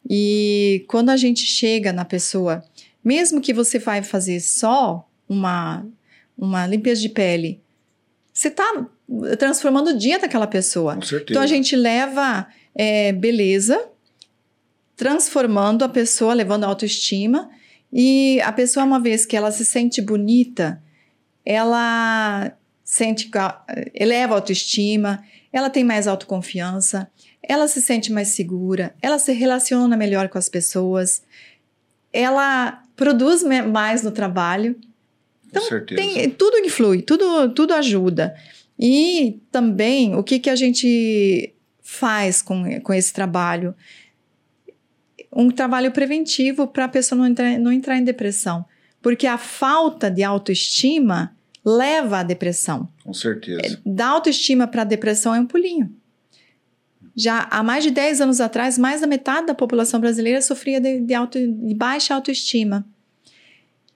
[0.08, 2.64] E quando a gente chega na pessoa,
[3.04, 5.86] mesmo que você vai fazer só uma,
[6.36, 7.60] uma limpeza de pele,
[8.32, 8.86] você está
[9.38, 10.94] transformando o dia daquela pessoa.
[10.94, 11.30] Com certeza.
[11.30, 13.88] Então a gente leva é, beleza,
[14.98, 17.48] transformando a pessoa, levando a autoestima.
[17.90, 20.82] E a pessoa, uma vez que ela se sente bonita,
[21.46, 22.52] ela
[22.84, 23.30] sente,
[23.94, 27.08] eleva a autoestima, ela tem mais autoconfiança,
[27.42, 31.22] ela se sente mais segura, ela se relaciona melhor com as pessoas,
[32.12, 34.76] ela produz mais no trabalho.
[35.54, 36.02] Com certeza.
[36.02, 38.34] Tem, tudo influi, tudo, tudo ajuda.
[38.78, 43.74] E também, o que, que a gente faz com, com esse trabalho?
[45.32, 48.64] Um trabalho preventivo para a pessoa não entrar, não entrar em depressão.
[49.02, 51.34] Porque a falta de autoestima
[51.64, 52.88] leva à depressão.
[53.04, 53.80] Com certeza.
[53.84, 55.92] Da autoestima para a depressão é um pulinho.
[57.14, 61.00] Já há mais de 10 anos atrás, mais da metade da população brasileira sofria de,
[61.00, 62.84] de auto- de baixa autoestima.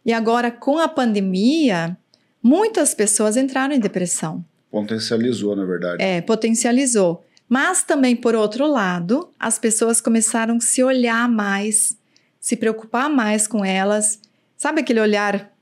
[0.04, 1.96] E agora, com a pandemia,
[2.42, 4.44] muitas pessoas entraram em depressão.
[4.70, 6.02] Potencializou, na verdade.
[6.02, 7.24] É, potencializou.
[7.52, 11.94] Mas também, por outro lado, as pessoas começaram a se olhar mais,
[12.40, 14.18] se preocupar mais com elas.
[14.56, 15.52] Sabe aquele olhar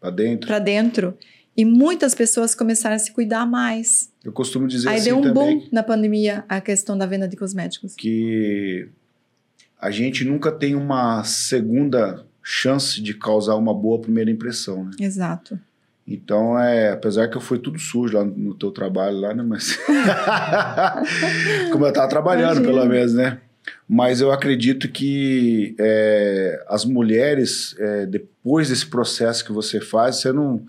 [0.00, 0.48] Pra dentro.
[0.48, 1.16] para dentro?
[1.56, 4.10] E muitas pessoas começaram a se cuidar mais.
[4.24, 7.28] Eu costumo dizer Aí assim deu um também boom na pandemia a questão da venda
[7.28, 7.94] de cosméticos.
[7.94, 8.88] que
[9.80, 14.90] a gente nunca tem uma segunda chance de causar uma boa primeira impressão, né?
[14.98, 15.56] Exato.
[16.10, 19.42] Então, é, apesar que eu fui tudo sujo lá no teu trabalho lá, né?
[19.42, 19.78] Mas.
[21.70, 22.66] Como eu tava trabalhando, Imagina.
[22.66, 23.38] pelo menos, né?
[23.86, 30.32] Mas eu acredito que é, as mulheres, é, depois desse processo que você faz, você
[30.32, 30.62] não,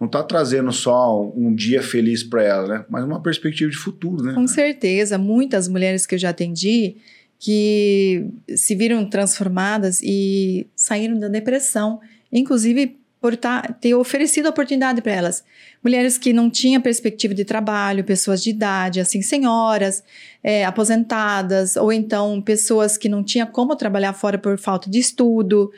[0.00, 2.84] não tá trazendo só um dia feliz para ela, né?
[2.88, 4.32] Mas uma perspectiva de futuro, né?
[4.34, 6.98] Com certeza, muitas mulheres que eu já atendi
[7.36, 12.00] que se viram transformadas e saíram da depressão,
[12.32, 15.42] inclusive por tá- ter oferecido oportunidade para elas.
[15.82, 20.04] Mulheres que não tinham perspectiva de trabalho, pessoas de idade, assim, senhoras,
[20.42, 25.72] é, aposentadas, ou então pessoas que não tinham como trabalhar fora por falta de estudo.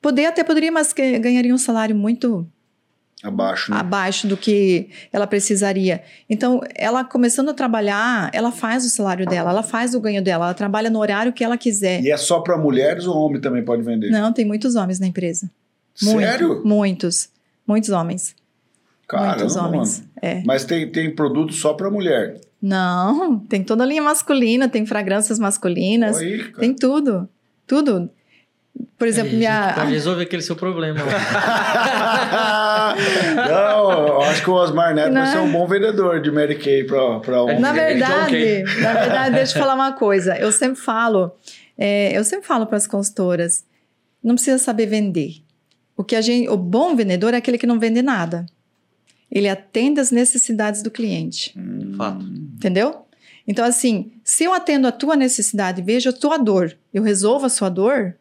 [0.00, 2.48] Poder até poderia, mas que ganhariam um salário muito
[3.22, 3.76] Abaixo, né?
[3.76, 6.02] abaixo do que ela precisaria.
[6.30, 10.46] Então, ela começando a trabalhar, ela faz o salário dela, ela faz o ganho dela,
[10.46, 12.02] ela trabalha no horário que ela quiser.
[12.02, 14.08] E é só para mulheres ou homem também pode vender?
[14.08, 15.50] Não, tem muitos homens na empresa.
[16.02, 16.62] Muito, Sério?
[16.64, 17.28] Muitos.
[17.66, 18.34] Muitos homens.
[19.06, 20.02] Caramba, muitos homens.
[20.22, 20.42] É.
[20.44, 22.40] Mas tem, tem produto só para mulher.
[22.62, 26.58] Não, tem toda a linha masculina, tem fragrâncias masculиnas, Aí, cara.
[26.58, 27.28] tem tudo.
[27.66, 28.10] Tudo.
[28.98, 29.72] Por exemplo, Aí, minha.
[29.74, 31.00] pode resolver aquele seu problema.
[31.02, 32.94] lá.
[33.48, 36.84] não, eu acho que o Osmar Neto vai ser um bom vendedor de Mary Kay
[36.84, 37.58] pra, pra um.
[37.58, 40.36] Na é verdade, na verdade, deixa eu falar uma coisa.
[40.36, 41.32] Eu sempre falo,
[41.76, 43.64] é, eu sempre falo para as consultoras,
[44.22, 45.42] não precisa saber vender.
[46.00, 48.46] O que a gente, o bom vendedor é aquele que não vende nada.
[49.30, 51.54] Ele atende as necessidades do cliente,
[51.94, 52.24] Fato.
[52.24, 53.04] entendeu?
[53.46, 57.48] Então, assim, se eu atendo a tua necessidade, vejo a tua dor, eu resolvo a
[57.50, 58.14] sua dor,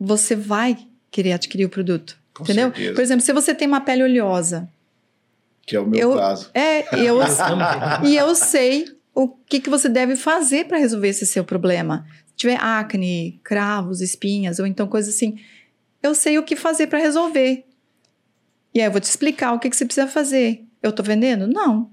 [0.00, 0.78] você vai
[1.10, 2.68] querer adquirir o produto, Com entendeu?
[2.68, 2.94] certeza.
[2.94, 4.68] Por exemplo, se você tem uma pele oleosa,
[5.66, 6.50] Que é o meu Eu- caso.
[6.54, 7.18] é, eu,
[8.04, 12.06] e eu sei o que, que você deve fazer para resolver esse seu problema.
[12.28, 15.38] Se tiver acne, cravos, espinhas, ou então coisa assim,
[16.06, 17.64] eu sei o que fazer para resolver.
[18.74, 20.64] E aí eu vou te explicar o que, que você precisa fazer.
[20.82, 21.46] Eu tô vendendo?
[21.46, 21.90] Não.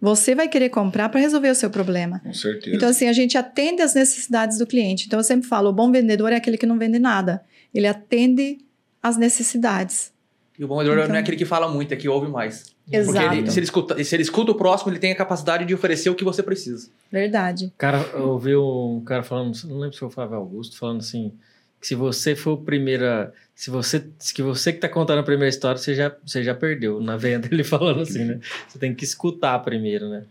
[0.00, 2.20] Você vai querer comprar para resolver o seu problema.
[2.20, 2.76] Com certeza.
[2.76, 5.06] Então, assim, a gente atende às necessidades do cliente.
[5.06, 7.42] Então, eu sempre falo: o bom vendedor é aquele que não vende nada.
[7.74, 8.58] Ele atende
[9.02, 10.12] às necessidades.
[10.58, 12.76] E o bom vendedor Então- não é aquele que fala muito, é que ouve mais.
[12.90, 13.18] Exato.
[13.18, 15.74] Porque ele- se, ele escuta, se ele escuta o próximo, ele tem a capacidade de
[15.74, 16.88] oferecer o que você precisa.
[17.12, 17.72] Verdade.
[17.76, 21.32] Cara, eu ouvi um cara falando, não lembro se foi o Flávio Augusto, falando assim,
[21.80, 25.48] se você for o primeira, se você, se que você que tá contando a primeira
[25.48, 28.40] história, você já, você já perdeu na venda, ele falando assim, né?
[28.68, 30.24] Você tem que escutar primeiro, né?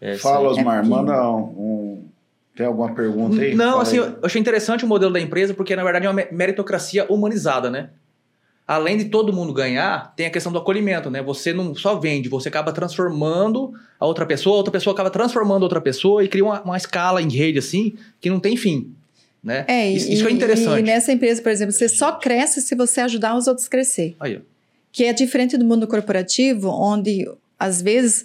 [0.00, 0.66] É, Fala, isso aí.
[0.66, 2.04] Osmar, É manda um, um-
[2.56, 3.54] Tem alguma pergunta aí?
[3.54, 4.04] Não, Fala assim, aí.
[4.06, 7.70] eu achei interessante o modelo da empresa, porque na verdade é uma me- meritocracia humanizada,
[7.70, 7.90] né?
[8.66, 11.20] Além de todo mundo ganhar, tem a questão do acolhimento, né?
[11.22, 15.62] Você não só vende, você acaba transformando a outra pessoa, a outra pessoa acaba transformando
[15.62, 18.94] a outra pessoa e cria uma, uma escala em rede assim que não tem fim,
[19.42, 19.64] né?
[19.66, 20.80] É, e, isso, isso é interessante.
[20.80, 24.14] E nessa empresa, por exemplo, você só cresce se você ajudar os outros a crescer.
[24.20, 24.40] Aí.
[24.92, 27.28] Que é diferente do mundo corporativo, onde
[27.58, 28.24] às vezes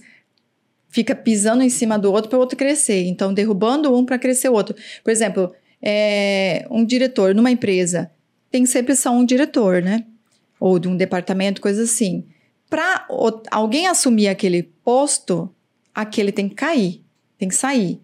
[0.89, 3.05] fica pisando em cima do outro para o outro crescer.
[3.05, 4.75] Então, derrubando um para crescer o outro.
[5.03, 8.11] Por exemplo, é, um diretor numa empresa
[8.49, 10.05] tem sempre só um diretor, né?
[10.59, 12.25] Ou de um departamento, coisa assim.
[12.69, 13.07] Para
[13.51, 15.49] alguém assumir aquele posto,
[15.93, 17.03] aquele tem que cair,
[17.37, 17.99] tem que sair.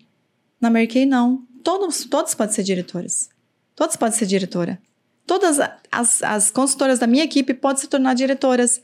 [0.60, 1.44] Na Merkey, não.
[1.64, 3.30] Todos, podem ser diretores.
[3.76, 4.80] Todos podem ser diretora.
[5.26, 5.58] Todas
[5.92, 8.82] as, as consultoras da minha equipe podem se tornar diretoras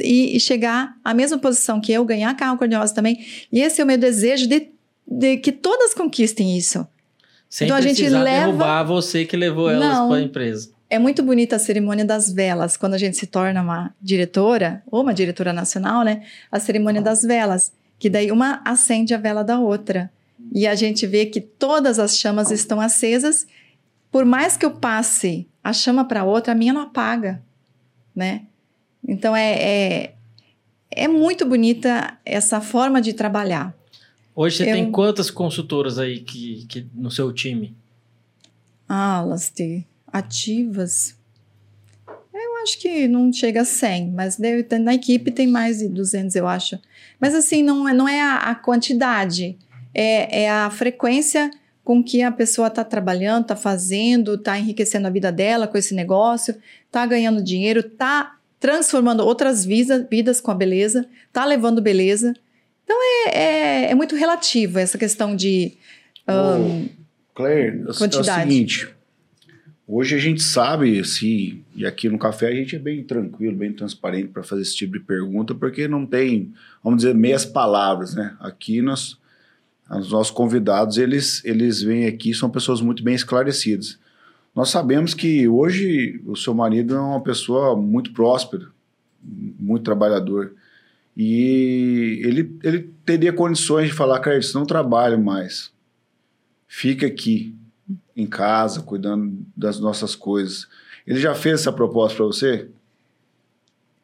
[0.00, 3.24] e, e chegar à mesma posição que eu, ganhar carro cor-de-rosa também.
[3.50, 4.68] E esse é o meu desejo de,
[5.06, 6.86] de que todas conquistem isso.
[7.48, 10.70] Sem então a gente leva- derrubar você que levou elas para a empresa.
[10.90, 15.02] É muito bonita a cerimônia das velas, quando a gente se torna uma diretora, ou
[15.02, 16.22] uma diretora nacional, né?
[16.52, 20.10] A cerimônia das velas, que daí uma acende a vela da outra.
[20.52, 23.46] E a gente vê que todas as chamas estão acesas.
[24.10, 27.42] Por mais que eu passe a chama para outra, a minha não apaga,
[28.14, 28.42] né?
[29.06, 30.14] Então é, é,
[30.90, 33.74] é muito bonita essa forma de trabalhar.
[34.34, 37.74] Hoje você Eu- tem quantas consultoras aí que, que no seu time?
[38.88, 41.14] Ah, elas de ativas.
[42.32, 46.34] Eu acho que não chega a 100, mas deve na equipe tem mais de 200,
[46.36, 46.78] eu acho.
[47.20, 49.58] Mas assim, não é, não é a, a quantidade,
[49.98, 51.50] é, é a frequência
[51.82, 55.94] com que a pessoa está trabalhando, está fazendo, está enriquecendo a vida dela com esse
[55.94, 56.54] negócio,
[56.86, 62.34] está ganhando dinheiro, está transformando outras vidas, vidas com a beleza, está levando beleza.
[62.84, 62.96] Então
[63.26, 63.30] é,
[63.86, 65.72] é, é muito relativo essa questão de
[66.26, 66.86] Ô,
[67.34, 68.42] Claire, é o- é o quantidade.
[68.50, 68.88] seguinte.
[69.86, 73.72] Hoje a gente sabe se e aqui no café a gente é bem tranquilo, bem
[73.72, 76.52] transparente para fazer esse tipo de pergunta, porque não tem,
[76.84, 78.36] vamos dizer, meias palavras, né?
[78.40, 79.16] Aqui nós
[79.90, 83.98] os nossos convidados, eles eles vêm aqui, são pessoas muito bem esclarecidas.
[84.54, 88.66] Nós sabemos que hoje o seu marido é uma pessoa muito próspera,
[89.22, 90.54] muito trabalhador.
[91.16, 95.72] E ele, ele teria condições de falar, cara, não trabalho mais.
[96.66, 97.56] Fica aqui,
[98.16, 100.66] em casa, cuidando das nossas coisas.
[101.06, 102.68] Ele já fez essa proposta para você?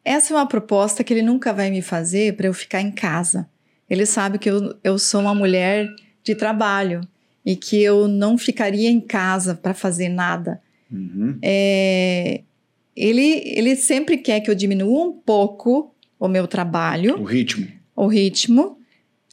[0.03, 3.49] Essa é uma proposta que ele nunca vai me fazer para eu ficar em casa.
[3.89, 5.87] Ele sabe que eu, eu sou uma mulher
[6.23, 7.01] de trabalho
[7.45, 10.59] e que eu não ficaria em casa para fazer nada.
[10.91, 11.37] Uhum.
[11.41, 12.41] É,
[12.95, 17.67] ele, ele sempre quer que eu diminua um pouco o meu trabalho, O ritmo.
[17.95, 18.77] o ritmo.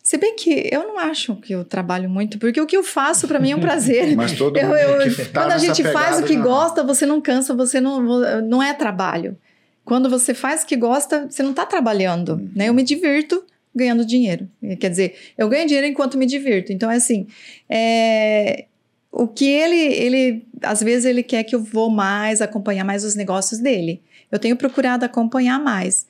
[0.02, 3.28] Se bem que eu não acho que eu trabalho muito, porque o que eu faço
[3.28, 4.14] para mim é um prazer.
[4.16, 6.82] Mas todo Eu- mundo eu- que tá quando a gente faz o que já- gosta,
[6.84, 8.02] você não cansa, você não,
[8.42, 9.38] não é trabalho.
[9.84, 12.50] Quando você faz o que gosta, você não está trabalhando, Uhum.
[12.54, 12.68] né?
[12.68, 13.42] Eu me divirto
[13.74, 14.48] ganhando dinheiro.
[14.78, 16.72] Quer dizer, eu ganho dinheiro enquanto me divirto.
[16.72, 17.26] Então, é assim,
[17.68, 18.66] é,
[19.10, 23.14] o que ele, ele, às vezes ele quer que eu vou mais, acompanhar mais os
[23.14, 24.02] negócios dele.
[24.30, 26.06] Eu tenho procurado acompanhar mais.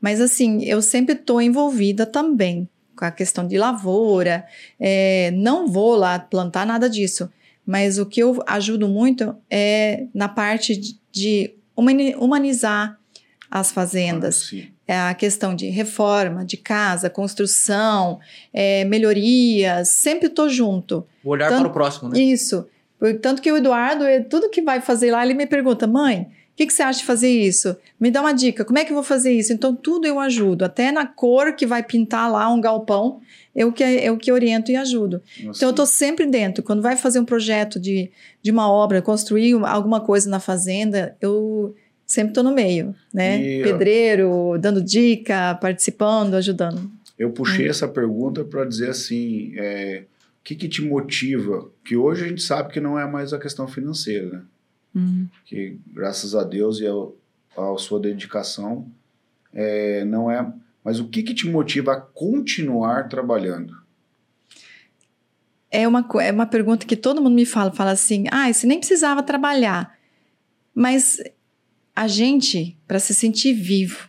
[0.00, 4.44] Mas, assim, eu sempre estou envolvida também com a questão de lavoura.
[4.78, 7.30] É, não vou lá plantar nada disso.
[7.66, 12.98] Mas o que eu ajudo muito é na parte de, de humani- humanizar
[13.50, 14.48] as fazendas.
[14.48, 14.68] Sim.
[14.90, 18.18] É a questão de reforma, de casa, construção,
[18.52, 19.88] é, melhorias.
[19.90, 21.06] Sempre estou junto.
[21.22, 22.18] O olhar Tanto- para o próximo, né?
[22.18, 22.66] Isso.
[23.22, 26.66] Tanto que o Eduardo, tudo que vai fazer lá, ele me pergunta, mãe, o que,
[26.66, 27.76] que você acha de fazer isso?
[28.00, 29.52] Me dá uma dica, como é que eu vou fazer isso?
[29.52, 30.64] Então, tudo eu ajudo.
[30.64, 33.20] Até na cor que vai pintar lá um galpão,
[33.54, 35.22] eu que, eu que oriento e ajudo.
[35.38, 36.62] Então, eu estou sempre dentro.
[36.64, 38.10] Quando vai fazer um projeto de,
[38.42, 41.74] de uma obra, construir uma- alguma coisa na fazenda, eu
[42.10, 43.40] sempre estou no meio, né?
[43.40, 46.90] E, Pedreiro, dando dica, participando, ajudando.
[47.16, 47.70] Eu puxei Hum.
[47.70, 50.02] essa pergunta para dizer assim, é,
[50.40, 51.70] o que, que te motiva?
[51.84, 54.42] Que hoje a gente sabe que não é mais a questão financeira, né?
[54.96, 55.28] Hum.
[55.44, 57.14] Que graças a Deus e ao,
[57.56, 58.88] à sua dedicação,
[59.54, 60.52] é, não é.
[60.82, 63.78] Mas o que, que te motiva a continuar trabalhando?
[65.70, 68.80] É uma, é uma pergunta que todo mundo me fala, fala assim, ah, você nem
[68.80, 69.96] precisava trabalhar.
[70.74, 71.22] Mas
[72.00, 74.08] a gente, para se sentir vivo,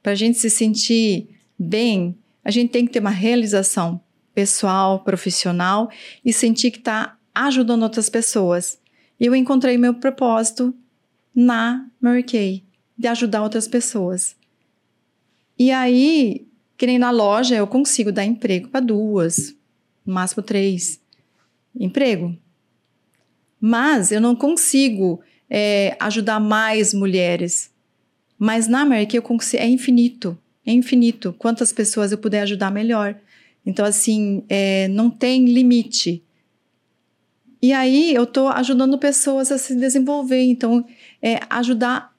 [0.00, 4.00] para a gente se sentir bem, a gente tem que ter uma realização
[4.32, 5.90] pessoal, profissional
[6.24, 8.78] e sentir que está ajudando outras pessoas.
[9.18, 10.72] E eu encontrei meu propósito
[11.34, 12.62] na Mary Kay,
[12.96, 14.36] de ajudar outras pessoas.
[15.58, 16.46] E aí,
[16.76, 19.52] que nem na loja, eu consigo dar emprego para duas,
[20.06, 21.00] no máximo três
[21.74, 22.38] emprego.
[23.60, 25.20] Mas eu não consigo
[25.54, 27.70] é, ajudar mais mulheres.
[28.38, 31.34] Mas na América eu consigo, é infinito, é infinito.
[31.38, 33.14] Quantas pessoas eu puder ajudar, melhor.
[33.64, 36.24] Então, assim, é, não tem limite.
[37.60, 40.40] E aí eu estou ajudando pessoas a se desenvolver.
[40.42, 40.84] Então,
[41.20, 42.12] é ajudar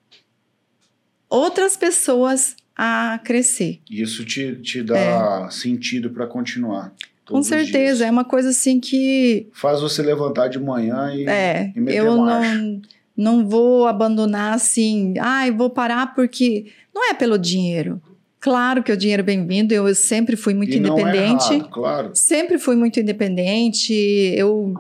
[1.27, 3.81] outras pessoas a crescer.
[3.89, 6.93] Isso te, te dá sentido para continuar.
[6.97, 7.31] É.
[7.31, 11.79] Com certeza, é uma coisa assim que Faz você levantar de manhã e, É, e
[11.79, 12.53] meter eu marcha.
[12.53, 12.81] não,
[13.15, 18.01] não vou abandonar assim, ai, vou parar porque não é pelo dinheiro.
[18.39, 21.53] Claro que o dinheiro é bem-vindo, eu sempre fui muito E não é independente.
[21.53, 22.11] errado, claro.
[22.13, 23.93] Sempre fui muito independente,
[24.35, 24.73] eu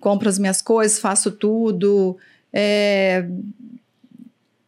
[0.00, 2.16] compro as minhas coisas, faço tudo,
[2.52, 3.26] é,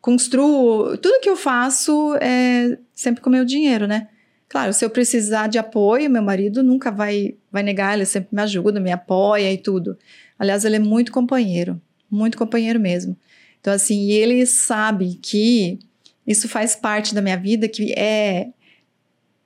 [0.01, 0.97] construo.
[0.99, 4.09] Tudo que eu faço é sempre com meu dinheiro, né?
[4.49, 8.43] Claro, se eu precisar de apoio, meu marido nunca vai, vai negar, ele sempre me
[8.43, 9.97] ajuda, me apoia e tudo.
[10.39, 11.81] Aliás, ele é muito companheiro,
[12.13, 13.17] muito companheiro mesmo.
[13.61, 15.79] Então, assim, ele sabe que
[16.27, 18.49] isso faz parte da minha vida, que é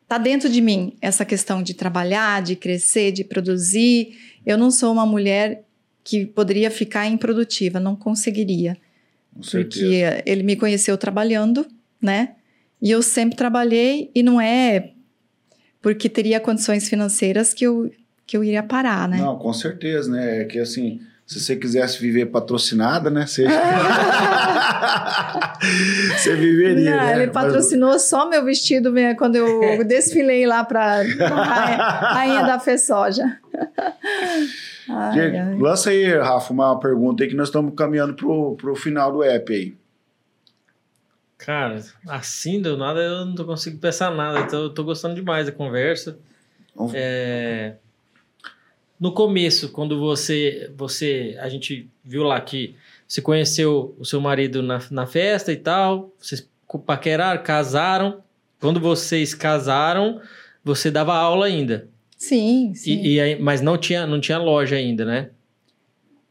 [0.09, 4.17] tá dentro de mim essa questão de trabalhar, de crescer, de produzir.
[4.45, 5.65] Eu não sou uma mulher
[6.05, 8.77] que poderia ficar improdutiva, não conseguiria,
[9.35, 9.81] Com certeza.
[9.81, 11.67] porque ele me conheceu trabalhando,
[12.01, 12.37] né?
[12.81, 14.93] E eu sempre trabalhei e não é
[15.83, 17.91] porque teria condições financeiras que eu
[18.27, 19.19] que eu iria parar, né?
[19.19, 20.43] Não, com certeza, né?
[20.43, 23.27] É que assim, se você quisesse viver patrocinada, né?
[23.27, 23.47] Você,
[26.17, 26.91] você viveria.
[26.91, 27.13] Não, né?
[27.17, 32.63] ele Mas- patrocinou só meu vestido né, quando eu desfilei lá para rainha, rainha da.
[34.89, 35.59] Ai, ai.
[35.59, 39.53] lança aí, Rafa, uma pergunta aí que nós estamos caminhando pro, pro final do app
[39.53, 39.75] aí.
[41.39, 44.41] Cara, assim do nada eu não tô conseguindo pensar nada.
[44.41, 46.19] Então eu tô gostando demais da conversa.
[46.75, 47.75] Vamos- É,
[48.99, 52.75] no começo, quando você, você, a gente viu lá que
[53.07, 56.49] você conheceu o seu marido na, na festa e tal, vocês
[56.85, 58.21] paqueraram, casaram.
[58.59, 60.21] Quando vocês casaram,
[60.65, 61.89] você dava aula ainda.
[62.17, 63.03] Sim, sim.
[63.03, 65.31] E, e aí, mas não tinha, não tinha loja ainda, né?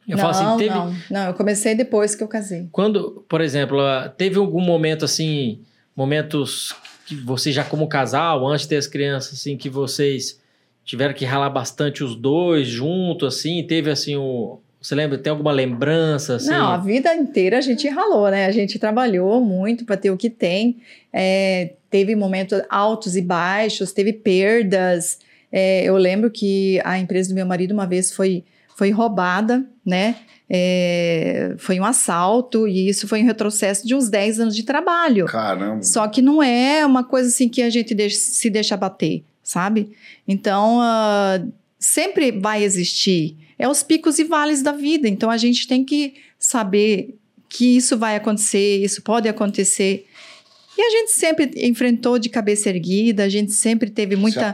[0.08, 2.68] Eu não, falo assim, teve, não, não, eu comecei depois que eu casei.
[2.72, 5.62] Quando, por exemplo, ah, teve algum momento assim,
[5.96, 6.76] momentos
[7.08, 10.40] que vocês já como casal, antes de ter as crianças, assim, que vocês
[10.86, 14.60] tiveram que ralar bastante os dois juntos, assim, teve assim o...
[14.82, 16.52] Você lembra, tem alguma lembrança, assim?
[16.52, 18.45] Não, a vida inteira a gente ralou, né?
[18.45, 20.78] A gente trabalhou muito para ter o que tem.
[21.12, 25.18] É, teve momentos altos e baixos, teve perdas.
[25.52, 28.44] É, eu lembro que a empresa do meu marido uma vez foi,
[28.78, 30.18] foi roubada, né?
[30.48, 35.26] É, foi um assalto e isso foi um retrocesso de uns 10 anos de trabalho.
[35.26, 35.82] Caramba.
[35.82, 39.91] Só que não é uma coisa assim que a gente deixa- se deixa bater, sabe?
[40.27, 41.39] Então, ah,
[41.80, 43.38] sempre vai existir.
[43.57, 45.07] É os picos e vales da vida.
[45.07, 47.15] Então, a gente tem que saber
[47.47, 50.05] que isso vai acontecer, isso pode acontecer.
[50.77, 54.53] E a gente sempre enfrentou de cabeça erguida, a gente sempre teve muita,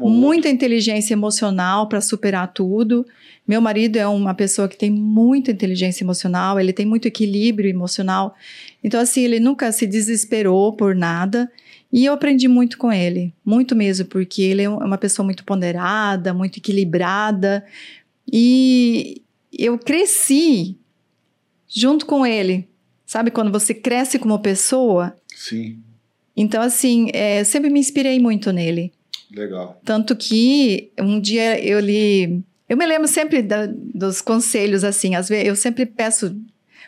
[0.00, 3.06] muita inteligência emocional para superar tudo.
[3.48, 8.34] Meu marido é uma pessoa que tem muita inteligência emocional, ele tem muito equilíbrio emocional.
[8.84, 11.50] Então, assim, ele nunca se desesperou por nada.
[11.92, 16.32] E eu aprendi muito com ele, muito mesmo, porque ele é uma pessoa muito ponderada,
[16.32, 17.64] muito equilibrada.
[18.32, 19.20] E
[19.52, 20.78] eu cresci
[21.68, 22.68] junto com ele.
[23.04, 25.14] Sabe quando você cresce como pessoa?
[25.34, 25.78] Sim,
[26.34, 28.90] Então, assim, é, eu sempre me inspirei muito nele.
[29.30, 29.78] legal.
[29.84, 32.42] Tanto que um dia eu li.
[32.66, 35.14] Eu me lembro sempre da- dos conselhos, assim.
[35.14, 36.34] Às vezes eu sempre peço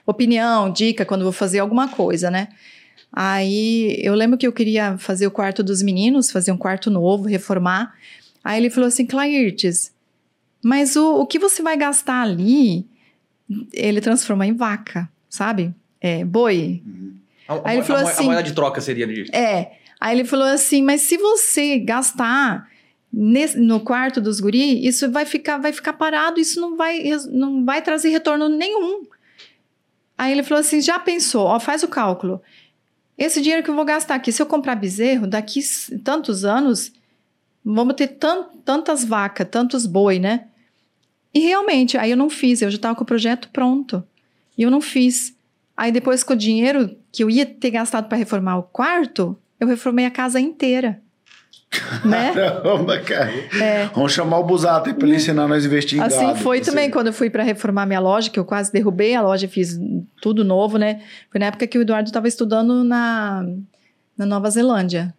[0.07, 2.49] opinião, dica quando vou fazer alguma coisa, né?
[3.17, 7.29] Aí eu lembro que eu queria fazer o quarto dos meninos, fazer um quarto novo,
[7.29, 7.95] reformar.
[8.43, 9.93] Aí ele falou assim: Clairtes,
[10.63, 12.85] mas o, o que você vai gastar ali,
[13.73, 15.73] ele transforma em vaca, sabe?
[16.01, 16.83] É, boi.
[17.47, 19.31] A, a Aí ele mo- falou a mo- a assim- moeda de troca seria de.
[19.35, 19.73] É.
[20.01, 22.69] Aí ele falou assim: mas se você gastar
[23.13, 27.01] nesse- no quarto dos guri, isso vai ficar, vai ficar parado, isso não vai,
[27.31, 29.05] não vai trazer retorno nenhum.
[30.19, 32.43] Aí ele falou assim: já pensou, ó, faz o cálculo.
[33.17, 35.61] Esse dinheiro que eu vou gastar aqui, se eu comprar bezerro, daqui
[36.03, 36.93] tantos anos,
[37.65, 40.47] vamos ter tan- tantas vacas, tantos boi, né?
[41.33, 44.05] E realmente, aí eu não fiz, eu já estava com o projeto pronto.
[44.57, 45.35] E eu não fiz.
[45.77, 49.67] Aí depois com o dinheiro que eu ia ter gastado para reformar o quarto, eu
[49.67, 51.01] reformei a casa inteira.
[52.05, 52.33] Né?
[52.35, 53.31] Caramba, cara.
[53.63, 53.87] É.
[53.95, 56.39] Vamos chamar o Busato pra ele ensinar nós a investir em Assim gado.
[56.39, 59.23] foi Você- também quando eu fui para reformar minha loja, que eu quase derrubei a
[59.23, 59.79] loja, fiz
[60.21, 61.01] tudo novo, né?
[61.31, 63.45] Foi na época que o Eduardo estava estudando na,
[64.17, 65.15] na Nova Zelândia.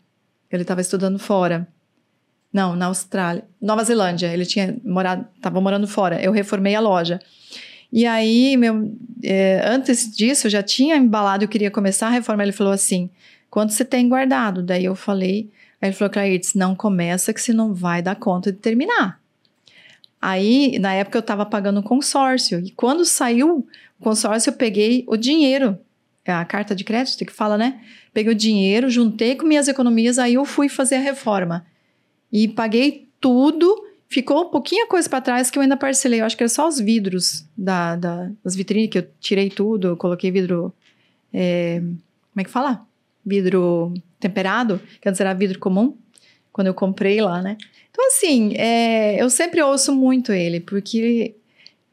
[0.52, 1.68] Ele estava estudando fora.
[2.54, 3.44] Não, na Austrália.
[3.62, 4.28] Nova Zelândia.
[4.28, 6.22] Ele tinha morado, estava morando fora.
[6.22, 7.20] Eu reformei a loja.
[7.92, 8.92] E aí, meu,
[9.24, 12.44] é, antes disso, eu já tinha embalado, eu queria começar a reforma.
[12.44, 13.10] Ele falou assim:
[13.50, 14.64] quanto você tem guardado?
[14.64, 15.50] Daí eu falei,
[15.82, 19.20] aí ele falou, Clairtes, não começa que você não vai dar conta de terminar.
[20.22, 22.60] Aí, na época, eu estava pagando consórcio.
[22.60, 23.68] E quando saiu
[24.00, 25.78] o consórcio, eu peguei o dinheiro.
[26.24, 27.80] É a carta de crédito que fala, né?
[28.14, 31.66] Peguei o dinheiro, juntei com minhas economias, aí eu fui fazer a reforma.
[32.32, 33.84] E paguei tudo.
[34.08, 36.22] Ficou um pouquinho coisa para trás que eu ainda parcelei.
[36.22, 39.96] Eu acho que era só os vidros da, da- das vitrines, que eu tirei tudo.
[39.98, 40.74] Coloquei vidro.
[41.32, 42.86] é, como é que fala?
[43.24, 43.94] Vidro
[44.26, 45.96] temperado, que antes era vidro comum,
[46.52, 47.58] quando eu comprei lá, né?
[47.92, 51.36] Então, assim, é, eu sempre ouço muito ele, porque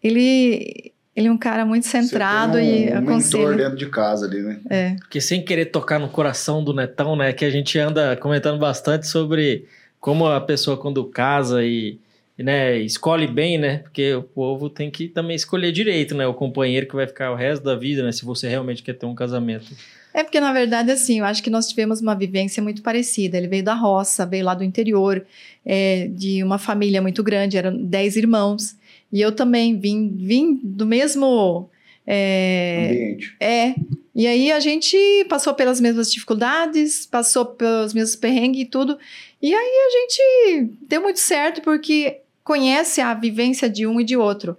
[0.03, 3.87] ele, ele é um cara muito Você centrado tem um, e um mentor dentro de
[3.87, 4.61] casa ali, né?
[4.71, 7.33] É, Porque sem querer tocar no coração do Netão, né?
[7.33, 9.67] Que a gente anda comentando bastante sobre
[10.01, 12.01] como a pessoa quando casa e,
[12.37, 13.79] e, né, escolhe bem, né?
[13.79, 16.27] Porque o povo tem que também escolher direito, né?
[16.27, 18.11] O companheiro que vai ficar o resto da vida, né?
[18.11, 19.67] Se você realmente quer ter um casamento.
[20.15, 23.37] É porque, na verdade, assim, eu acho que nós tivemos uma vivência muito parecida.
[23.39, 25.25] Ele veio da roça, veio lá do interior,
[25.65, 28.77] é, de uma família muito grande, eram dez irmãos.
[29.13, 31.69] E eu também vim, vim do mesmo.
[32.07, 33.37] é, Ambiente.
[33.41, 33.75] é.
[34.15, 34.97] E aí a gente
[35.29, 38.99] passou pelas mesmas dificuldades, passou pelos mesmos perrengues e tudo.
[39.41, 44.17] E aí a gente deu muito certo porque conhece a vivência de um e de
[44.17, 44.57] outro.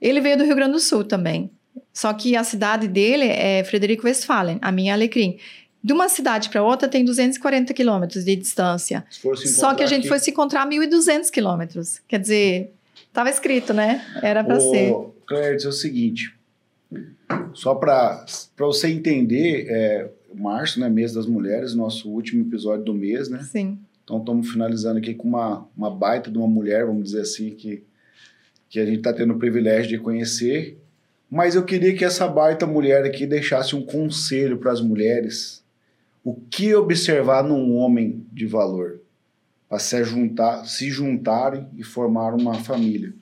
[0.00, 1.50] Ele veio do Rio Grande do Sul também.
[1.94, 5.38] Só que a cidade dele é Frederico Westphalen, a minha Alecrim.
[5.82, 9.04] De uma cidade para outra tem 240 quilômetros de distância.
[9.46, 12.00] Só que a gente aqui- foi se encontrar a 1.200 quilômetros.
[12.08, 12.72] Quer dizer,
[13.06, 14.04] estava escrito, né?
[14.22, 14.92] Era para ser.
[15.26, 16.34] Clertes, é o seguinte.
[17.52, 18.24] Só para
[18.58, 23.46] você entender, é, março, né, mês das mulheres, nosso último episódio do mês, né?
[23.50, 23.78] Sim.
[24.02, 27.82] Então estamos finalizando aqui com uma, uma baita de uma mulher, vamos dizer assim, que,
[28.68, 30.78] que a gente está tendo o privilégio de conhecer.
[31.30, 35.62] Mas eu queria que essa baita mulher aqui deixasse um conselho para as mulheres.
[36.22, 39.00] O que observar num homem de valor?
[39.68, 43.12] Para se, juntar, se juntarem e formar uma família.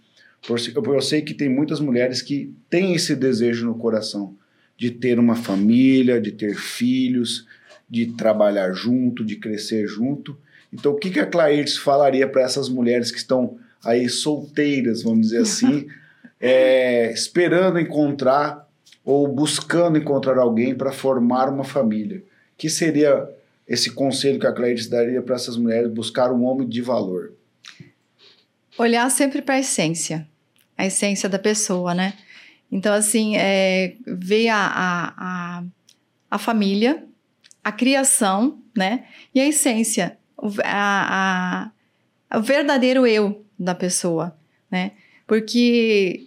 [0.48, 4.36] Eu sei que tem muitas mulheres que têm esse desejo no coração
[4.76, 7.46] de ter uma família, de ter filhos,
[7.88, 10.36] de trabalhar junto, de crescer junto.
[10.72, 15.28] Então, o que, que a Clairtes falaria para essas mulheres que estão aí solteiras, vamos
[15.28, 15.86] dizer assim,
[16.42, 18.68] é, esperando encontrar
[19.04, 22.22] ou buscando encontrar alguém para formar uma família?
[22.58, 23.28] Que seria
[23.66, 27.32] esse conselho que a Clairtes daria para essas mulheres buscar um homem de valor?
[28.76, 30.28] Olhar sempre para a essência,
[30.76, 32.14] a essência da pessoa, né?
[32.70, 35.64] Então, assim, é, ver a, a, a,
[36.30, 37.04] a família,
[37.62, 39.06] a criação, né?
[39.34, 40.18] E a essência
[40.64, 41.70] a,
[42.30, 44.36] a, o verdadeiro eu da pessoa,
[44.70, 44.92] né?
[45.26, 46.26] Porque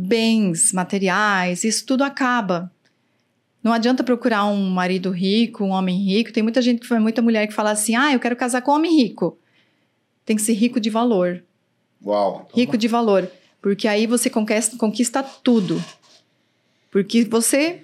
[0.00, 2.70] bens materiais, isso tudo acaba.
[3.62, 6.32] Não adianta procurar um marido rico, um homem rico.
[6.32, 8.96] Tem muita gente, muita mulher que fala assim: ah, eu quero casar com um homem
[8.96, 9.38] rico.
[10.24, 11.42] Tem que ser rico de valor.
[12.04, 12.48] Uau!
[12.54, 13.30] Rico de valor.
[13.60, 15.82] Porque aí você conquista, conquista tudo.
[16.90, 17.82] Porque você,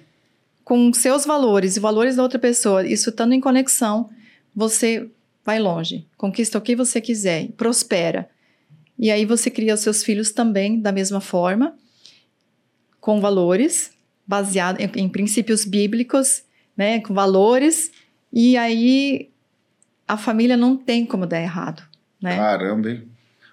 [0.63, 4.09] com seus valores e valores da outra pessoa, isso estando em conexão,
[4.55, 5.07] você
[5.45, 8.27] vai longe, conquista o que você quiser, prospera.
[8.97, 11.75] E aí você cria os seus filhos também da mesma forma,
[13.07, 13.91] com valores,
[14.27, 16.43] baseados em, em princípios bíblicos,
[16.75, 17.89] né, com valores,
[18.33, 19.29] e aí
[20.05, 21.81] a família não tem como dar errado,
[22.21, 22.35] né?
[22.35, 23.07] Caramba, hein?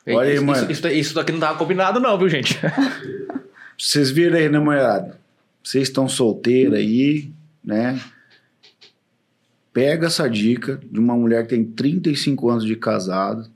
[0.09, 0.73] Olha aí, isso, mano.
[0.73, 2.59] Isso, isso, daqui não tava combinado não, viu, gente?
[3.79, 5.21] Vocês viram aí, né, mulherada?
[5.63, 7.31] Vocês estão solteiros aí,
[7.63, 8.01] né?
[9.73, 13.49] Pega essa dica de uma mulher que tem 35 anos de casado,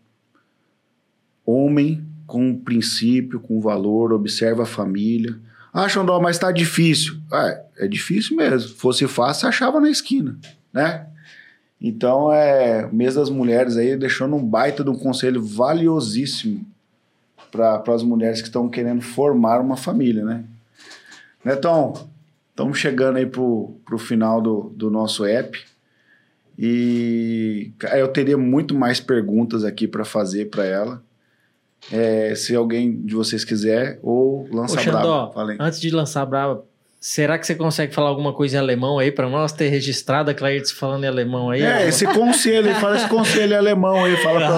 [1.44, 5.36] homem com princípio, com valor, observa a família.
[5.72, 7.20] Ah, Xandó, mas tá difícil.
[7.30, 8.74] Ah, é difícil mesmo.
[8.76, 10.38] Fosse fácil, achava na esquina,
[10.72, 11.06] né?
[11.80, 16.66] Então, é, mês das mulheres aí, deixando um baita de um conselho valiosíssimo
[17.50, 20.44] para as mulheres que estão querendo formar uma família, né?
[21.44, 22.08] Netão,
[22.50, 25.64] estamos chegando aí pro, pro final do, do nosso app.
[26.58, 31.02] E eu teria muito mais perguntas aqui para fazer para ela.
[31.92, 35.32] É, se alguém de vocês quiser, ou lançar brava.
[35.59, 36.64] Antes de lançar brava,
[37.00, 40.34] será que você consegue falar alguma coisa em alemão aí para nós ter registrado a
[40.34, 41.62] Clairtes falando em alemão aí?
[41.62, 44.48] É, esse conselho, fala esse conselho em alemão aí, fala pra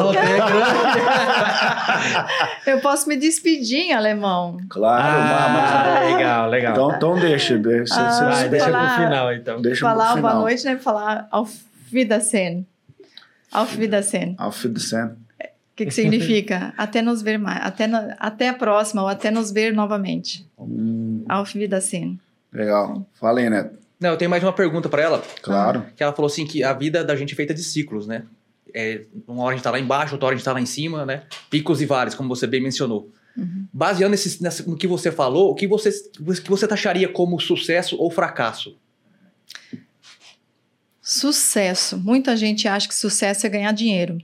[2.66, 4.56] Eu posso me despedir em alemão.
[4.68, 6.14] Claro, ah, mas...
[6.14, 6.72] legal, legal.
[6.72, 9.60] Então, então deixa, deixa, ah, deixa falar, pro final então.
[9.60, 10.76] Deixa falar boa noite, né?
[10.78, 11.47] Falar ao
[11.92, 12.66] Wiedersehen.
[13.52, 14.34] Auf Wiedersehen.
[14.38, 15.19] Auf Wiedersehen.
[15.81, 16.74] O que, que significa?
[16.77, 17.65] até nos ver mais.
[17.65, 20.47] Até, no, até a próxima, ou até nos ver novamente.
[20.59, 21.24] Hum.
[21.28, 22.19] Auf Wiedersehen.
[22.52, 23.07] Legal.
[23.15, 23.78] Fala aí, Neto.
[23.98, 25.23] Não, eu tenho mais uma pergunta para ela.
[25.43, 25.86] Claro.
[25.94, 28.24] Que ela falou assim que a vida da gente é feita de ciclos, né?
[28.74, 30.66] É, uma hora a gente tá lá embaixo, outra hora a gente tá lá em
[30.66, 31.24] cima, né?
[31.51, 33.11] Picos e vales, como você bem mencionou.
[33.36, 33.66] Uhum.
[33.73, 37.97] Baseando nesse, nesse, no que você falou, o que você, que você taxaria como sucesso
[37.97, 38.77] ou fracasso?
[41.02, 41.98] Sucesso.
[41.98, 44.19] Muita gente acha que sucesso é ganhar dinheiro.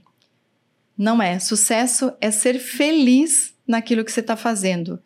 [0.97, 1.39] Não é.
[1.39, 4.99] Sucesso é ser feliz naquilo que você está fazendo.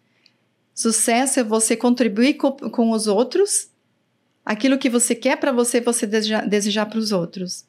[0.73, 3.69] Sucesso é você contribuir com, com, os outros,
[4.45, 7.65] aquilo que você quer para você, você desejar, desejar para os outros.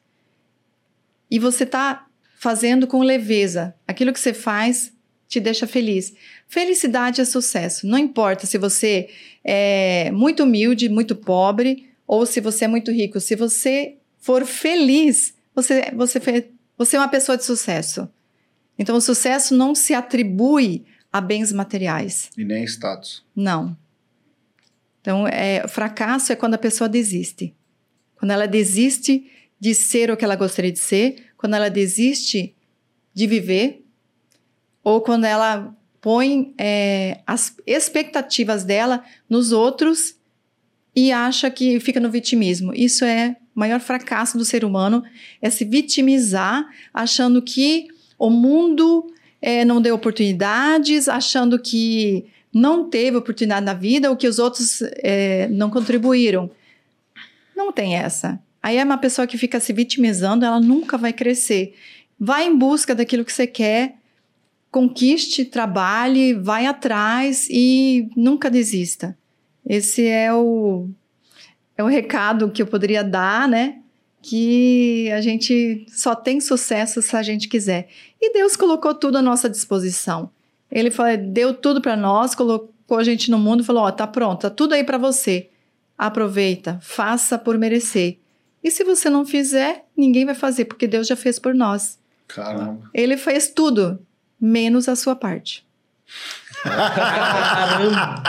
[1.29, 3.75] E você está fazendo com leveza.
[3.87, 4.93] Aquilo que você faz
[5.27, 6.13] te deixa feliz.
[6.47, 7.87] Felicidade é sucesso.
[7.87, 9.09] Não importa se você
[9.43, 13.19] é muito humilde, muito pobre, ou se você é muito rico.
[13.19, 16.19] Se você for feliz, você, você,
[16.77, 18.09] você é uma pessoa de sucesso.
[18.77, 22.29] Então, o sucesso não se atribui a bens materiais.
[22.37, 23.23] E nem status.
[23.35, 23.77] Não.
[25.01, 27.53] Então, é, fracasso é quando a pessoa desiste.
[28.15, 29.29] Quando ela desiste
[29.59, 32.55] de ser o que ela gostaria de ser, quando ela desiste
[33.13, 33.85] de viver,
[34.83, 40.15] ou quando ela põe é, as expectativas dela nos outros
[40.95, 42.73] e acha que fica no vitimismo.
[42.73, 45.03] Isso é o maior fracasso do ser humano,
[45.41, 53.17] é se vitimizar, achando que o mundo é, não deu oportunidades, achando que não teve
[53.17, 56.49] oportunidade na vida ou que os outros é, não contribuíram.
[57.55, 58.39] Não tem essa.
[58.61, 61.75] Aí é uma pessoa que fica se vitimizando, ela nunca vai crescer.
[62.19, 63.95] Vai em busca daquilo que você quer,
[64.71, 69.17] conquiste, trabalhe, vai atrás e nunca desista.
[69.65, 70.89] Esse é o,
[71.83, 73.79] é o recado que eu poderia dar, né?
[74.23, 77.89] que a gente só tem sucesso se a gente quiser.
[78.21, 80.31] E Deus colocou tudo à nossa disposição.
[80.71, 84.07] Ele falou, deu tudo para nós, colocou a gente no mundo e falou: Ó, tá
[84.07, 85.49] pronto, tá tudo aí para você.
[85.97, 88.17] Aproveita, faça por merecer.
[88.63, 91.99] E se você não fizer, ninguém vai fazer, porque Deus já fez por nós.
[92.25, 92.89] Caramba.
[92.93, 93.99] Ele fez tudo,
[94.39, 95.65] menos a sua parte.
[96.63, 98.23] Caramba!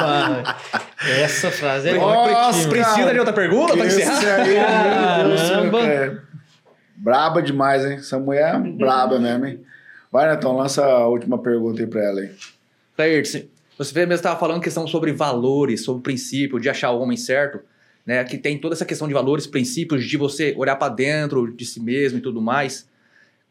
[1.23, 4.19] Essa frase é Nossa, Precisa de outra pergunta pra encerrar?
[4.19, 5.81] aí, Deus, Caramba.
[5.81, 6.16] é
[6.97, 7.94] braba demais, hein?
[7.98, 9.61] Essa mulher é braba mesmo, hein?
[10.11, 12.31] Vai, Netão, lança a última pergunta aí pra ela, hein?
[12.97, 13.40] Clairton,
[13.77, 17.61] você mesmo estava falando questão sobre valores, sobre princípio, de achar o homem certo,
[18.06, 18.23] né?
[18.24, 21.81] Que tem toda essa questão de valores, princípios, de você olhar para dentro de si
[21.81, 22.89] mesmo e tudo mais,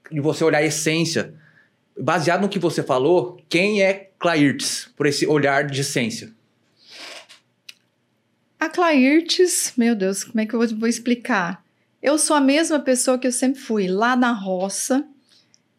[0.10, 1.34] de você olhar a essência.
[2.00, 6.34] Baseado no que você falou, quem é Clairtes por esse olhar de essência?
[8.60, 11.64] A Clairtes, meu Deus, como é que eu vou, vou explicar?
[12.02, 15.06] Eu sou a mesma pessoa que eu sempre fui, lá na roça,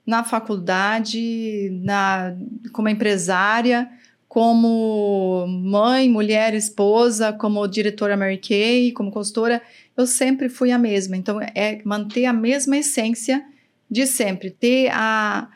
[0.07, 2.35] na faculdade, na,
[2.73, 3.91] como empresária,
[4.28, 9.62] como mãe, mulher, esposa, como diretora Mary Kay, como consultora,
[9.97, 11.16] eu sempre fui a mesma.
[11.16, 13.45] Então, é manter a mesma essência
[13.91, 15.49] de sempre, ter a,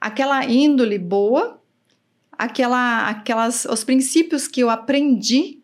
[0.00, 1.60] aquela índole boa,
[2.32, 5.60] aquela, aquelas, os princípios que eu aprendi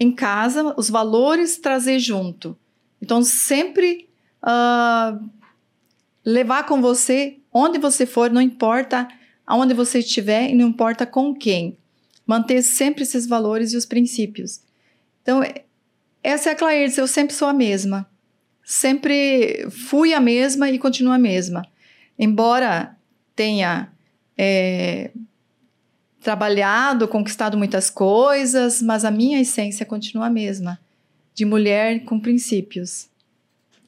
[0.00, 2.56] em casa, os valores trazer junto.
[3.02, 4.08] Então, sempre
[4.42, 5.18] ah,
[6.24, 9.08] levar com você onde você for, não importa
[9.46, 11.76] aonde você estiver e não importa com quem.
[12.26, 14.60] Manter sempre esses valores e os princípios.
[15.22, 15.64] Então, é-
[16.22, 18.08] essa é a Clarice, eu sempre sou a mesma.
[18.62, 21.66] Sempre fui a mesma e continuo a mesma.
[22.18, 22.97] Embora
[23.38, 23.88] tenha
[24.36, 25.12] é,
[26.20, 30.78] trabalhado, conquistado muitas coisas, mas a minha essência continua a mesma.
[31.34, 33.08] De mulher com princípios.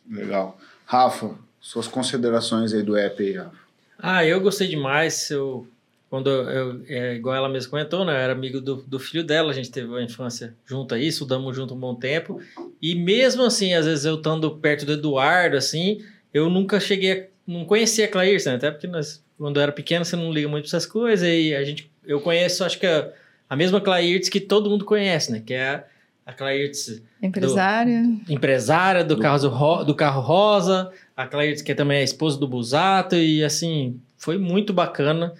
[0.08, 0.56] Legal.
[0.86, 3.56] Rafa, suas considerações aí do app aí, Rafa.
[3.98, 5.28] Ah, eu gostei demais.
[5.30, 5.66] Eu,
[6.08, 8.12] quando eu, eu- é, igual ela mesma comentou, né?
[8.12, 11.54] Eu era amigo do, do filho dela, a gente teve uma infância junto aí, estudamos
[11.56, 12.40] junto um bom tempo.
[12.80, 16.02] E mesmo assim, às vezes eu estando perto do Eduardo, assim,
[16.32, 17.30] eu nunca cheguei a.
[17.46, 18.54] Não conhecia a Clarice, né?
[18.54, 21.26] Até porque nós, quando eu era pequeno, você não liga muito pra essas coisas.
[21.26, 21.90] E a gente.
[22.04, 23.10] Eu conheço, acho que a,
[23.48, 25.42] a mesma Clarice que todo mundo conhece, né?
[25.44, 25.84] Que é
[26.26, 28.02] a, Clarice Empresária.
[28.28, 32.46] empresária do, carro, ro- do carro rosa, a Clarice, que também é a esposa do
[32.46, 35.32] Busato, e assim, foi muito bacana.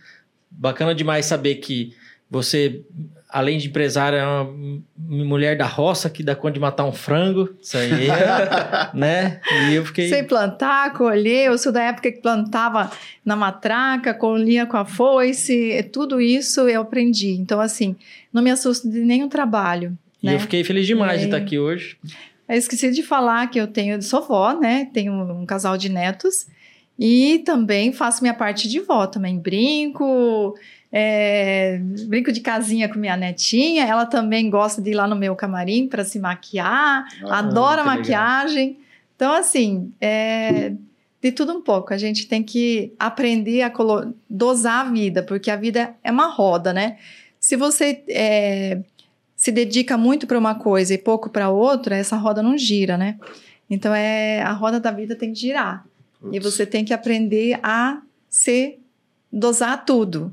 [0.51, 1.95] Bacana demais saber que
[2.31, 2.83] você,
[3.33, 7.49] além de empresária, é uma mulher da roça que dá conta de matar um frango.
[7.61, 9.41] Isso aí, é, né?
[9.69, 10.09] E eu fiquei.
[10.09, 11.47] Sei plantar, colher.
[11.47, 12.91] Eu sou da época que plantava
[13.25, 15.83] na matraca, colhia com a foice.
[15.93, 17.33] Tudo isso eu aprendi.
[17.33, 17.97] Então, assim,
[18.33, 19.97] não me assusto de nenhum trabalho.
[20.23, 20.35] E né?
[20.35, 21.29] eu fiquei feliz demais de É.
[21.29, 21.97] estar aqui hoje.
[22.49, 24.89] Eu esqueci de falar que eu tenho, sou vó, né?
[24.93, 26.47] Tenho um casal de netos
[26.99, 29.39] e também faço minha parte de vó também.
[29.39, 30.55] Brinco,
[30.93, 33.85] é, brinco de casinha com minha netinha.
[33.87, 37.89] Ela também gosta de ir lá no meu camarim para se maquiar, Ah, adora que
[37.89, 37.97] legal.
[37.99, 38.79] maquiagem.
[39.17, 40.73] Então, assim, é,
[41.23, 41.93] de tudo um pouco.
[41.93, 43.73] A gente tem que aprender a
[44.29, 46.97] dosar a vida, porque a vida é uma roda, né?
[47.39, 48.81] Se você é,
[49.37, 53.17] se dedica muito para uma coisa e pouco para outra, essa roda não gira, né?
[53.69, 55.87] Então é a roda da vida tem que girar
[56.33, 58.79] e você tem que aprender a se
[59.33, 60.33] dosar tudo.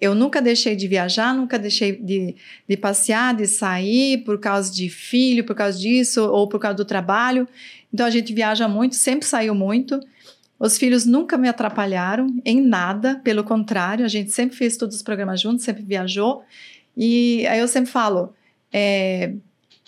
[0.00, 2.34] Eu nunca deixei de viajar, nunca deixei de,
[2.66, 6.84] de passear, de sair por causa de filho, por causa disso ou por causa do
[6.84, 7.46] trabalho.
[7.92, 10.00] Então a gente viaja muito, sempre saiu muito.
[10.58, 15.02] Os filhos nunca me atrapalharam em nada, pelo contrário, a gente sempre fez todos os
[15.02, 16.42] programas juntos, sempre viajou.
[16.96, 18.34] E aí eu sempre falo,
[18.72, 19.32] é,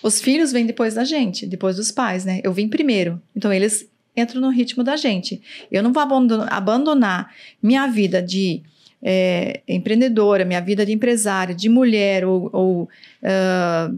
[0.01, 2.41] os filhos vêm depois da gente, depois dos pais, né?
[2.43, 5.41] Eu vim primeiro, então eles entram no ritmo da gente.
[5.71, 8.63] Eu não vou abandonar, abandonar minha vida de
[9.03, 12.89] é, empreendedora, minha vida de empresária, de mulher ou, ou,
[13.21, 13.91] ah,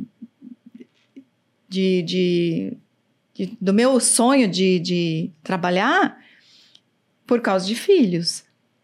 [1.69, 2.73] de, de-
[3.33, 6.17] de- do meu sonho de, de trabalhar
[7.27, 8.43] por causa de filhos.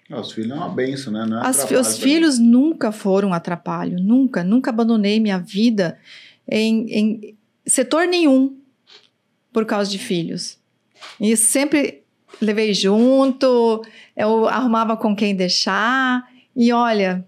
[0.09, 1.25] Ah, Os filhos é uma benção, né?
[1.25, 5.97] Não é As- os filhos nunca foram um atrapalho, nunca, nunca abandonei minha vida
[6.47, 7.35] em, em
[7.65, 8.57] setor nenhum
[9.53, 10.57] por causa de filhos.
[11.19, 12.00] E sempre
[12.39, 13.83] levei junto,
[14.15, 16.23] eu arrumava com quem deixar,
[16.55, 17.25] e olha,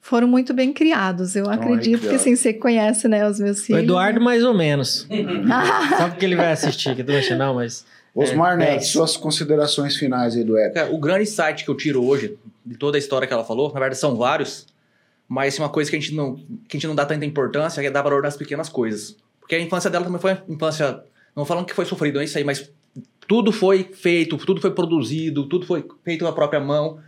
[0.00, 1.34] foram muito bem criados.
[1.34, 3.82] Eu acredito que assim, você conhece né, os meus O filhos.
[3.82, 5.06] Eduardo, mais ou menos.
[5.96, 7.84] Só porque ele vai assistir, que eu tô achando, não, mas.
[8.14, 8.80] Osmar É, Neto, é.
[8.80, 10.54] suas considerações finais aí do.
[10.72, 13.72] Cara, o grande insight que eu tiro hoje, de toda a história que ela falou,
[13.72, 14.66] na verdade são vários,
[15.28, 16.36] mas uma coisa que a gente não,
[16.68, 19.16] que a gente não dá tanta importância é dar valor nas pequenas coisas.
[19.40, 21.02] Porque a infância dela também foi uma infância,
[21.34, 22.70] não falando que foi sofrido, é isso aí, mas
[23.26, 26.98] Tudo foi feito, tudo foi produzido, tudo foi feito com a própria mão.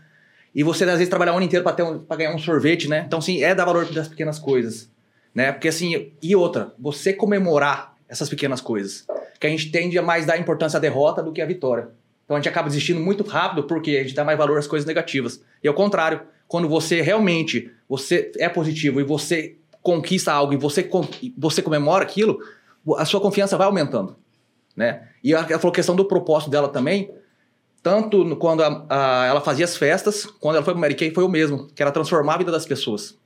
[0.55, 3.05] E você, às vezes, trabalhar o ano inteiro para um, ganhar um sorvete, né?
[3.07, 4.91] Então, sim, é dar valor das pequenas coisas.
[5.35, 5.53] Né?
[5.53, 9.07] Porque, assim, e outra, você comemorar essas pequenas coisas.
[9.39, 11.89] Que a gente tende a mais dar importância à derrota do que à vitória.
[12.25, 14.87] Então, a gente acaba desistindo muito rápido porque a gente dá mais valor às coisas
[14.87, 15.43] negativas.
[15.63, 20.89] E ao contrário, quando você realmente você é positivo e você conquista algo e você,
[21.39, 22.41] você comemora aquilo,
[22.97, 24.17] a sua confiança vai aumentando.
[24.77, 25.09] Né?
[25.25, 27.11] E ela falou questão do propósito dela também,
[27.83, 31.25] tanto quando a, a, ela fazia as festas, quando ela foi para Mary Kay, foi
[31.25, 33.17] o mesmo, que era transformar a vida das pessoas.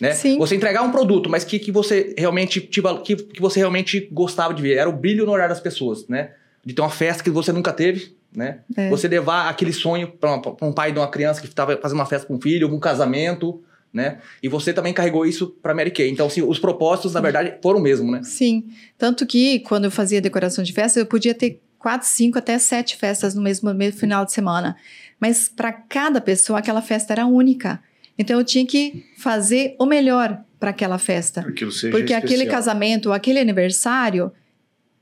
[0.00, 0.12] Né?
[0.12, 0.38] Sim.
[0.38, 4.62] Você entregar um produto, mas que, que você realmente que, que você realmente gostava de
[4.62, 6.32] ver, era o brilho no olhar das pessoas, né?
[6.64, 8.60] De ter uma festa que você nunca teve, né?
[8.76, 8.88] É.
[8.88, 12.26] Você levar aquele sonho para um pai de uma criança que estava fazendo uma festa
[12.26, 13.62] com um filho, algum casamento,
[13.94, 14.18] né?
[14.42, 16.10] E você também carregou isso para Mary Kay.
[16.10, 18.20] Então, assim, os propósitos, na verdade, foram o mesmo, né?
[18.24, 18.68] Sim.
[18.98, 22.96] Tanto que quando eu fazia decoração de festa, eu podia ter quatro, cinco, até sete
[22.96, 24.76] festas no mesmo, mesmo final de semana.
[25.20, 27.80] Mas para cada pessoa, aquela festa era única.
[28.18, 31.42] Então eu tinha que fazer o melhor para aquela festa.
[31.42, 32.56] Aquilo seja Porque aquele especial.
[32.56, 34.32] casamento, aquele aniversário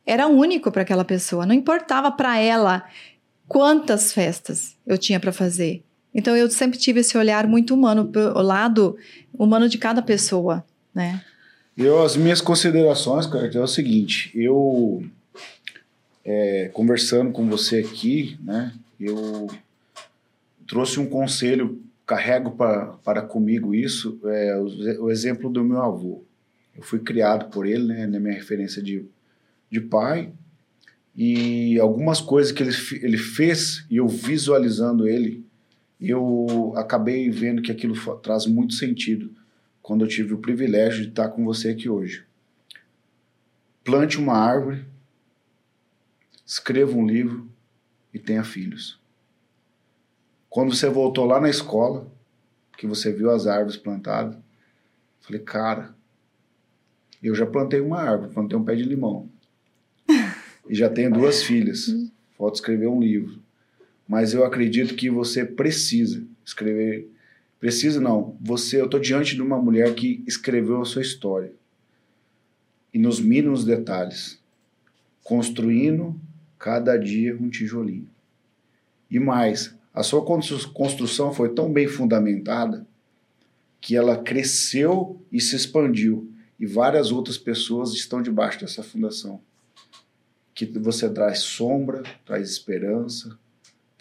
[0.04, 1.46] era único para aquela pessoa.
[1.46, 2.84] Não importava para ela
[3.48, 5.82] quantas festas eu tinha para fazer.
[6.14, 8.96] Então eu sempre tive esse olhar muito humano, o lado
[9.32, 10.64] humano de cada pessoa,
[10.94, 11.22] né?
[11.76, 15.02] Eu, as minhas considerações, cara, é o seguinte, eu
[16.24, 19.48] é, conversando com você aqui, né, eu
[20.66, 26.22] trouxe um conselho, carrego pra, para comigo isso, é, o, o exemplo do meu avô.
[26.76, 29.06] Eu fui criado por ele, né, na minha referência de,
[29.70, 30.30] de pai,
[31.16, 35.44] e algumas coisas que ele, ele fez, e eu visualizando ele,
[36.10, 39.30] eu acabei vendo que aquilo traz muito sentido
[39.80, 42.24] quando eu tive o privilégio de estar com você aqui hoje.
[43.84, 44.84] Plante uma árvore,
[46.46, 47.48] escreva um livro
[48.12, 49.00] e tenha filhos.
[50.48, 52.06] Quando você voltou lá na escola,
[52.76, 54.36] que você viu as árvores plantadas,
[55.20, 55.94] falei, cara,
[57.22, 59.28] eu já plantei uma árvore, plantei um pé de limão.
[60.68, 61.86] e já tenho duas filhas.
[62.36, 63.41] Falta escrever um livro.
[64.06, 67.08] Mas eu acredito que você precisa escrever
[67.62, 68.36] Precisa não.
[68.40, 71.52] Você, eu tô diante de uma mulher que escreveu a sua história.
[72.92, 74.42] E nos mínimos detalhes,
[75.22, 76.20] construindo
[76.58, 78.10] cada dia um tijolinho.
[79.08, 82.84] E mais, a sua constru- construção foi tão bem fundamentada
[83.80, 86.28] que ela cresceu e se expandiu.
[86.58, 89.40] E várias outras pessoas estão debaixo dessa fundação.
[90.52, 93.38] Que você traz sombra, traz esperança,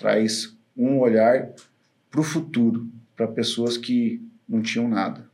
[0.01, 1.53] traz um olhar
[2.09, 4.19] para o futuro para pessoas que
[4.49, 5.29] não tinham nada.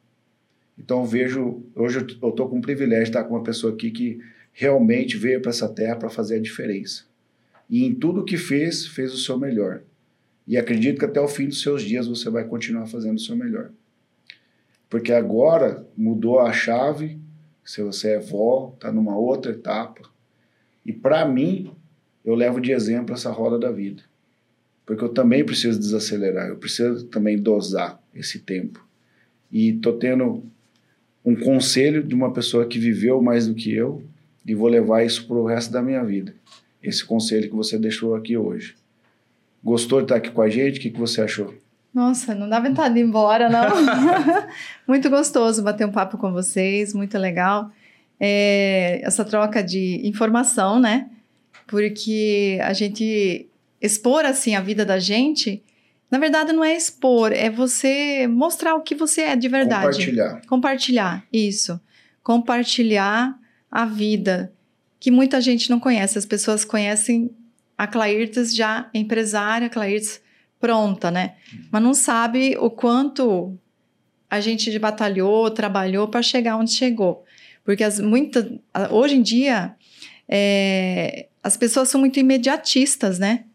[0.78, 4.20] Então vejo, hoje eu estou com o privilégio de estar com uma pessoa aqui que
[4.52, 7.06] realmente veio para essa terra para fazer a diferença.
[7.70, 9.84] E em tudo que fez, fez o seu melhor.
[10.46, 13.38] E acredito que até o fim dos seus dias você vai continuar fazendo o seu
[13.38, 13.72] melhor.
[14.90, 17.18] Porque agora mudou a chave,
[17.64, 20.02] se você é vó, está numa outra etapa.
[20.86, 21.72] E para mim,
[22.24, 24.04] eu levo de exemplo essa roda da vida
[24.88, 28.88] porque eu também preciso desacelerar, eu preciso também dosar esse tempo.
[29.52, 30.46] E tô tendo
[31.26, 34.02] um conselho de uma pessoa que viveu mais do que eu
[34.46, 36.34] e vou levar isso pro resto da minha vida.
[36.82, 38.76] Esse conselho que você deixou aqui hoje.
[39.62, 40.80] Gostou de estar aqui com a gente?
[40.80, 41.54] O que, que você achou?
[41.94, 43.68] Nossa, não dá vontade de ir embora, não.
[44.88, 47.70] muito gostoso bater um papo com vocês, muito legal.
[48.18, 51.10] É, essa troca de informação, né?
[51.68, 53.47] Porque a gente
[53.82, 55.64] expor assim a vida da gente,
[56.10, 59.84] na verdade não é expor, é você mostrar o que você é de verdade.
[59.98, 60.42] Compartilhar.
[60.48, 61.80] Compartilhar, isso.
[62.24, 63.38] Compartilhar
[63.70, 64.54] a vida
[65.00, 66.18] que muita gente não conhece.
[66.18, 67.30] As pessoas conhecem
[67.78, 70.22] a Clairtes já empresária, a Clairtes
[70.60, 71.36] pronta, né?
[71.72, 73.58] Mas não sabe o quanto
[74.30, 77.24] a gente batalhou, trabalhou para chegar onde chegou.
[77.64, 79.76] Porque as, muita, a- hoje em dia
[80.28, 83.46] é, as pessoas são muito imediatistas, né?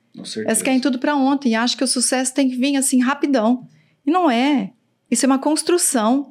[0.47, 3.67] Elas querem tudo para ontem e acham que o sucesso tem que vir assim rapidão.
[4.07, 4.73] E não é.
[5.11, 6.29] Isso é uma construção.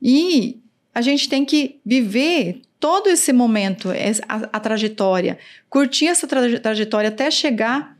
[0.00, 0.60] E
[0.94, 3.90] a gente tem que viver todo esse momento,
[4.28, 5.38] a, a trajetória,
[5.70, 7.96] curtir essa traje- trajetória até chegar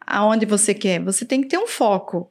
[0.00, 1.00] aonde você quer.
[1.00, 2.30] Você tem que ter um foco.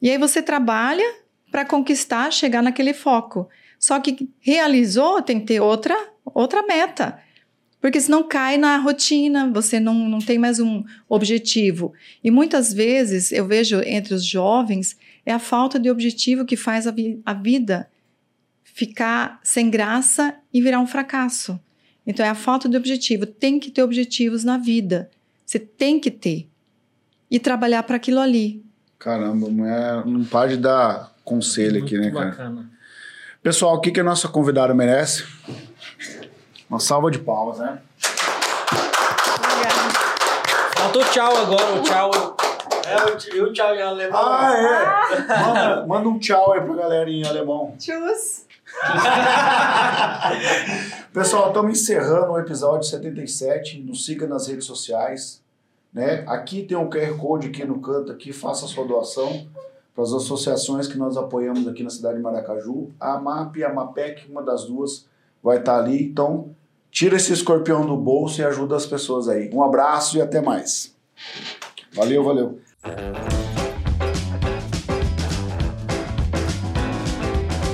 [0.00, 1.04] E aí você trabalha
[1.50, 3.48] para conquistar, chegar naquele foco.
[3.78, 7.20] Só que realizou, tem que ter outra, outra meta.
[7.80, 11.92] Porque senão cai na rotina, você não, não tem mais um objetivo.
[12.24, 16.86] E muitas vezes eu vejo entre os jovens é a falta de objetivo que faz
[16.86, 17.88] a, vi- a vida
[18.64, 21.58] ficar sem graça e virar um fracasso.
[22.06, 23.26] Então é a falta de objetivo.
[23.26, 25.10] Tem que ter objetivos na vida.
[25.46, 26.48] Você tem que ter.
[27.30, 28.64] E trabalhar para aquilo ali.
[28.98, 32.30] Caramba, mulher não pode dar conselho aqui, né, Muito cara?
[32.30, 32.70] bacana.
[33.42, 35.24] Pessoal, o que, que a nossa convidada merece?
[36.68, 37.80] Uma salva de palmas, né?
[40.76, 42.10] Faltou tchau agora, o tchau.
[42.86, 44.20] É, o tchau em alemão.
[44.22, 45.44] Ah, é!
[45.44, 47.74] Manda, manda um tchau aí pra galera em alemão.
[47.78, 48.46] Tschüss.
[51.12, 53.80] Pessoal, estamos encerrando o episódio 77.
[53.80, 55.42] Nos siga nas redes sociais.
[55.92, 56.22] Né?
[56.26, 59.48] Aqui tem um QR Code aqui no canto, aqui, faça a sua doação
[59.94, 62.90] para as associações que nós apoiamos aqui na cidade de Maracaju.
[63.00, 65.06] A MAP e a MAPEC, uma das duas,
[65.42, 66.04] vai estar ali.
[66.04, 66.50] Então,
[66.90, 69.50] tira esse escorpião do bolso e ajuda as pessoas aí.
[69.52, 70.94] Um abraço e até mais.
[71.92, 72.58] Valeu, valeu.